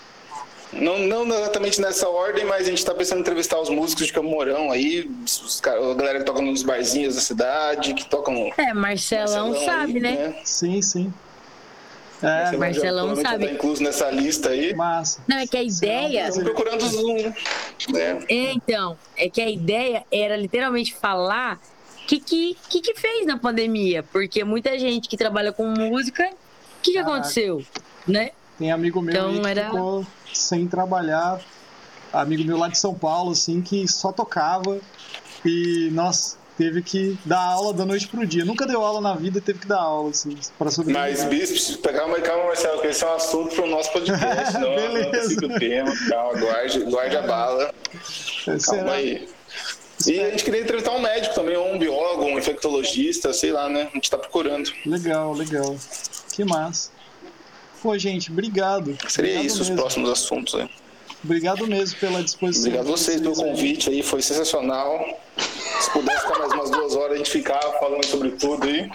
Não, 0.72 0.98
não 0.98 1.28
exatamente 1.28 1.78
nessa 1.78 2.08
ordem, 2.08 2.46
mas 2.46 2.62
a 2.62 2.70
gente 2.70 2.78
está 2.78 2.94
pensando 2.94 3.18
em 3.18 3.20
entrevistar 3.20 3.60
os 3.60 3.68
músicos 3.68 4.06
de 4.06 4.14
Camorão 4.14 4.72
aí, 4.72 5.10
os, 5.26 5.60
a 5.62 5.94
galera 5.94 6.20
que 6.20 6.24
toca 6.24 6.40
nos 6.40 6.62
barzinhos 6.62 7.16
da 7.16 7.20
cidade, 7.20 7.92
que 7.92 8.08
tocam. 8.08 8.50
É, 8.56 8.72
Marcelão, 8.72 9.50
Marcelão 9.50 9.66
sabe, 9.66 9.96
aí, 9.96 10.00
né? 10.00 10.28
né? 10.28 10.40
Sim, 10.42 10.80
sim. 10.80 11.12
É, 12.22 12.56
Marcelão 12.56 13.16
sabe. 13.16 13.46
Tá 13.46 13.52
incluso 13.52 13.82
nessa 13.82 14.10
lista 14.10 14.50
aí. 14.50 14.74
Massa. 14.74 15.22
Não, 15.26 15.38
é 15.38 15.46
que 15.46 15.56
a 15.56 15.62
ideia. 15.62 16.28
Estamos 16.28 16.52
procurando 16.52 16.86
Zoom. 16.86 17.32
Né? 17.92 18.24
É, 18.28 18.52
então, 18.52 18.96
é 19.16 19.28
que 19.28 19.40
a 19.40 19.48
ideia 19.48 20.04
era 20.10 20.36
literalmente 20.36 20.94
falar 20.94 21.58
o 22.02 22.06
que, 22.06 22.20
que, 22.20 22.56
que, 22.68 22.80
que 22.80 22.94
fez 22.94 23.26
na 23.26 23.38
pandemia. 23.38 24.02
Porque 24.02 24.44
muita 24.44 24.78
gente 24.78 25.08
que 25.08 25.16
trabalha 25.16 25.52
com 25.52 25.66
música, 25.66 26.24
o 26.24 26.82
que, 26.82 26.92
que 26.92 26.98
aconteceu? 26.98 27.64
Né? 28.06 28.30
Tem 28.58 28.70
amigo 28.70 29.00
meu 29.00 29.14
então, 29.14 29.40
que 29.40 29.48
era... 29.48 29.64
ficou 29.66 30.06
sem 30.32 30.66
trabalhar 30.66 31.40
amigo 32.12 32.44
meu 32.44 32.58
lá 32.58 32.68
de 32.68 32.78
São 32.78 32.94
Paulo, 32.94 33.32
assim, 33.32 33.60
que 33.60 33.86
só 33.88 34.12
tocava 34.12 34.78
e, 35.44 35.88
nossa, 35.92 36.36
teve 36.60 36.82
que 36.82 37.18
dar 37.24 37.40
aula 37.40 37.72
da 37.72 37.86
noite 37.86 38.06
pro 38.06 38.26
dia. 38.26 38.44
Nunca 38.44 38.66
deu 38.66 38.84
aula 38.84 39.00
na 39.00 39.14
vida 39.14 39.38
e 39.38 39.40
teve 39.40 39.60
que 39.60 39.66
dar 39.66 39.80
aula, 39.80 40.10
assim, 40.10 40.36
para 40.58 40.70
sobreviver. 40.70 41.10
Mas, 41.10 41.24
Bispo, 41.24 41.82
calma, 41.88 42.20
calma, 42.20 42.44
Marcelo, 42.44 42.82
que 42.82 42.88
esse 42.88 43.02
é 43.02 43.06
um 43.08 43.14
assunto 43.14 43.54
pro 43.54 43.66
nosso 43.66 43.90
podcast, 43.90 44.52
não, 44.60 44.74
Beleza. 44.74 45.40
não 45.40 45.56
o 45.56 45.58
tema, 45.58 45.92
calma, 46.10 46.38
guarde, 46.38 46.80
guarde 46.80 47.16
a 47.16 47.22
bala, 47.22 47.74
calma 48.44 48.60
Será? 48.60 48.92
aí. 48.92 49.26
E 50.06 50.20
a 50.20 50.30
gente 50.30 50.44
queria 50.44 50.60
entrevistar 50.60 50.90
um 50.92 51.00
médico 51.00 51.34
também, 51.34 51.56
ou 51.56 51.72
um 51.72 51.78
biólogo, 51.78 52.24
um 52.24 52.38
infectologista, 52.38 53.32
sei 53.32 53.52
lá, 53.52 53.66
né? 53.66 53.88
A 53.90 53.94
gente 53.94 54.10
tá 54.10 54.18
procurando. 54.18 54.70
Legal, 54.84 55.32
legal. 55.32 55.76
Que 56.34 56.44
massa. 56.44 56.90
Pô, 57.82 57.96
gente, 57.96 58.30
obrigado. 58.30 58.96
Seria 59.08 59.30
Obrigado 59.30 59.46
isso 59.46 59.62
os 59.62 59.68
mesmo. 59.70 59.76
próximos 59.82 60.10
assuntos 60.10 60.54
aí. 60.54 60.68
Obrigado 61.22 61.66
mesmo 61.66 61.98
pela 61.98 62.22
disposição. 62.22 62.68
Obrigado 62.68 62.88
a 62.88 62.90
vocês 62.96 63.20
pelo 63.20 63.34
convite 63.34 63.90
aí, 63.90 64.02
foi 64.02 64.22
sensacional. 64.22 65.20
Se 65.36 65.90
pudesse 65.90 66.20
ficar 66.22 66.38
mais 66.38 66.52
umas 66.52 66.70
duas 66.70 66.96
horas, 66.96 67.14
a 67.14 67.16
gente 67.18 67.30
ficava 67.30 67.78
falando 67.78 68.04
sobre 68.06 68.30
tudo 68.32 68.66
aí. 68.66 68.90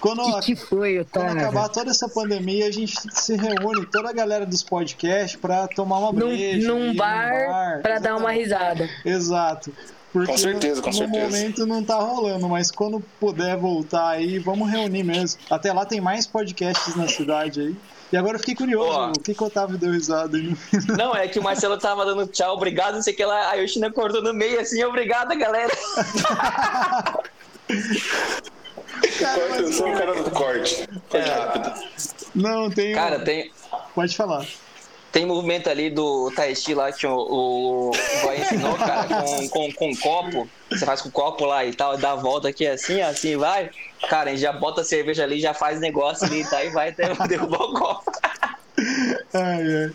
Quando, 0.00 0.22
O 0.22 0.40
que, 0.40 0.54
que 0.54 0.56
foi, 0.56 1.06
quando 1.12 1.38
acabar 1.38 1.68
toda 1.68 1.90
essa 1.90 2.08
pandemia, 2.08 2.66
a 2.66 2.70
gente 2.70 2.94
se 3.12 3.36
reúne, 3.36 3.84
toda 3.84 4.08
a 4.08 4.12
galera 4.14 4.46
dos 4.46 4.62
podcasts, 4.62 5.38
pra 5.38 5.68
tomar 5.68 5.98
uma 5.98 6.12
Num, 6.12 6.28
breja. 6.28 6.66
num 6.68 6.92
ir 6.92 6.96
bar 6.96 7.80
pra 7.82 7.98
dar 7.98 8.16
uma 8.16 8.30
risada. 8.32 8.88
Exato. 9.04 9.70
Porque 10.12 10.32
Com 10.32 10.36
certeza, 10.38 10.82
com 10.82 10.88
no 10.90 10.96
certeza. 10.96 11.24
momento 11.24 11.66
não 11.66 11.84
tá 11.84 11.94
rolando, 11.96 12.48
mas 12.48 12.70
quando 12.70 13.00
puder 13.20 13.56
voltar 13.56 14.08
aí, 14.08 14.38
vamos 14.40 14.68
reunir 14.68 15.04
mesmo. 15.04 15.40
Até 15.48 15.72
lá 15.72 15.84
tem 15.86 16.00
mais 16.00 16.26
podcasts 16.26 16.96
na 16.96 17.06
cidade 17.06 17.60
aí. 17.60 17.76
E 18.12 18.16
agora 18.16 18.34
eu 18.34 18.40
fiquei 18.40 18.56
curioso, 18.56 18.90
Ó. 18.90 19.10
o 19.10 19.20
que, 19.20 19.32
que 19.32 19.40
o 19.40 19.46
Otávio 19.46 19.78
deu 19.78 19.92
risada 19.92 20.36
aí 20.36 20.42
no 20.42 20.56
final? 20.56 20.96
Não, 20.96 21.14
é 21.14 21.28
que 21.28 21.38
o 21.38 21.42
Marcelo 21.44 21.78
tava 21.78 22.04
dando 22.04 22.26
tchau, 22.26 22.56
obrigado, 22.56 22.94
não 22.94 23.02
sei 23.02 23.14
o 23.14 23.16
que 23.16 23.24
lá. 23.24 23.50
Aí 23.50 23.64
o 23.64 23.68
China 23.68 23.88
cortou 23.92 24.20
no 24.20 24.34
meio 24.34 24.58
assim, 24.60 24.82
obrigado, 24.82 25.36
galera. 25.38 25.70
Corta, 29.18 29.62
eu 29.62 29.72
sou 29.72 29.88
o 29.88 29.96
cara 29.96 30.14
do 30.22 30.30
corte. 30.32 30.88
Corte 31.08 31.28
É. 31.28 31.34
rápido. 31.34 31.72
Não, 32.34 32.70
tem. 32.70 32.94
Cara, 32.94 33.20
tem, 33.20 33.50
Pode 33.94 34.16
falar. 34.16 34.44
Tem 35.12 35.26
movimento 35.26 35.68
ali 35.68 35.90
do 35.90 36.30
Tai 36.34 36.54
Chi 36.54 36.74
lá 36.74 36.92
que 36.92 37.06
o, 37.06 37.12
o, 37.12 37.90
o 37.90 38.32
ensinou, 38.32 38.76
cara, 38.76 39.08
com, 39.08 39.48
com, 39.48 39.72
com 39.72 39.90
um 39.90 39.96
copo. 39.96 40.48
Você 40.70 40.86
faz 40.86 41.00
com 41.00 41.08
o 41.08 41.12
copo 41.12 41.44
lá 41.44 41.64
e 41.64 41.74
tal, 41.74 41.96
dá 41.98 42.12
a 42.12 42.16
volta 42.16 42.48
aqui 42.48 42.66
assim, 42.66 43.00
assim, 43.00 43.36
vai. 43.36 43.70
Cara, 44.08 44.30
a 44.30 44.32
gente 44.32 44.42
já 44.42 44.52
bota 44.52 44.82
a 44.82 44.84
cerveja 44.84 45.24
ali, 45.24 45.40
já 45.40 45.52
faz 45.52 45.80
negócio 45.80 46.26
ali, 46.26 46.48
tá? 46.48 46.62
E 46.64 46.70
vai 46.70 46.90
até 46.90 47.12
derrubar 47.26 47.62
o 47.62 47.74
copo. 47.74 48.12
Ai, 49.34 49.84
ai. 49.84 49.92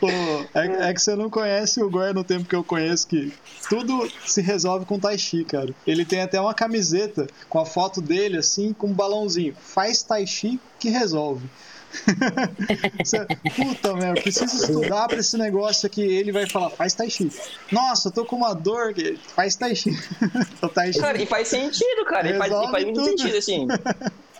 Pô, 0.00 0.08
é, 0.08 0.90
é 0.90 0.92
que 0.92 1.00
você 1.00 1.14
não 1.14 1.30
conhece 1.30 1.80
o 1.80 1.88
Goya 1.88 2.12
no 2.12 2.24
tempo 2.24 2.48
que 2.48 2.56
eu 2.56 2.64
conheço, 2.64 3.06
que 3.06 3.32
tudo 3.68 4.10
se 4.26 4.42
resolve 4.42 4.84
com 4.84 4.98
Tai 4.98 5.16
Chi, 5.16 5.44
cara. 5.44 5.72
Ele 5.86 6.04
tem 6.04 6.20
até 6.20 6.40
uma 6.40 6.52
camiseta 6.52 7.28
com 7.48 7.60
a 7.60 7.64
foto 7.64 8.02
dele, 8.02 8.38
assim, 8.38 8.72
com 8.72 8.88
um 8.88 8.92
balãozinho. 8.92 9.54
Faz 9.54 10.02
Tai 10.02 10.26
Chi 10.26 10.58
que 10.80 10.90
resolve. 10.90 11.48
Puta, 13.56 13.94
meu, 13.94 14.08
eu 14.08 14.14
preciso 14.22 14.56
estudar 14.56 15.08
pra 15.08 15.18
esse 15.18 15.36
negócio 15.36 15.86
aqui. 15.86 16.02
Ele 16.02 16.32
vai 16.32 16.48
falar, 16.48 16.70
faz 16.70 16.94
Tai 16.94 17.08
Chi. 17.10 17.30
Nossa, 17.70 18.08
eu 18.08 18.12
tô 18.12 18.24
com 18.24 18.36
uma 18.36 18.54
dor. 18.54 18.92
que- 18.94 19.18
Faz 19.34 19.56
Tai 19.56 19.74
Chi. 19.74 19.90
tai 20.74 20.92
chi. 20.92 21.00
Cara, 21.00 21.20
e 21.20 21.26
faz 21.26 21.48
sentido, 21.48 22.04
cara. 22.06 22.28
E 22.30 22.38
faz, 22.38 22.52
e 22.52 22.70
faz 22.70 22.84
muito 22.84 23.04
sentido, 23.04 23.36
assim. 23.36 23.66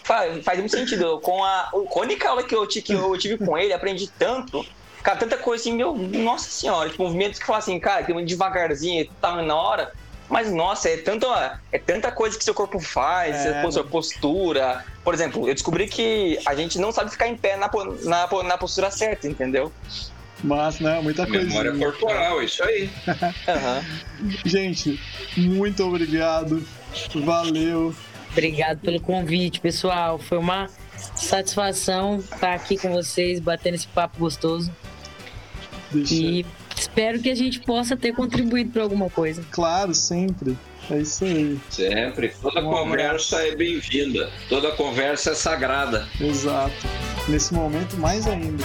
Faz, 0.04 0.42
faz 0.44 0.58
muito 0.58 0.72
sentido. 0.76 1.20
Com 1.20 1.44
a, 1.44 1.68
com 1.70 2.00
a 2.00 2.02
única 2.02 2.28
aula 2.28 2.42
que 2.42 2.52
eu, 2.52 2.66
que 2.66 2.92
eu 2.92 3.16
tive 3.16 3.38
com 3.38 3.56
ele, 3.56 3.72
aprendi 3.72 4.08
tanto. 4.18 4.66
Cara, 5.00 5.16
tanta 5.16 5.36
coisa 5.36 5.62
assim, 5.62 5.72
meu, 5.76 5.96
nossa 5.96 6.50
senhora. 6.50 6.90
Tipo, 6.90 7.04
movimentos 7.04 7.38
que 7.38 7.46
fala 7.46 7.60
assim, 7.60 7.78
cara, 7.78 8.04
muito 8.12 8.26
devagarzinho 8.26 9.02
e 9.02 9.10
tal, 9.20 9.40
na 9.44 9.54
hora. 9.54 9.92
Mas, 10.32 10.50
nossa, 10.50 10.88
é, 10.88 10.96
tanto, 10.96 11.26
é 11.70 11.78
tanta 11.78 12.10
coisa 12.10 12.38
que 12.38 12.42
seu 12.42 12.54
corpo 12.54 12.80
faz, 12.80 13.36
É, 13.36 13.60
sua 13.60 13.70
sua 13.70 13.84
postura. 13.84 14.82
Por 15.04 15.12
exemplo, 15.12 15.46
eu 15.46 15.52
descobri 15.52 15.86
que 15.86 16.38
a 16.46 16.54
gente 16.54 16.78
não 16.78 16.90
sabe 16.90 17.10
ficar 17.10 17.28
em 17.28 17.36
pé 17.36 17.54
na, 17.54 17.70
na, 18.04 18.42
na 18.42 18.56
postura 18.56 18.90
certa, 18.90 19.28
entendeu? 19.28 19.70
Mas, 20.42 20.80
né, 20.80 20.98
muita 21.02 21.26
coisa. 21.26 21.44
Memória 21.44 21.76
corporal, 21.76 22.42
isso 22.42 22.64
aí. 22.64 22.90
Aham. 23.46 23.84
Gente, 24.42 24.98
muito 25.36 25.84
obrigado. 25.84 26.66
Valeu. 27.14 27.94
Obrigado 28.30 28.78
pelo 28.80 29.02
convite, 29.02 29.60
pessoal. 29.60 30.18
Foi 30.18 30.38
uma 30.38 30.66
satisfação 31.14 32.20
estar 32.20 32.54
aqui 32.54 32.78
com 32.78 32.90
vocês, 32.90 33.38
batendo 33.38 33.74
esse 33.74 33.86
papo 33.86 34.18
gostoso. 34.18 34.72
Deixa. 35.90 36.14
E 36.14 36.46
espero 36.82 37.20
que 37.20 37.30
a 37.30 37.34
gente 37.34 37.60
possa 37.60 37.96
ter 37.96 38.12
contribuído 38.12 38.70
para 38.70 38.82
alguma 38.82 39.08
coisa. 39.08 39.42
Claro, 39.50 39.94
sempre. 39.94 40.56
É 40.90 40.98
isso 40.98 41.24
aí. 41.24 41.58
Sempre. 41.70 42.32
Toda 42.40 42.60
Um 42.60 42.70
conversa 42.70 43.46
é 43.46 43.54
bem-vinda. 43.54 44.30
Toda 44.48 44.72
conversa 44.72 45.30
é 45.30 45.34
sagrada. 45.34 46.08
Exato. 46.20 46.74
Nesse 47.28 47.54
momento, 47.54 47.96
mais 47.96 48.26
ainda. 48.26 48.64